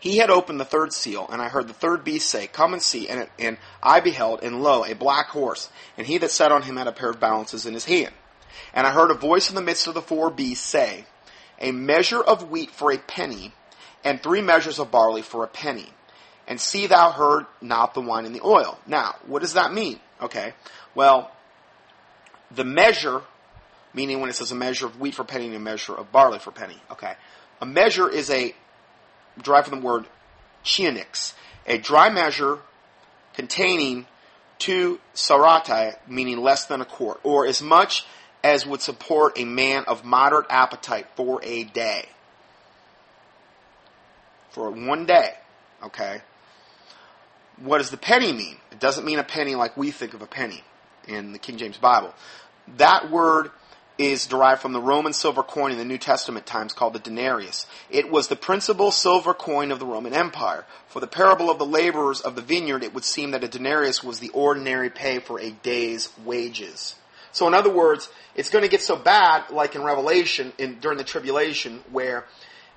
he 0.00 0.16
had 0.16 0.30
opened 0.30 0.58
the 0.58 0.64
third 0.64 0.94
seal, 0.94 1.28
and 1.30 1.42
I 1.42 1.48
heard 1.48 1.68
the 1.68 1.74
third 1.74 2.02
beast 2.02 2.30
say, 2.30 2.46
Come 2.46 2.72
and 2.72 2.82
see. 2.82 3.06
And, 3.08 3.20
it, 3.20 3.30
and 3.38 3.58
I 3.82 4.00
beheld, 4.00 4.42
and 4.42 4.62
lo, 4.62 4.82
a 4.84 4.94
black 4.94 5.26
horse, 5.26 5.68
and 5.98 6.06
he 6.06 6.16
that 6.18 6.30
sat 6.30 6.50
on 6.50 6.62
him 6.62 6.76
had 6.76 6.86
a 6.86 6.92
pair 6.92 7.10
of 7.10 7.20
balances 7.20 7.66
in 7.66 7.74
his 7.74 7.84
hand. 7.84 8.14
And 8.72 8.86
I 8.86 8.90
heard 8.90 9.10
a 9.10 9.14
voice 9.14 9.50
in 9.50 9.54
the 9.54 9.60
midst 9.60 9.86
of 9.86 9.92
the 9.94 10.02
four 10.02 10.30
beasts 10.30 10.66
say, 10.66 11.04
a 11.60 11.70
measure 11.70 12.22
of 12.22 12.50
wheat 12.50 12.70
for 12.70 12.90
a 12.90 12.98
penny, 12.98 13.52
and 14.02 14.22
three 14.22 14.40
measures 14.40 14.78
of 14.78 14.90
barley 14.90 15.22
for 15.22 15.44
a 15.44 15.48
penny. 15.48 15.90
And 16.48 16.58
see 16.58 16.86
thou 16.86 17.10
heard 17.10 17.44
not 17.60 17.92
the 17.92 18.00
wine 18.00 18.24
and 18.24 18.34
the 18.34 18.44
oil. 18.44 18.78
Now, 18.86 19.16
what 19.26 19.42
does 19.42 19.54
that 19.54 19.74
mean? 19.74 20.00
Okay, 20.22 20.54
well, 20.94 21.30
the 22.50 22.64
measure, 22.64 23.22
meaning 23.94 24.20
when 24.20 24.28
it 24.28 24.34
says 24.34 24.52
a 24.52 24.54
measure 24.54 24.86
of 24.86 25.00
wheat 25.00 25.14
for 25.14 25.24
penny 25.24 25.46
and 25.46 25.54
a 25.54 25.60
measure 25.60 25.94
of 25.94 26.12
barley 26.12 26.38
for 26.38 26.50
penny. 26.50 26.76
Okay, 26.90 27.14
a 27.60 27.66
measure 27.66 28.08
is 28.08 28.28
a 28.30 28.54
derived 29.40 29.68
from 29.68 29.80
the 29.80 29.86
word 29.86 30.06
choenix, 30.62 31.34
a 31.66 31.78
dry 31.78 32.10
measure 32.10 32.58
containing 33.34 34.06
two 34.58 35.00
sarati, 35.14 35.94
meaning 36.08 36.38
less 36.38 36.66
than 36.66 36.80
a 36.80 36.84
quart, 36.84 37.20
or 37.22 37.46
as 37.46 37.62
much 37.62 38.04
as 38.42 38.66
would 38.66 38.82
support 38.82 39.38
a 39.38 39.44
man 39.44 39.84
of 39.88 40.04
moderate 40.04 40.46
appetite 40.50 41.06
for 41.16 41.40
a 41.42 41.64
day. 41.64 42.06
For 44.50 44.70
one 44.70 45.06
day. 45.06 45.30
Okay? 45.82 46.20
What 47.56 47.78
does 47.78 47.90
the 47.90 47.96
penny 47.96 48.32
mean? 48.32 48.58
It 48.70 48.80
doesn't 48.80 49.04
mean 49.04 49.18
a 49.18 49.24
penny 49.24 49.54
like 49.54 49.76
we 49.76 49.90
think 49.90 50.14
of 50.14 50.22
a 50.22 50.26
penny 50.26 50.62
in 51.08 51.32
the 51.32 51.38
King 51.38 51.56
James 51.56 51.78
Bible. 51.78 52.14
That 52.76 53.10
word 53.10 53.50
is 53.96 54.26
derived 54.26 54.60
from 54.60 54.72
the 54.72 54.80
Roman 54.80 55.12
silver 55.12 55.42
coin 55.42 55.70
in 55.70 55.78
the 55.78 55.84
New 55.84 55.98
Testament 55.98 56.46
times 56.46 56.72
called 56.72 56.94
the 56.94 56.98
denarius. 56.98 57.66
It 57.90 58.10
was 58.10 58.28
the 58.28 58.36
principal 58.36 58.90
silver 58.90 59.34
coin 59.34 59.70
of 59.70 59.78
the 59.78 59.86
Roman 59.86 60.12
Empire. 60.12 60.64
For 60.88 61.00
the 61.00 61.06
parable 61.06 61.50
of 61.50 61.58
the 61.58 61.66
laborers 61.66 62.20
of 62.20 62.34
the 62.34 62.42
vineyard, 62.42 62.82
it 62.82 62.92
would 62.92 63.04
seem 63.04 63.30
that 63.30 63.44
a 63.44 63.48
denarius 63.48 64.02
was 64.02 64.18
the 64.18 64.30
ordinary 64.30 64.90
pay 64.90 65.20
for 65.20 65.38
a 65.38 65.50
day's 65.50 66.10
wages. 66.24 66.96
So 67.30 67.46
in 67.48 67.54
other 67.54 67.70
words, 67.70 68.08
it's 68.34 68.50
going 68.50 68.62
to 68.62 68.70
get 68.70 68.82
so 68.82 68.96
bad, 68.96 69.50
like 69.50 69.74
in 69.74 69.82
Revelation, 69.82 70.52
in, 70.58 70.80
during 70.80 70.98
the 70.98 71.04
tribulation, 71.04 71.80
where 71.90 72.26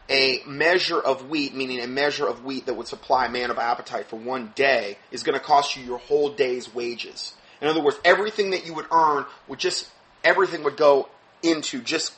a 0.10 0.42
measure 0.48 1.00
of 1.00 1.30
wheat, 1.30 1.54
meaning 1.54 1.80
a 1.80 1.88
measure 1.88 2.28
of 2.28 2.44
wheat 2.46 2.66
that 2.66 2.76
would 2.76 2.88
supply 2.88 3.26
a 3.26 3.30
man 3.30 3.52
of 3.52 3.58
appetite 3.58 4.08
for 4.08 4.16
one 4.16 4.52
day, 4.56 4.98
is 5.12 5.24
going 5.24 5.38
to 5.38 5.44
cost 5.44 5.76
you 5.76 5.84
your 5.84 6.00
whole 6.00 6.30
day's 6.30 6.74
wages. 6.74 7.34
In 7.62 7.68
other 7.68 7.82
words, 7.82 7.98
everything 8.06 8.52
that 8.52 8.66
you 8.66 8.74
would 8.74 8.86
earn 8.92 9.26
would 9.48 9.60
just, 9.60 9.90
everything 10.28 10.64
would 10.64 10.76
go 10.76 11.08
into 11.42 11.82
just 11.82 12.14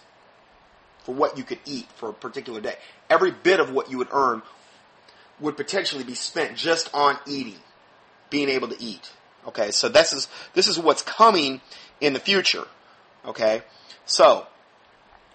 for 1.04 1.14
what 1.14 1.38
you 1.38 1.44
could 1.44 1.60
eat 1.66 1.88
for 1.96 2.10
a 2.10 2.14
particular 2.14 2.60
day. 2.60 2.76
Every 3.10 3.32
bit 3.32 3.60
of 3.60 3.72
what 3.72 3.92
you 3.92 4.00
would 4.00 4.10
earn 4.12 4.42
would 5.40 5.56
potentially 5.56 6.04
be 6.04 6.16
spent 6.16 6.58
just 6.58 6.94
on 6.94 7.18
eating, 7.28 7.60
being 8.30 8.50
able 8.50 8.68
to 8.68 8.82
eat. 8.82 9.12
Okay, 9.48 9.72
so 9.72 9.88
this 9.88 10.12
is 10.12 10.28
this 10.54 10.68
is 10.68 10.78
what's 10.78 11.02
coming 11.02 11.62
in 12.02 12.14
the 12.14 12.20
future. 12.20 12.66
Okay? 13.26 13.62
So, 14.06 14.48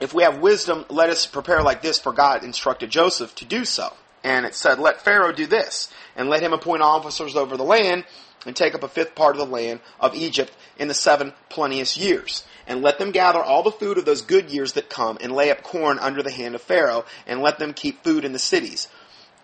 if 0.01 0.13
we 0.13 0.25
have 0.25 0.41
wisdom, 0.41 0.85
let 0.89 1.11
us 1.11 1.27
prepare 1.27 1.63
like 1.63 1.81
this, 1.81 1.99
for 1.99 2.13
God 2.13 2.43
instructed 2.45 2.91
Joseph 2.91 3.35
to 3.37 3.45
do 3.45 3.65
so. 3.65 3.93
And 4.23 4.45
it 4.45 4.55
said, 4.55 4.79
Let 4.79 5.03
Pharaoh 5.03 5.33
do 5.33 5.47
this, 5.47 5.93
and 6.17 6.29
let 6.29 6.43
him 6.43 6.53
appoint 6.53 6.83
officers 6.83 7.37
over 7.37 7.57
the 7.57 7.65
land, 7.65 8.05
and 8.47 8.55
take 8.55 8.75
up 8.75 8.83
a 8.83 8.89
fifth 8.89 9.15
part 9.15 9.37
of 9.37 9.39
the 9.39 9.53
land 9.55 9.81
of 10.01 10.15
Egypt 10.15 10.55
in 10.79 10.89
the 10.89 10.95
seven 10.95 11.33
plenteous 11.49 11.97
years. 11.97 12.45
And 12.67 12.83
let 12.83 12.99
them 12.99 13.11
gather 13.11 13.43
all 13.43 13.63
the 13.63 13.71
food 13.71 13.99
of 13.99 14.05
those 14.05 14.23
good 14.23 14.51
years 14.51 14.73
that 14.73 14.89
come, 14.89 15.19
and 15.21 15.33
lay 15.33 15.51
up 15.51 15.63
corn 15.63 15.99
under 15.99 16.23
the 16.23 16.31
hand 16.31 16.55
of 16.55 16.63
Pharaoh, 16.63 17.05
and 17.27 17.43
let 17.43 17.59
them 17.59 17.75
keep 17.75 18.03
food 18.03 18.25
in 18.25 18.33
the 18.33 18.39
cities 18.39 18.89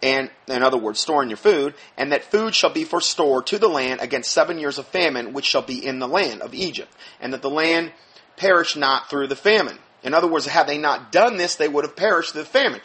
and 0.02 0.30
in 0.48 0.62
other 0.62 0.78
words, 0.78 0.98
storing 0.98 1.28
your 1.28 1.36
food, 1.36 1.74
and 1.96 2.12
that 2.12 2.24
food 2.24 2.54
shall 2.54 2.70
be 2.70 2.84
for 2.84 3.00
store 3.00 3.42
to 3.42 3.58
the 3.58 3.68
land 3.68 4.00
against 4.00 4.32
seven 4.32 4.58
years 4.58 4.78
of 4.78 4.86
famine, 4.86 5.32
which 5.32 5.44
shall 5.44 5.62
be 5.62 5.84
in 5.84 5.98
the 5.98 6.08
land 6.08 6.40
of 6.42 6.54
Egypt, 6.54 6.92
and 7.20 7.32
that 7.32 7.42
the 7.42 7.50
land 7.50 7.92
perish 8.36 8.76
not 8.76 9.10
through 9.10 9.26
the 9.26 9.36
famine. 9.36 9.78
In 10.02 10.14
other 10.14 10.28
words, 10.28 10.46
had 10.46 10.66
they 10.66 10.78
not 10.78 11.12
done 11.12 11.36
this, 11.36 11.56
they 11.56 11.68
would 11.68 11.84
have 11.84 11.96
perished 11.96 12.32
through 12.32 12.42
the 12.42 12.48
famine. 12.48 12.80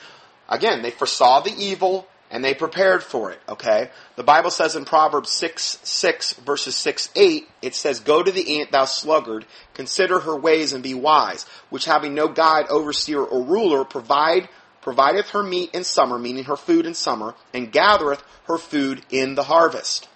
Again, 0.50 0.82
they 0.82 0.92
foresaw 0.92 1.40
the 1.40 1.56
evil 1.58 2.08
and 2.32 2.44
they 2.44 2.54
prepared 2.54 3.04
for 3.04 3.32
it, 3.32 3.40
okay? 3.48 3.92
The 4.16 4.24
Bible 4.24 4.50
says 4.50 4.76
in 4.76 4.86
Proverbs 4.86 5.30
6, 5.32 5.80
6 5.84 6.34
verses 6.34 6.76
6, 6.76 7.10
8, 7.16 7.48
it 7.62 7.76
says, 7.76 8.00
Go 8.00 8.24
to 8.24 8.32
the 8.32 8.60
ant, 8.60 8.72
thou 8.72 8.86
sluggard, 8.86 9.46
consider 9.74 10.20
her 10.20 10.36
ways 10.36 10.74
and 10.74 10.84
be 10.84 10.94
wise, 10.94 11.46
which 11.70 11.86
having 11.86 12.14
no 12.14 12.28
guide, 12.28 12.66
overseer, 12.70 13.22
or 13.22 13.44
ruler, 13.44 13.86
provide, 13.86 14.50
provideth 14.82 15.30
her 15.30 15.44
meat 15.44 15.72
in 15.74 15.84
summer, 15.84 16.18
meaning 16.18 16.46
her 16.46 16.58
food 16.58 16.86
in 16.86 16.94
summer, 16.94 17.36
and 17.54 17.72
gathereth 17.72 18.24
her 18.48 18.58
food 18.58 19.04
in 19.10 19.36
the 19.36 19.44
harvest. 19.44 20.10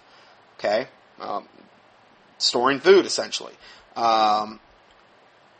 Okay? 0.58 0.88
Um, 1.20 1.48
storing 2.38 2.80
food, 2.80 3.06
essentially. 3.06 3.54
Um, 3.96 4.58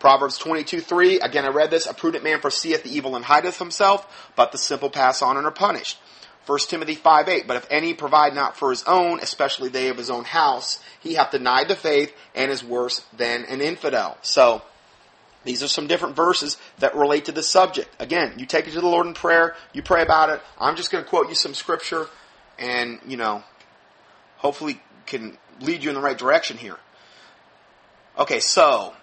Proverbs 0.00 0.38
22, 0.38 0.80
3, 0.80 1.20
again 1.20 1.44
I 1.44 1.48
read 1.48 1.70
this, 1.70 1.86
a 1.86 1.92
prudent 1.92 2.24
man 2.24 2.40
foreseeth 2.40 2.82
the 2.82 2.96
evil 2.96 3.16
and 3.16 3.24
hideth 3.24 3.58
himself, 3.58 4.30
but 4.34 4.50
the 4.50 4.58
simple 4.58 4.88
pass 4.88 5.20
on 5.20 5.36
and 5.36 5.46
are 5.46 5.52
punished. 5.52 5.98
1 6.46 6.58
Timothy 6.68 6.94
5 6.94 7.28
8, 7.28 7.46
but 7.46 7.56
if 7.56 7.66
any 7.70 7.94
provide 7.94 8.34
not 8.34 8.56
for 8.56 8.70
his 8.70 8.82
own, 8.84 9.20
especially 9.20 9.68
they 9.68 9.88
of 9.88 9.96
his 9.96 10.10
own 10.10 10.24
house, 10.24 10.80
he 11.00 11.14
hath 11.14 11.30
denied 11.30 11.68
the 11.68 11.76
faith 11.76 12.14
and 12.34 12.50
is 12.50 12.64
worse 12.64 13.00
than 13.16 13.44
an 13.44 13.60
infidel. 13.60 14.16
So, 14.22 14.62
these 15.44 15.62
are 15.62 15.68
some 15.68 15.86
different 15.86 16.16
verses 16.16 16.58
that 16.78 16.94
relate 16.94 17.26
to 17.26 17.32
the 17.32 17.42
subject. 17.42 17.88
Again, 17.98 18.34
you 18.36 18.46
take 18.46 18.66
it 18.66 18.72
to 18.72 18.80
the 18.80 18.86
Lord 18.86 19.06
in 19.06 19.14
prayer, 19.14 19.56
you 19.72 19.82
pray 19.82 20.02
about 20.02 20.30
it. 20.30 20.40
I'm 20.58 20.76
just 20.76 20.90
going 20.90 21.02
to 21.02 21.08
quote 21.08 21.28
you 21.28 21.34
some 21.34 21.54
scripture 21.54 22.08
and, 22.58 22.98
you 23.06 23.16
know, 23.16 23.42
hopefully 24.36 24.82
can 25.06 25.38
lead 25.60 25.82
you 25.82 25.90
in 25.90 25.94
the 25.94 26.00
right 26.00 26.18
direction 26.18 26.58
here. 26.58 26.76
Okay, 28.18 28.40
so, 28.40 28.94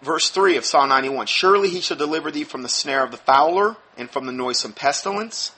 verse 0.00 0.30
3 0.30 0.56
of 0.56 0.64
Psalm 0.64 0.88
91 0.88 1.26
Surely 1.26 1.68
he 1.68 1.80
shall 1.80 1.96
deliver 1.96 2.30
thee 2.30 2.44
from 2.44 2.62
the 2.62 2.68
snare 2.68 3.04
of 3.04 3.10
the 3.10 3.16
fowler 3.16 3.76
and 3.96 4.10
from 4.10 4.26
the 4.26 4.32
noisome 4.32 4.72
pestilence. 4.72 5.52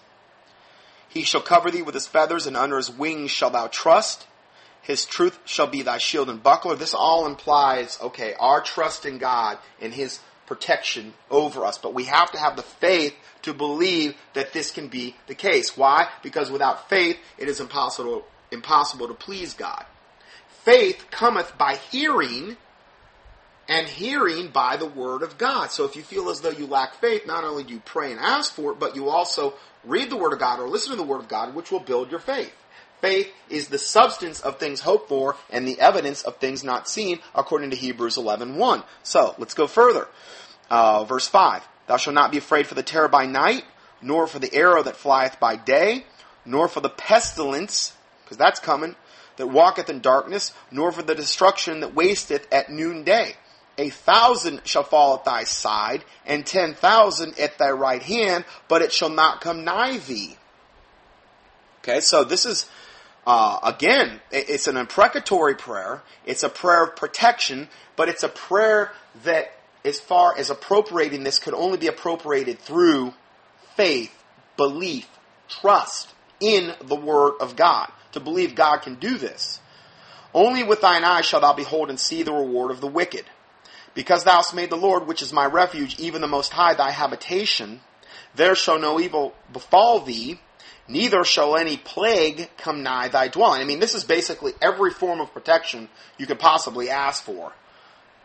He 1.11 1.23
shall 1.25 1.43
cover 1.43 1.71
thee 1.71 1.83
with 1.83 1.95
his 1.95 2.07
feathers, 2.07 2.47
and 2.47 2.57
under 2.57 2.77
his 2.77 2.91
wings 2.91 3.33
shalt 3.33 3.53
thou 3.53 3.67
trust. 3.67 4.27
His 4.81 5.05
truth 5.05 5.39
shall 5.45 5.67
be 5.67 5.83
thy 5.83 5.99
shield 5.99 6.31
and 6.31 6.43
buckler. 6.43 6.77
This 6.77 6.95
all 6.95 7.27
implies, 7.27 7.99
okay, 8.01 8.35
our 8.39 8.63
trust 8.63 9.05
in 9.05 9.19
God 9.19 9.59
and 9.81 9.93
his 9.93 10.21
protection 10.47 11.13
over 11.31 11.65
us. 11.65 11.79
But 11.79 11.95
we 11.95 12.05
have 12.05 12.31
to 12.33 12.39
have 12.39 12.57
the 12.57 12.63
faith 12.63 13.15
to 13.43 13.53
believe 13.53 14.15
that 14.35 14.53
this 14.53 14.71
can 14.71 14.89
be 14.89 15.17
the 15.27 15.35
case. 15.35 15.77
Why? 15.77 16.09
Because 16.23 16.51
without 16.51 16.89
faith, 16.89 17.19
it 17.39 17.49
is 17.49 17.61
impossible, 17.61 18.25
impossible 18.51 19.09
to 19.09 19.15
please 19.15 19.53
God. 19.53 19.85
Faith 20.65 21.07
cometh 21.11 21.59
by 21.59 21.77
hearing, 21.91 22.57
and 23.71 23.87
hearing 23.87 24.49
by 24.49 24.77
the 24.77 24.87
word 24.87 25.23
of 25.23 25.39
God. 25.39 25.71
So 25.71 25.85
if 25.85 25.95
you 25.95 26.03
feel 26.03 26.29
as 26.29 26.41
though 26.41 26.51
you 26.51 26.67
lack 26.67 26.95
faith, 26.95 27.25
not 27.27 27.45
only 27.45 27.63
do 27.63 27.73
you 27.73 27.81
pray 27.85 28.11
and 28.11 28.21
ask 28.21 28.53
for 28.53 28.73
it, 28.73 28.81
but 28.81 28.97
you 28.97 29.09
also 29.09 29.55
read 29.85 30.11
the 30.11 30.17
Word 30.17 30.33
of 30.33 30.39
God 30.39 30.61
or 30.61 30.69
listen 30.69 30.91
to 30.91 30.97
the 30.97 31.03
Word 31.03 31.21
of 31.21 31.29
God, 31.29 31.55
which 31.55 31.71
will 31.71 31.81
build 31.81 32.11
your 32.11 32.21
faith. 32.21 32.53
Faith 33.01 33.33
is 33.49 33.69
the 33.69 33.79
substance 33.79 34.41
of 34.41 34.59
things 34.59 34.81
hoped 34.81 35.09
for 35.09 35.37
and 35.49 35.67
the 35.67 35.81
evidence 35.81 36.23
of 36.23 36.37
things 36.37 36.63
not 36.63 36.89
seen, 36.89 37.19
according 37.35 37.71
to 37.71 37.77
Hebrews 37.77 38.17
11.1. 38.17 38.85
So, 39.03 39.35
let's 39.39 39.55
go 39.55 39.67
further. 39.67 40.07
Uh, 40.71 41.05
verse 41.05 41.27
5. 41.27 41.67
Thou 41.87 41.97
shalt 41.97 42.15
not 42.15 42.31
be 42.31 42.39
afraid 42.39 42.67
for 42.67 42.75
the 42.75 42.83
terror 42.83 43.09
by 43.09 43.27
night, 43.27 43.65
nor 44.03 44.27
for 44.27 44.39
the 44.39 44.55
arrow 44.55 44.83
that 44.83 44.97
flieth 44.97 45.41
by 45.41 45.57
day, 45.57 46.05
nor 46.45 46.69
for 46.69 46.81
the 46.81 46.91
pestilence, 46.91 47.95
because 48.23 48.37
that's 48.37 48.61
coming, 48.61 48.95
that 49.37 49.47
walketh 49.47 49.89
in 49.89 50.01
darkness, 50.01 50.53
nor 50.71 50.93
for 50.93 51.03
the 51.03 51.15
destruction 51.15 51.81
that 51.81 51.95
wasteth 51.95 52.47
at 52.53 52.71
noonday. 52.71 53.35
A 53.79 53.89
thousand 53.89 54.61
shall 54.65 54.83
fall 54.83 55.15
at 55.15 55.25
thy 55.25 55.45
side, 55.45 56.05
and 56.27 56.45
ten 56.45 56.75
thousand 56.75 57.39
at 57.39 57.57
thy 57.59 57.71
right 57.71 58.03
hand, 58.03 58.45
but 58.69 58.83
it 58.83 58.93
shall 58.93 59.09
not 59.09 59.41
come 59.41 59.65
nigh 59.65 59.99
thee. 59.99 60.37
Okay, 61.83 62.01
so 62.01 62.25
this 62.25 62.45
is, 62.45 62.67
uh, 63.27 63.59
again, 63.63 64.21
it's 64.31 64.67
an 64.67 64.77
imprecatory 64.77 65.55
prayer. 65.55 66.03
It's 66.27 66.43
a 66.43 66.51
prayer 66.51 66.85
of 66.85 66.97
protection, 66.97 67.69
but 67.97 68.11
it's 68.11 68.23
a 68.23 68.29
prayer 68.29 68.93
that, 69.25 69.53
as 69.83 69.99
far 69.99 70.37
as 70.37 70.51
appropriating 70.51 71.25
this, 71.25 71.39
could 71.39 71.55
only 71.55 71.79
be 71.79 71.87
appropriated 71.87 72.59
through 72.59 73.15
faith, 73.77 74.13
belief, 74.59 75.09
trust 75.49 76.13
in 76.39 76.75
the 76.83 76.97
Word 76.97 77.35
of 77.41 77.57
God. 77.57 77.91
To 78.13 78.21
believe 78.21 78.55
God 78.55 78.79
can 78.79 78.97
do 78.97 79.17
this. 79.17 79.61
Only 80.35 80.65
with 80.65 80.81
thine 80.81 81.05
eyes 81.05 81.25
shalt 81.25 81.43
thou 81.43 81.55
behold 81.55 81.89
and 81.89 81.99
see 81.99 82.23
the 82.23 82.33
reward 82.33 82.71
of 82.71 82.81
the 82.81 82.87
wicked. 82.87 83.25
Because 83.95 84.25
thou 84.25 84.37
hast 84.37 84.55
made 84.55 84.71
the 84.71 84.77
Lord, 84.77 85.07
which 85.07 85.23
is 85.23 85.33
my 85.33 85.47
refuge, 85.47 85.99
even 85.99 86.21
the 86.21 86.29
Most 86.29 86.53
High, 86.53 86.75
thy 86.75 86.91
habitation, 86.91 87.81
there 88.35 88.55
shall 88.55 88.79
no 88.79 89.01
evil 89.01 89.35
befall 89.53 90.01
thee, 90.01 90.41
neither 90.87 91.25
shall 91.25 91.57
any 91.57 91.77
plague 91.77 92.49
come 92.57 92.83
nigh 92.83 93.09
thy 93.09 93.29
dwelling. 93.29 93.61
I 93.61 93.65
mean, 93.65 93.81
this 93.81 93.95
is 93.95 94.05
basically 94.05 94.53
every 94.63 94.91
form 94.91 95.21
of 95.21 95.33
protection 95.33 95.89
you 96.19 96.27
could 96.27 96.39
possibly 96.39 96.91
ask 96.91 97.25
for, 97.25 97.53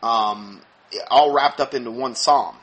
um, 0.03 0.61
all 1.09 1.34
wrapped 1.34 1.59
up 1.59 1.74
into 1.74 1.91
one 1.91 2.16
psalm. 2.16 2.57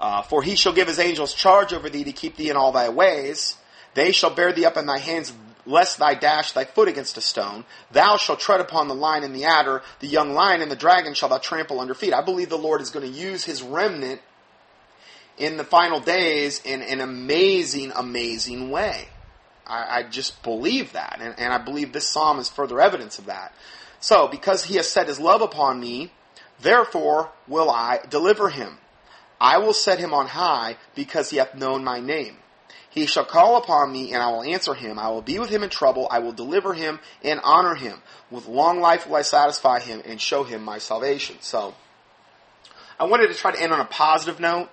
Uh, 0.00 0.22
for 0.22 0.42
he 0.42 0.54
shall 0.54 0.72
give 0.72 0.86
his 0.86 0.98
angels 0.98 1.34
charge 1.34 1.72
over 1.72 1.90
thee 1.90 2.04
to 2.04 2.12
keep 2.12 2.36
thee 2.36 2.50
in 2.50 2.56
all 2.56 2.72
thy 2.72 2.88
ways. 2.88 3.56
They 3.94 4.12
shall 4.12 4.30
bear 4.30 4.52
thee 4.52 4.64
up 4.64 4.76
in 4.76 4.86
thy 4.86 4.98
hands, 4.98 5.32
lest 5.68 5.98
thy 5.98 6.14
dash 6.14 6.52
thy 6.52 6.64
foot 6.64 6.88
against 6.88 7.18
a 7.18 7.20
stone. 7.20 7.64
Thou 7.92 8.16
shalt 8.16 8.40
tread 8.40 8.60
upon 8.60 8.88
the 8.88 8.94
lion 8.94 9.22
and 9.22 9.34
the 9.34 9.44
adder, 9.44 9.82
the 10.00 10.06
young 10.06 10.32
lion 10.32 10.62
and 10.62 10.70
the 10.70 10.76
dragon 10.76 11.14
shall 11.14 11.28
thou 11.28 11.38
trample 11.38 11.78
under 11.78 11.94
feet. 11.94 12.14
I 12.14 12.22
believe 12.22 12.48
the 12.48 12.56
Lord 12.56 12.80
is 12.80 12.90
going 12.90 13.06
to 13.06 13.18
use 13.18 13.44
his 13.44 13.62
remnant 13.62 14.20
in 15.36 15.58
the 15.58 15.64
final 15.64 16.00
days 16.00 16.60
in 16.64 16.82
an 16.82 17.00
amazing, 17.00 17.92
amazing 17.94 18.70
way. 18.70 19.08
I, 19.66 19.98
I 19.98 20.02
just 20.04 20.42
believe 20.42 20.94
that, 20.94 21.18
and, 21.20 21.38
and 21.38 21.52
I 21.52 21.58
believe 21.58 21.92
this 21.92 22.08
psalm 22.08 22.38
is 22.38 22.48
further 22.48 22.80
evidence 22.80 23.18
of 23.18 23.26
that. 23.26 23.52
So, 24.00 24.26
because 24.26 24.64
he 24.64 24.76
has 24.76 24.88
set 24.88 25.06
his 25.06 25.20
love 25.20 25.42
upon 25.42 25.80
me, 25.80 26.12
therefore 26.60 27.30
will 27.46 27.70
I 27.70 28.00
deliver 28.08 28.48
him. 28.48 28.78
I 29.40 29.58
will 29.58 29.74
set 29.74 29.98
him 29.98 30.14
on 30.14 30.28
high 30.28 30.78
because 30.94 31.30
he 31.30 31.36
hath 31.36 31.54
known 31.54 31.84
my 31.84 32.00
name. 32.00 32.38
He 32.90 33.06
shall 33.06 33.24
call 33.24 33.56
upon 33.56 33.92
me, 33.92 34.12
and 34.12 34.22
I 34.22 34.30
will 34.30 34.42
answer 34.42 34.74
him. 34.74 34.98
I 34.98 35.08
will 35.08 35.22
be 35.22 35.38
with 35.38 35.50
him 35.50 35.62
in 35.62 35.70
trouble. 35.70 36.08
I 36.10 36.20
will 36.20 36.32
deliver 36.32 36.72
him 36.72 37.00
and 37.22 37.40
honor 37.44 37.74
him. 37.74 38.00
With 38.30 38.46
long 38.46 38.80
life 38.80 39.06
will 39.06 39.16
I 39.16 39.22
satisfy 39.22 39.80
him 39.80 40.02
and 40.04 40.20
show 40.20 40.42
him 40.44 40.62
my 40.62 40.78
salvation. 40.78 41.36
So, 41.40 41.74
I 42.98 43.04
wanted 43.04 43.28
to 43.28 43.34
try 43.34 43.52
to 43.52 43.60
end 43.60 43.72
on 43.72 43.80
a 43.80 43.84
positive 43.84 44.40
note 44.40 44.70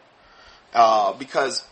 uh, 0.74 1.14
because 1.14 1.66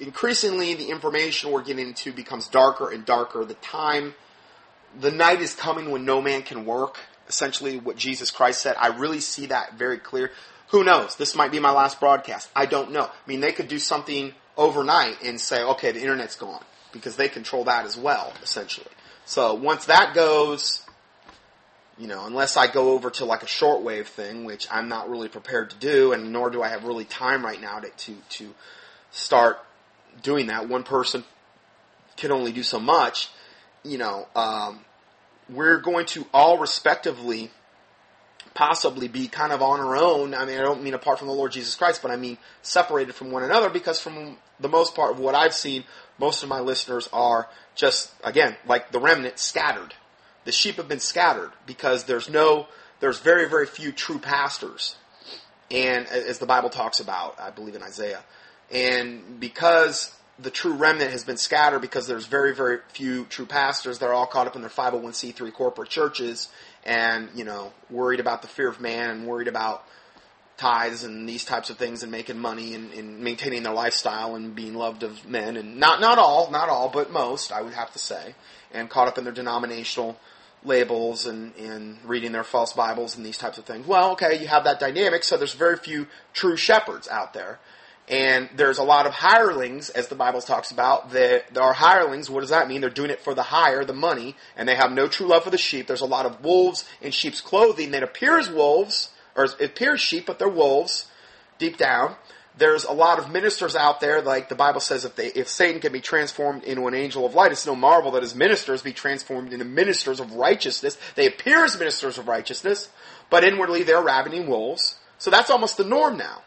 increasingly 0.00 0.74
the 0.74 0.90
information 0.90 1.52
we're 1.52 1.62
getting 1.62 1.86
into 1.86 2.12
becomes 2.12 2.48
darker 2.48 2.90
and 2.90 3.04
darker. 3.04 3.44
The 3.44 3.54
time, 3.54 4.14
the 4.98 5.10
night 5.10 5.40
is 5.40 5.54
coming 5.54 5.90
when 5.90 6.04
no 6.04 6.20
man 6.20 6.42
can 6.42 6.64
work. 6.64 6.98
Essentially, 7.28 7.78
what 7.78 7.96
Jesus 7.96 8.30
Christ 8.30 8.60
said. 8.60 8.76
I 8.78 8.88
really 8.88 9.20
see 9.20 9.46
that 9.46 9.74
very 9.74 9.98
clear. 9.98 10.32
Who 10.68 10.82
knows? 10.84 11.16
This 11.16 11.36
might 11.36 11.52
be 11.52 11.60
my 11.60 11.70
last 11.70 12.00
broadcast. 12.00 12.50
I 12.56 12.66
don't 12.66 12.92
know. 12.92 13.04
I 13.04 13.10
mean, 13.26 13.40
they 13.40 13.52
could 13.52 13.68
do 13.68 13.78
something 13.78 14.34
overnight 14.56 15.22
and 15.22 15.40
say, 15.40 15.62
okay, 15.62 15.92
the 15.92 16.00
internet's 16.00 16.36
gone 16.36 16.64
because 16.92 17.16
they 17.16 17.28
control 17.28 17.64
that 17.64 17.84
as 17.84 17.96
well, 17.96 18.32
essentially. 18.42 18.90
So 19.24 19.54
once 19.54 19.86
that 19.86 20.14
goes, 20.14 20.82
you 21.98 22.06
know, 22.06 22.26
unless 22.26 22.56
I 22.56 22.66
go 22.66 22.90
over 22.90 23.10
to 23.10 23.24
like 23.24 23.42
a 23.42 23.46
shortwave 23.46 24.06
thing, 24.06 24.44
which 24.44 24.66
I'm 24.70 24.88
not 24.88 25.08
really 25.08 25.28
prepared 25.28 25.70
to 25.70 25.76
do, 25.76 26.12
and 26.12 26.32
nor 26.32 26.50
do 26.50 26.62
I 26.62 26.68
have 26.68 26.84
really 26.84 27.04
time 27.04 27.44
right 27.44 27.60
now 27.60 27.80
to 27.80 27.88
to, 27.88 28.14
to 28.30 28.54
start 29.10 29.58
doing 30.22 30.46
that. 30.46 30.68
One 30.68 30.82
person 30.82 31.24
can 32.16 32.32
only 32.32 32.52
do 32.52 32.62
so 32.62 32.80
much. 32.80 33.28
You 33.84 33.98
know, 33.98 34.28
um, 34.34 34.84
we're 35.48 35.80
going 35.80 36.06
to 36.06 36.26
all 36.32 36.58
respectively 36.58 37.50
possibly 38.54 39.08
be 39.08 39.28
kind 39.28 39.52
of 39.52 39.62
on 39.62 39.80
our 39.80 39.96
own. 39.96 40.34
I 40.34 40.44
mean, 40.44 40.58
I 40.58 40.62
don't 40.62 40.82
mean 40.82 40.94
apart 40.94 41.18
from 41.18 41.28
the 41.28 41.34
Lord 41.34 41.52
Jesus 41.52 41.74
Christ, 41.74 42.02
but 42.02 42.10
I 42.10 42.16
mean 42.16 42.38
separated 42.62 43.14
from 43.14 43.30
one 43.30 43.42
another 43.42 43.70
because 43.70 44.00
from 44.00 44.36
the 44.60 44.68
most 44.68 44.94
part 44.94 45.12
of 45.12 45.18
what 45.18 45.34
I've 45.34 45.54
seen, 45.54 45.84
most 46.18 46.42
of 46.42 46.48
my 46.48 46.60
listeners 46.60 47.08
are 47.12 47.48
just, 47.74 48.12
again, 48.22 48.56
like 48.66 48.92
the 48.92 49.00
remnant 49.00 49.38
scattered. 49.38 49.94
The 50.44 50.52
sheep 50.52 50.76
have 50.76 50.88
been 50.88 51.00
scattered 51.00 51.52
because 51.66 52.04
there's 52.04 52.28
no, 52.28 52.66
there's 53.00 53.20
very, 53.20 53.48
very 53.48 53.66
few 53.66 53.92
true 53.92 54.18
pastors. 54.18 54.96
And 55.70 56.06
as 56.08 56.38
the 56.38 56.46
Bible 56.46 56.68
talks 56.68 57.00
about, 57.00 57.40
I 57.40 57.50
believe 57.50 57.74
in 57.74 57.82
Isaiah. 57.82 58.22
And 58.70 59.40
because 59.40 60.14
the 60.38 60.50
true 60.50 60.74
remnant 60.74 61.10
has 61.10 61.24
been 61.24 61.36
scattered 61.36 61.80
because 61.80 62.06
there's 62.06 62.26
very, 62.26 62.54
very 62.54 62.78
few 62.88 63.24
true 63.26 63.46
pastors. 63.46 63.98
They're 63.98 64.12
all 64.12 64.26
caught 64.26 64.46
up 64.46 64.56
in 64.56 64.62
their 64.62 64.70
501c3 64.70 65.52
corporate 65.52 65.88
churches 65.88 66.48
and, 66.84 67.28
you 67.34 67.44
know, 67.44 67.72
worried 67.90 68.20
about 68.20 68.42
the 68.42 68.48
fear 68.48 68.68
of 68.68 68.80
man 68.80 69.10
and 69.10 69.26
worried 69.26 69.48
about 69.48 69.84
tithes 70.56 71.02
and 71.02 71.28
these 71.28 71.44
types 71.44 71.70
of 71.70 71.76
things 71.76 72.02
and 72.02 72.12
making 72.12 72.38
money 72.38 72.74
and, 72.74 72.92
and 72.92 73.20
maintaining 73.20 73.62
their 73.62 73.72
lifestyle 73.72 74.34
and 74.34 74.54
being 74.54 74.74
loved 74.74 75.02
of 75.02 75.26
men. 75.26 75.56
And 75.56 75.78
not, 75.78 76.00
not 76.00 76.18
all, 76.18 76.50
not 76.50 76.68
all, 76.68 76.88
but 76.88 77.10
most, 77.10 77.52
I 77.52 77.62
would 77.62 77.72
have 77.72 77.92
to 77.92 77.98
say. 77.98 78.34
And 78.72 78.88
caught 78.88 79.08
up 79.08 79.18
in 79.18 79.24
their 79.24 79.32
denominational 79.32 80.18
labels 80.64 81.26
and, 81.26 81.54
and 81.56 81.98
reading 82.04 82.32
their 82.32 82.44
false 82.44 82.72
Bibles 82.72 83.16
and 83.16 83.26
these 83.26 83.38
types 83.38 83.58
of 83.58 83.64
things. 83.64 83.86
Well, 83.86 84.12
okay, 84.12 84.40
you 84.40 84.46
have 84.46 84.64
that 84.64 84.78
dynamic, 84.78 85.24
so 85.24 85.36
there's 85.36 85.54
very 85.54 85.76
few 85.76 86.06
true 86.32 86.56
shepherds 86.56 87.08
out 87.08 87.34
there. 87.34 87.58
And 88.08 88.50
there's 88.56 88.78
a 88.78 88.82
lot 88.82 89.06
of 89.06 89.12
hirelings, 89.14 89.88
as 89.88 90.08
the 90.08 90.14
Bible 90.14 90.40
talks 90.40 90.70
about. 90.70 91.10
That 91.12 91.54
there 91.54 91.62
are 91.62 91.72
hirelings. 91.72 92.28
What 92.28 92.40
does 92.40 92.50
that 92.50 92.68
mean? 92.68 92.80
They're 92.80 92.90
doing 92.90 93.10
it 93.10 93.20
for 93.20 93.34
the 93.34 93.44
hire, 93.44 93.84
the 93.84 93.92
money, 93.92 94.36
and 94.56 94.68
they 94.68 94.74
have 94.74 94.92
no 94.92 95.06
true 95.06 95.28
love 95.28 95.44
for 95.44 95.50
the 95.50 95.58
sheep. 95.58 95.86
There's 95.86 96.00
a 96.00 96.06
lot 96.06 96.26
of 96.26 96.42
wolves 96.44 96.84
in 97.00 97.12
sheep's 97.12 97.40
clothing 97.40 97.92
that 97.92 98.02
appear 98.02 98.38
as 98.38 98.50
wolves, 98.50 99.10
or 99.36 99.46
appears 99.60 100.00
sheep, 100.00 100.26
but 100.26 100.38
they're 100.38 100.48
wolves 100.48 101.06
deep 101.58 101.78
down. 101.78 102.16
There's 102.58 102.84
a 102.84 102.92
lot 102.92 103.18
of 103.18 103.30
ministers 103.30 103.74
out 103.74 104.00
there, 104.00 104.20
like 104.20 104.50
the 104.50 104.54
Bible 104.54 104.80
says, 104.80 105.06
if 105.06 105.16
they, 105.16 105.28
if 105.28 105.48
Satan 105.48 105.80
can 105.80 105.90
be 105.90 106.02
transformed 106.02 106.64
into 106.64 106.86
an 106.86 106.94
angel 106.94 107.24
of 107.24 107.34
light, 107.34 107.50
it's 107.50 107.66
no 107.66 107.74
marvel 107.74 108.10
that 108.10 108.22
his 108.22 108.34
ministers 108.34 108.82
be 108.82 108.92
transformed 108.92 109.54
into 109.54 109.64
ministers 109.64 110.20
of 110.20 110.34
righteousness. 110.34 110.98
They 111.14 111.26
appear 111.26 111.64
as 111.64 111.78
ministers 111.78 112.18
of 112.18 112.28
righteousness, 112.28 112.90
but 113.30 113.42
inwardly 113.42 113.84
they're 113.84 114.02
ravening 114.02 114.48
wolves. 114.48 114.96
So 115.16 115.30
that's 115.30 115.48
almost 115.48 115.78
the 115.78 115.84
norm 115.84 116.18
now. 116.18 116.42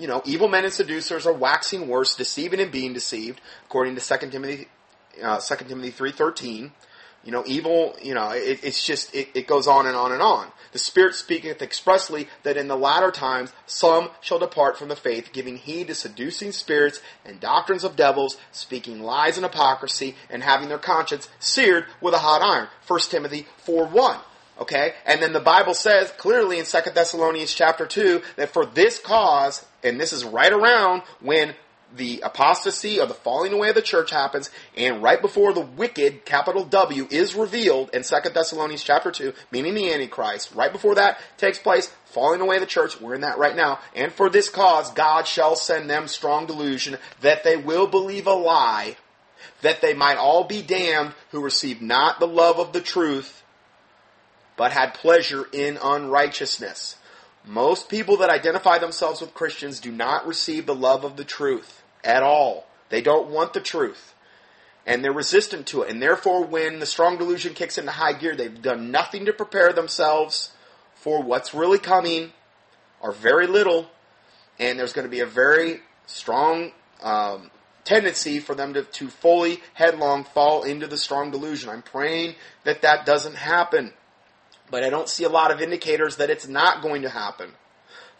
You 0.00 0.06
know, 0.06 0.22
evil 0.24 0.48
men 0.48 0.64
and 0.64 0.72
seducers 0.72 1.26
are 1.26 1.32
waxing 1.32 1.86
worse, 1.86 2.14
deceiving 2.14 2.58
and 2.58 2.72
being 2.72 2.94
deceived, 2.94 3.38
according 3.66 3.96
to 3.96 4.18
2 4.18 4.30
Timothy, 4.30 4.68
uh, 5.22 5.38
2 5.38 5.64
Timothy 5.66 5.92
3.13. 5.92 6.70
You 7.22 7.32
know, 7.32 7.44
evil, 7.46 7.94
you 8.02 8.14
know, 8.14 8.30
it, 8.30 8.60
it's 8.62 8.82
just, 8.82 9.14
it, 9.14 9.28
it 9.34 9.46
goes 9.46 9.66
on 9.66 9.86
and 9.86 9.94
on 9.94 10.12
and 10.12 10.22
on. 10.22 10.46
The 10.72 10.78
Spirit 10.78 11.14
speaketh 11.14 11.60
expressly 11.60 12.28
that 12.44 12.56
in 12.56 12.66
the 12.66 12.78
latter 12.78 13.10
times 13.10 13.52
some 13.66 14.08
shall 14.22 14.38
depart 14.38 14.78
from 14.78 14.88
the 14.88 14.96
faith, 14.96 15.34
giving 15.34 15.58
heed 15.58 15.88
to 15.88 15.94
seducing 15.94 16.52
spirits 16.52 17.02
and 17.26 17.38
doctrines 17.38 17.84
of 17.84 17.94
devils, 17.94 18.38
speaking 18.52 19.02
lies 19.02 19.36
and 19.36 19.44
hypocrisy, 19.44 20.14
and 20.30 20.42
having 20.42 20.70
their 20.70 20.78
conscience 20.78 21.28
seared 21.40 21.84
with 22.00 22.14
a 22.14 22.18
hot 22.18 22.40
iron. 22.40 22.68
1 22.88 23.00
Timothy 23.10 23.46
4 23.58 23.84
1. 23.84 24.18
Okay? 24.60 24.94
And 25.04 25.20
then 25.20 25.34
the 25.34 25.40
Bible 25.40 25.74
says 25.74 26.10
clearly 26.12 26.58
in 26.58 26.64
2 26.64 26.78
Thessalonians 26.94 27.52
chapter 27.52 27.84
2 27.84 28.22
that 28.36 28.50
for 28.50 28.64
this 28.64 28.98
cause, 28.98 29.66
and 29.82 30.00
this 30.00 30.12
is 30.12 30.24
right 30.24 30.52
around 30.52 31.02
when 31.20 31.54
the 31.96 32.20
apostasy 32.20 33.00
or 33.00 33.06
the 33.06 33.14
falling 33.14 33.52
away 33.52 33.68
of 33.68 33.74
the 33.74 33.82
church 33.82 34.10
happens, 34.10 34.50
and 34.76 35.02
right 35.02 35.20
before 35.20 35.52
the 35.52 35.60
wicked, 35.60 36.24
capital 36.24 36.64
W, 36.64 37.06
is 37.10 37.34
revealed 37.34 37.90
in 37.92 38.02
2 38.02 38.16
Thessalonians 38.32 38.82
chapter 38.82 39.10
2, 39.10 39.32
meaning 39.50 39.74
the 39.74 39.92
Antichrist, 39.92 40.54
right 40.54 40.72
before 40.72 40.94
that 40.94 41.18
takes 41.36 41.58
place, 41.58 41.92
falling 42.06 42.40
away 42.40 42.56
of 42.56 42.60
the 42.60 42.66
church, 42.66 43.00
we're 43.00 43.14
in 43.14 43.22
that 43.22 43.38
right 43.38 43.56
now, 43.56 43.80
and 43.94 44.12
for 44.12 44.30
this 44.30 44.48
cause 44.48 44.92
God 44.92 45.26
shall 45.26 45.56
send 45.56 45.90
them 45.90 46.06
strong 46.06 46.46
delusion, 46.46 46.96
that 47.20 47.44
they 47.44 47.56
will 47.56 47.86
believe 47.86 48.26
a 48.26 48.32
lie, 48.32 48.96
that 49.62 49.80
they 49.80 49.94
might 49.94 50.16
all 50.16 50.44
be 50.44 50.62
damned 50.62 51.12
who 51.30 51.42
receive 51.42 51.82
not 51.82 52.20
the 52.20 52.26
love 52.26 52.58
of 52.58 52.72
the 52.72 52.80
truth, 52.80 53.42
but 54.56 54.72
had 54.72 54.94
pleasure 54.94 55.46
in 55.52 55.78
unrighteousness. 55.82 56.96
Most 57.44 57.88
people 57.88 58.18
that 58.18 58.30
identify 58.30 58.78
themselves 58.78 59.20
with 59.20 59.34
Christians 59.34 59.80
do 59.80 59.90
not 59.90 60.26
receive 60.26 60.66
the 60.66 60.74
love 60.74 61.04
of 61.04 61.16
the 61.16 61.24
truth 61.24 61.82
at 62.04 62.22
all. 62.22 62.66
They 62.90 63.00
don't 63.00 63.30
want 63.30 63.54
the 63.54 63.60
truth. 63.60 64.14
And 64.86 65.04
they're 65.04 65.12
resistant 65.12 65.66
to 65.68 65.82
it. 65.82 65.90
And 65.90 66.02
therefore, 66.02 66.44
when 66.44 66.80
the 66.80 66.86
strong 66.86 67.18
delusion 67.18 67.54
kicks 67.54 67.78
into 67.78 67.92
high 67.92 68.14
gear, 68.14 68.34
they've 68.34 68.62
done 68.62 68.90
nothing 68.90 69.26
to 69.26 69.32
prepare 69.32 69.72
themselves 69.72 70.52
for 70.94 71.22
what's 71.22 71.54
really 71.54 71.78
coming, 71.78 72.32
or 73.00 73.12
very 73.12 73.46
little. 73.46 73.90
And 74.58 74.78
there's 74.78 74.92
going 74.92 75.06
to 75.06 75.10
be 75.10 75.20
a 75.20 75.26
very 75.26 75.80
strong 76.06 76.72
um, 77.02 77.50
tendency 77.84 78.38
for 78.38 78.54
them 78.54 78.74
to, 78.74 78.82
to 78.82 79.08
fully 79.08 79.60
headlong 79.74 80.24
fall 80.24 80.62
into 80.64 80.86
the 80.86 80.98
strong 80.98 81.30
delusion. 81.30 81.70
I'm 81.70 81.82
praying 81.82 82.34
that 82.64 82.82
that 82.82 83.06
doesn't 83.06 83.36
happen. 83.36 83.92
But 84.70 84.84
I 84.84 84.90
don't 84.90 85.08
see 85.08 85.24
a 85.24 85.28
lot 85.28 85.50
of 85.50 85.60
indicators 85.60 86.16
that 86.16 86.30
it's 86.30 86.46
not 86.46 86.82
going 86.82 87.02
to 87.02 87.08
happen. 87.08 87.52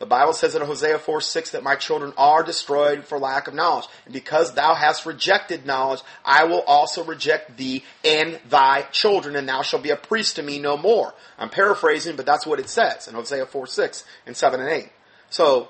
The 0.01 0.07
Bible 0.07 0.32
says 0.32 0.55
in 0.55 0.62
Hosea 0.62 0.98
4 0.98 1.20
6 1.20 1.51
that 1.51 1.62
my 1.62 1.74
children 1.76 2.14
are 2.16 2.42
destroyed 2.42 3.05
for 3.05 3.18
lack 3.18 3.48
of 3.48 3.55
knowledge. 3.55 3.84
And 4.07 4.14
because 4.14 4.55
thou 4.55 4.74
hast 4.74 5.05
rejected 5.05 5.66
knowledge, 5.66 6.01
I 6.24 6.44
will 6.44 6.62
also 6.62 7.05
reject 7.05 7.59
thee 7.59 7.84
and 8.03 8.40
thy 8.48 8.82
children, 8.92 9.36
and 9.36 9.46
thou 9.46 9.61
shalt 9.61 9.82
be 9.82 9.90
a 9.90 9.96
priest 9.96 10.36
to 10.36 10.42
me 10.42 10.59
no 10.59 10.78
more. 10.78 11.12
I'm 11.38 11.51
paraphrasing, 11.51 12.16
but 12.16 12.24
that's 12.24 12.46
what 12.46 12.59
it 12.59 12.70
says 12.70 13.09
in 13.09 13.14
Hosea 13.14 13.44
4 13.44 13.66
6 13.66 14.05
and 14.26 14.34
7 14.34 14.61
and 14.61 14.70
8. 14.70 14.88
So, 15.28 15.68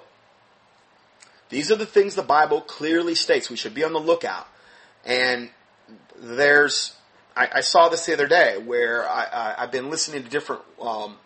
these 1.48 1.72
are 1.72 1.76
the 1.76 1.84
things 1.84 2.14
the 2.14 2.22
Bible 2.22 2.60
clearly 2.60 3.16
states. 3.16 3.50
We 3.50 3.56
should 3.56 3.74
be 3.74 3.82
on 3.82 3.92
the 3.92 3.98
lookout. 3.98 4.46
And 5.04 5.50
there's 6.16 6.94
I, 7.40 7.48
I, 7.54 7.60
saw 7.62 7.88
this 7.88 8.04
the 8.04 8.12
other 8.12 8.26
day 8.26 8.58
where 8.58 9.08
I, 9.08 9.54
have 9.58 9.72
been 9.72 9.88
listening 9.88 10.22
to 10.22 10.28
different 10.28 10.60
um, 10.80 11.16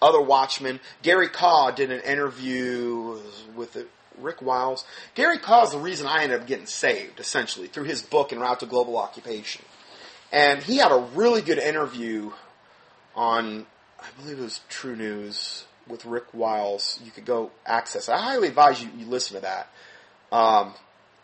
other 0.00 0.20
watchmen. 0.20 0.78
Gary 1.02 1.28
Kah 1.28 1.72
did 1.72 1.90
an 1.90 2.00
interview 2.02 3.18
with 3.56 3.76
Rick 4.18 4.40
Wiles. 4.40 4.84
Gary 5.16 5.38
Kah 5.38 5.64
is 5.64 5.72
the 5.72 5.80
reason 5.80 6.06
I 6.06 6.22
ended 6.22 6.40
up 6.40 6.46
getting 6.46 6.66
saved, 6.66 7.18
essentially, 7.18 7.66
through 7.66 7.84
his 7.84 8.02
book, 8.02 8.32
En 8.32 8.38
Route 8.38 8.60
to 8.60 8.66
Global 8.66 8.96
Occupation. 8.96 9.64
And 10.30 10.62
he 10.62 10.76
had 10.76 10.92
a 10.92 11.08
really 11.14 11.42
good 11.42 11.58
interview 11.58 12.30
on, 13.16 13.66
I 13.98 14.06
believe 14.20 14.38
it 14.38 14.42
was 14.42 14.60
TruNews 14.70 15.64
with 15.88 16.04
Rick 16.04 16.32
Wiles. 16.32 17.00
You 17.04 17.10
could 17.10 17.24
go 17.24 17.50
access. 17.66 18.08
I 18.08 18.18
highly 18.18 18.46
advise 18.46 18.80
you, 18.80 18.90
you 18.96 19.06
listen 19.06 19.34
to 19.34 19.42
that. 19.42 19.68
Um, 20.30 20.74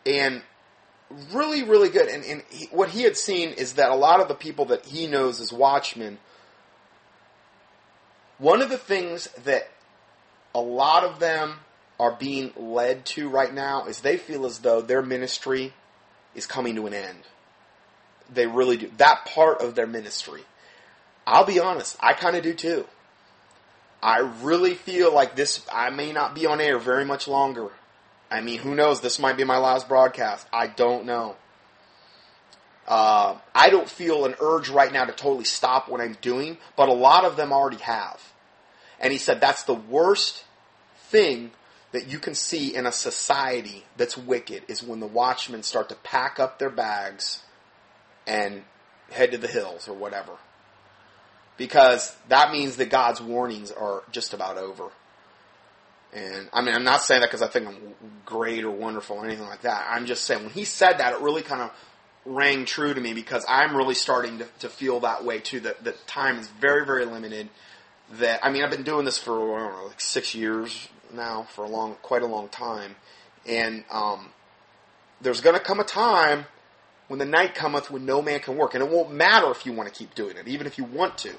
and 0.05 0.43
really, 1.33 1.63
really 1.63 1.89
good. 1.89 2.09
And, 2.09 2.25
and 2.25 2.43
he, 2.51 2.67
what 2.67 2.91
he 2.91 3.03
had 3.03 3.17
seen 3.17 3.51
is 3.51 3.75
that 3.75 3.91
a 3.91 3.95
lot 3.95 4.21
of 4.21 4.29
the 4.29 4.35
people 4.35 4.67
that 4.67 4.87
he 4.87 5.07
knows 5.07 5.41
as 5.41 5.53
watchmen, 5.53 6.19
one 8.39 8.63
of 8.63 8.71
the 8.71 8.79
things 8.79 9.29
that 9.45 9.71
a 10.55 10.61
lot 10.61 11.05
of 11.05 11.19
them 11.19 11.57
are 11.99 12.13
being 12.13 12.53
led 12.57 13.05
to 13.05 13.29
right 13.29 13.53
now 13.53 13.87
is 13.87 14.01
they 14.01 14.17
feel 14.17 14.47
as 14.47 14.61
though 14.61 14.81
their 14.81 15.03
ministry 15.03 15.73
is 16.35 16.47
coming 16.47 16.77
to 16.77 16.87
an 16.87 16.95
end. 16.95 17.19
They 18.33 18.47
really 18.47 18.77
do. 18.77 18.91
That 18.99 19.25
part 19.27 19.61
of 19.61 19.75
their 19.75 19.87
ministry. 19.87 20.43
I'll 21.27 21.45
be 21.45 21.61
honest, 21.61 21.97
I 22.01 22.13
kind 22.13 22.37
of 22.37 22.43
do 22.43 22.55
too. 22.55 22.87
I 24.03 24.21
really 24.43 24.75
feel 24.75 25.13
like 25.13 25.35
this, 25.35 25.67
I 25.73 25.91
may 25.91 26.13
not 26.13 26.35
be 26.35 26.47
on 26.47 26.61
air 26.61 26.79
very 26.79 27.05
much 27.05 27.27
longer. 27.27 27.71
I 28.31 28.41
mean, 28.41 28.59
who 28.59 28.75
knows? 28.75 29.01
This 29.01 29.19
might 29.19 29.37
be 29.37 29.45
my 29.45 29.59
last 29.59 29.89
broadcast. 29.89 30.47
I 30.53 30.67
don't 30.67 31.07
know. 31.07 31.37
Uh, 32.87 33.37
I 33.55 33.69
don't 33.69 33.89
feel 33.89 34.25
an 34.25 34.35
urge 34.41 34.69
right 34.71 34.93
now 34.93 35.05
to 35.05 35.13
totally 35.13 35.45
stop 35.45 35.89
what 35.89 36.01
I'm 36.01 36.17
doing, 36.21 36.57
but 36.77 36.89
a 36.89 36.95
lot 36.95 37.25
of 37.25 37.37
them 37.37 37.53
already 37.53 37.77
have. 37.79 38.21
And 38.99 39.13
he 39.13 39.19
said 39.19 39.41
that's 39.41 39.65
the 39.65 39.75
worst 39.75 40.45
thing 41.11 41.53
that 41.93 42.09
you 42.09 42.19
can 42.19 42.35
see 42.35 42.75
in 42.75 42.87
a 42.87 42.93
society 42.93 43.85
that's 43.97 44.17
wicked 44.17 44.65
is 44.69 44.83
when 44.83 45.01
the 45.01 45.07
watchmen 45.07 45.63
start 45.63 45.89
to 45.89 45.95
pack 45.97 46.39
up 46.39 46.59
their 46.59 46.71
bags 46.71 47.43
and 48.27 48.63
head 49.11 49.33
to 49.33 49.39
the 49.39 49.49
hills 49.49 49.89
or 49.89 49.95
whatever. 49.95 50.33
Because 51.57 52.15
that 52.29 52.53
means 52.53 52.77
that 52.77 52.91
God's 52.91 53.21
warnings 53.21 53.71
are 53.71 54.03
just 54.13 54.33
about 54.33 54.59
over. 54.59 54.91
And 56.13 56.49
I 56.53 56.63
mean, 56.63 56.75
I'm 56.75 56.85
not 56.85 57.03
saying 57.03 57.21
that 57.21 57.29
because 57.29 57.43
I 57.43 57.49
think 57.49 57.67
I'm 57.67 57.95
great 58.25 58.65
or 58.65 58.71
wonderful 58.71 59.17
or 59.17 59.27
anything 59.27 59.47
like 59.47 59.63
that. 59.63 59.87
I'm 59.91 60.07
just 60.07 60.25
saying 60.25 60.43
when 60.43 60.53
he 60.53 60.65
said 60.65 60.99
that, 60.99 61.13
it 61.13 61.21
really 61.21 61.43
kind 61.43 61.63
of 61.63 61.71
rang 62.25 62.65
true 62.65 62.95
to 62.95 63.01
me 63.01 63.13
because 63.13 63.45
I'm 63.49 63.77
really 63.77 63.95
starting 63.95 64.39
to, 64.39 64.47
to 64.61 64.69
feel 64.69 65.01
that 65.01 65.25
way 65.25 65.39
too. 65.41 65.61
That 65.61 65.85
that 65.85 66.07
time 66.07 66.39
is 66.39 66.49
very 66.49 66.87
very 66.87 67.05
limited. 67.05 67.49
That 68.15 68.41
I 68.43 68.51
mean, 68.51 68.65
I've 68.65 68.71
been 68.71 68.85
doing 68.85 69.05
this 69.05 69.19
for 69.19 69.59
I 69.59 69.69
don't 69.69 69.79
know, 69.79 69.87
like 69.89 70.01
six 70.01 70.35
years 70.35 70.89
now, 71.13 71.43
for 71.55 71.65
a 71.65 71.69
long, 71.69 71.97
quite 72.03 72.23
a 72.23 72.27
long 72.27 72.49
time, 72.49 72.97
and 73.47 73.85
um, 73.91 74.31
there's 75.21 75.41
going 75.41 75.57
to 75.57 75.63
come 75.63 75.81
a 75.81 75.85
time 75.85 76.47
when 77.09 77.19
the 77.19 77.25
night 77.25 77.55
cometh 77.55 77.91
when 77.91 78.05
no 78.05 78.23
man 78.23 78.41
can 78.41 78.57
work, 78.57 78.75
and 78.75 78.83
it 78.83 78.91
won't 78.91 79.13
matter 79.13 79.51
if 79.51 79.67
you 79.67 79.73
want 79.73 79.93
to 79.93 79.95
keep 79.95 80.15
doing 80.15 80.37
it, 80.37 80.47
even 80.47 80.67
if 80.67 80.79
you 80.79 80.85
want 80.85 81.19
to. 81.19 81.33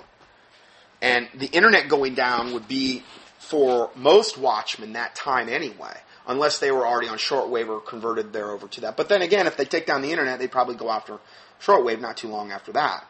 And 1.01 1.29
the 1.35 1.45
internet 1.47 1.87
going 1.87 2.15
down 2.15 2.53
would 2.53 2.67
be 2.67 3.03
for 3.39 3.89
most 3.95 4.37
watchmen 4.37 4.93
that 4.93 5.15
time 5.15 5.49
anyway, 5.49 5.97
unless 6.27 6.59
they 6.59 6.71
were 6.71 6.85
already 6.85 7.07
on 7.07 7.17
shortwave 7.17 7.69
or 7.69 7.79
converted 7.79 8.31
there 8.33 8.51
over 8.51 8.67
to 8.67 8.81
that. 8.81 8.97
But 8.97 9.09
then 9.09 9.21
again, 9.21 9.47
if 9.47 9.57
they 9.57 9.65
take 9.65 9.87
down 9.87 10.01
the 10.01 10.11
internet, 10.11 10.39
they 10.39 10.47
probably 10.47 10.75
go 10.75 10.91
after 10.91 11.19
shortwave 11.61 11.99
not 11.99 12.17
too 12.17 12.27
long 12.27 12.51
after 12.51 12.71
that. 12.73 13.05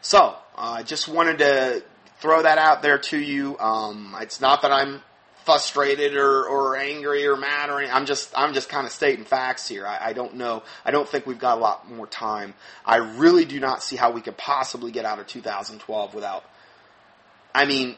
So, 0.00 0.34
I 0.56 0.80
uh, 0.80 0.82
just 0.82 1.06
wanted 1.06 1.38
to 1.38 1.84
throw 2.18 2.42
that 2.42 2.58
out 2.58 2.82
there 2.82 2.98
to 2.98 3.18
you. 3.18 3.56
Um, 3.58 4.16
it's 4.20 4.40
not 4.40 4.62
that 4.62 4.72
I'm 4.72 5.00
frustrated 5.44 6.16
or, 6.16 6.44
or 6.44 6.76
angry 6.76 7.26
or 7.26 7.36
mad 7.36 7.70
or 7.70 7.78
anything. 7.78 7.94
I'm 7.94 8.06
just 8.06 8.36
I'm 8.36 8.52
just 8.52 8.68
kind 8.68 8.86
of 8.86 8.92
stating 8.92 9.24
facts 9.24 9.68
here. 9.68 9.86
I, 9.86 10.08
I 10.08 10.12
don't 10.12 10.34
know. 10.34 10.64
I 10.84 10.90
don't 10.90 11.08
think 11.08 11.26
we've 11.26 11.38
got 11.38 11.58
a 11.58 11.60
lot 11.60 11.90
more 11.90 12.06
time. 12.06 12.54
I 12.84 12.96
really 12.96 13.44
do 13.44 13.60
not 13.60 13.82
see 13.82 13.96
how 13.96 14.10
we 14.10 14.20
could 14.20 14.36
possibly 14.36 14.90
get 14.90 15.04
out 15.04 15.18
of 15.20 15.26
2012 15.28 16.14
without. 16.14 16.44
I 17.54 17.64
mean, 17.64 17.96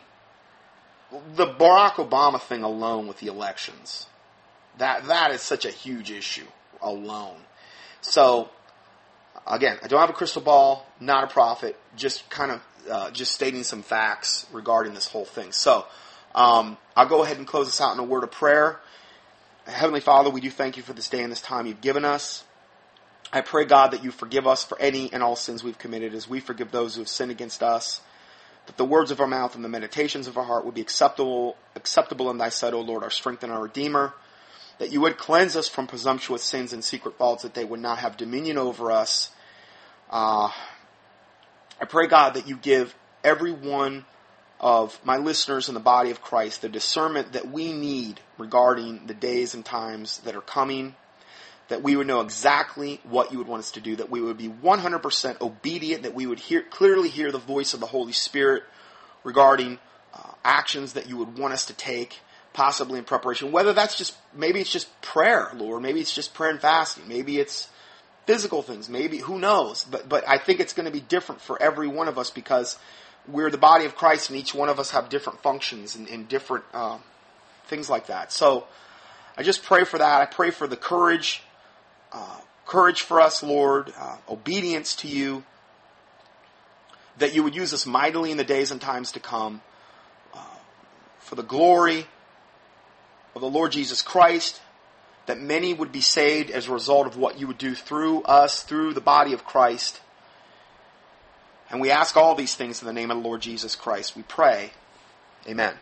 the 1.34 1.46
Barack 1.46 1.94
Obama 1.94 2.40
thing 2.40 2.62
alone 2.62 3.06
with 3.06 3.18
the 3.18 3.28
elections, 3.28 4.06
that 4.78 5.06
that 5.06 5.30
is 5.30 5.40
such 5.40 5.64
a 5.64 5.70
huge 5.70 6.10
issue 6.10 6.46
alone. 6.82 7.40
So 8.00 8.50
again, 9.46 9.78
I 9.82 9.88
don't 9.88 10.00
have 10.00 10.10
a 10.10 10.14
crystal 10.14 10.42
ball, 10.42 10.86
not 11.00 11.24
a 11.24 11.26
prophet, 11.26 11.78
just 11.96 12.28
kind 12.30 12.52
of 12.52 12.60
uh, 12.90 13.10
just 13.10 13.32
stating 13.32 13.62
some 13.62 13.82
facts 13.82 14.46
regarding 14.52 14.94
this 14.94 15.08
whole 15.08 15.24
thing. 15.24 15.52
So 15.52 15.86
um, 16.34 16.76
I'll 16.96 17.08
go 17.08 17.22
ahead 17.22 17.38
and 17.38 17.46
close 17.46 17.66
this 17.66 17.80
out 17.80 17.94
in 17.94 17.98
a 17.98 18.04
word 18.04 18.24
of 18.24 18.30
prayer. 18.30 18.80
Heavenly 19.66 20.00
Father, 20.00 20.28
we 20.28 20.40
do 20.40 20.50
thank 20.50 20.76
you 20.76 20.82
for 20.82 20.92
this 20.92 21.08
day 21.08 21.22
and 21.22 21.32
this 21.32 21.40
time 21.40 21.66
you've 21.66 21.80
given 21.80 22.04
us. 22.04 22.44
I 23.32 23.40
pray, 23.40 23.64
God, 23.64 23.92
that 23.92 24.04
you 24.04 24.10
forgive 24.10 24.46
us 24.46 24.64
for 24.64 24.78
any 24.78 25.12
and 25.12 25.22
all 25.22 25.36
sins 25.36 25.64
we've 25.64 25.78
committed 25.78 26.14
as 26.14 26.28
we 26.28 26.40
forgive 26.40 26.70
those 26.70 26.94
who 26.94 27.00
have 27.00 27.08
sinned 27.08 27.30
against 27.30 27.62
us. 27.62 28.00
That 28.66 28.76
the 28.76 28.84
words 28.84 29.10
of 29.10 29.20
our 29.20 29.26
mouth 29.26 29.54
and 29.54 29.64
the 29.64 29.68
meditations 29.68 30.26
of 30.26 30.38
our 30.38 30.44
heart 30.44 30.64
would 30.64 30.74
be 30.74 30.80
acceptable, 30.80 31.56
acceptable 31.74 32.30
in 32.30 32.38
thy 32.38 32.48
sight, 32.48 32.72
O 32.72 32.80
Lord, 32.80 33.02
our 33.02 33.10
strength 33.10 33.42
and 33.42 33.52
our 33.52 33.62
Redeemer. 33.62 34.14
That 34.78 34.90
you 34.90 35.00
would 35.02 35.18
cleanse 35.18 35.56
us 35.56 35.68
from 35.68 35.86
presumptuous 35.86 36.42
sins 36.42 36.72
and 36.72 36.82
secret 36.82 37.16
faults, 37.16 37.42
that 37.42 37.54
they 37.54 37.64
would 37.64 37.80
not 37.80 37.98
have 37.98 38.16
dominion 38.16 38.58
over 38.58 38.90
us. 38.90 39.30
Uh, 40.10 40.50
I 41.80 41.84
pray, 41.86 42.06
God, 42.06 42.34
that 42.34 42.48
you 42.48 42.56
give 42.56 42.94
every 43.22 43.52
one 43.52 44.04
of 44.60 44.98
my 45.04 45.16
listeners 45.16 45.68
in 45.68 45.74
the 45.74 45.80
body 45.80 46.10
of 46.10 46.22
Christ 46.22 46.62
the 46.62 46.68
discernment 46.68 47.32
that 47.32 47.50
we 47.50 47.72
need 47.72 48.20
regarding 48.38 49.06
the 49.06 49.14
days 49.14 49.54
and 49.54 49.64
times 49.64 50.18
that 50.20 50.34
are 50.34 50.40
coming, 50.40 50.94
that 51.68 51.82
we 51.82 51.96
would 51.96 52.06
know 52.06 52.20
exactly 52.20 53.00
what 53.04 53.32
you 53.32 53.38
would 53.38 53.46
want 53.46 53.60
us 53.60 53.72
to 53.72 53.80
do, 53.80 53.96
that 53.96 54.10
we 54.10 54.20
would 54.20 54.36
be 54.36 54.48
100% 54.48 55.40
obedient, 55.40 56.02
that 56.02 56.14
we 56.14 56.26
would 56.26 56.38
hear, 56.38 56.62
clearly 56.62 57.08
hear 57.08 57.32
the 57.32 57.38
voice 57.38 57.74
of 57.74 57.80
the 57.80 57.86
Holy 57.86 58.12
Spirit 58.12 58.64
regarding 59.22 59.78
uh, 60.12 60.32
actions 60.44 60.92
that 60.92 61.08
you 61.08 61.16
would 61.16 61.38
want 61.38 61.54
us 61.54 61.66
to 61.66 61.72
take, 61.72 62.20
possibly 62.52 62.98
in 62.98 63.04
preparation. 63.04 63.50
Whether 63.50 63.72
that's 63.72 63.96
just, 63.96 64.14
maybe 64.34 64.60
it's 64.60 64.72
just 64.72 64.88
prayer, 65.00 65.50
Lord, 65.54 65.82
maybe 65.82 66.00
it's 66.00 66.14
just 66.14 66.34
prayer 66.34 66.50
and 66.50 66.60
fasting, 66.60 67.08
maybe 67.08 67.38
it's 67.38 67.68
physical 68.26 68.62
things, 68.62 68.88
maybe, 68.88 69.18
who 69.18 69.38
knows? 69.38 69.84
But, 69.84 70.08
but 70.08 70.28
I 70.28 70.38
think 70.38 70.60
it's 70.60 70.72
going 70.72 70.86
to 70.86 70.92
be 70.92 71.00
different 71.00 71.40
for 71.40 71.60
every 71.60 71.88
one 71.88 72.08
of 72.08 72.18
us 72.18 72.30
because 72.30 72.78
we're 73.26 73.50
the 73.50 73.58
body 73.58 73.86
of 73.86 73.96
Christ, 73.96 74.30
and 74.30 74.38
each 74.38 74.54
one 74.54 74.68
of 74.68 74.78
us 74.78 74.90
have 74.90 75.08
different 75.08 75.42
functions 75.42 75.96
and, 75.96 76.08
and 76.08 76.28
different 76.28 76.64
uh, 76.74 76.98
things 77.66 77.88
like 77.88 78.08
that. 78.08 78.32
So 78.32 78.66
I 79.36 79.42
just 79.42 79.62
pray 79.62 79.84
for 79.84 79.98
that. 79.98 80.20
I 80.20 80.26
pray 80.26 80.50
for 80.50 80.66
the 80.66 80.76
courage, 80.76 81.42
uh, 82.14 82.38
courage 82.64 83.02
for 83.02 83.20
us, 83.20 83.42
Lord, 83.42 83.92
uh, 83.98 84.16
obedience 84.28 84.94
to 84.96 85.08
you, 85.08 85.44
that 87.18 87.34
you 87.34 87.42
would 87.42 87.54
use 87.54 87.74
us 87.74 87.84
mightily 87.84 88.30
in 88.30 88.36
the 88.36 88.44
days 88.44 88.70
and 88.70 88.80
times 88.80 89.12
to 89.12 89.20
come, 89.20 89.60
uh, 90.32 90.38
for 91.18 91.34
the 91.34 91.42
glory 91.42 92.06
of 93.34 93.40
the 93.40 93.50
Lord 93.50 93.72
Jesus 93.72 94.00
Christ. 94.00 94.60
That 95.26 95.40
many 95.40 95.72
would 95.72 95.90
be 95.90 96.02
saved 96.02 96.50
as 96.50 96.68
a 96.68 96.72
result 96.72 97.06
of 97.06 97.16
what 97.16 97.40
you 97.40 97.46
would 97.46 97.58
do 97.58 97.74
through 97.74 98.22
us, 98.22 98.62
through 98.62 98.92
the 98.92 99.00
body 99.00 99.32
of 99.32 99.44
Christ. 99.44 100.00
And 101.70 101.80
we 101.80 101.90
ask 101.90 102.16
all 102.16 102.34
these 102.34 102.54
things 102.54 102.82
in 102.82 102.86
the 102.86 102.92
name 102.92 103.10
of 103.10 103.16
the 103.16 103.22
Lord 103.22 103.40
Jesus 103.40 103.74
Christ. 103.74 104.16
We 104.16 104.22
pray. 104.22 104.72
Amen. 105.48 105.74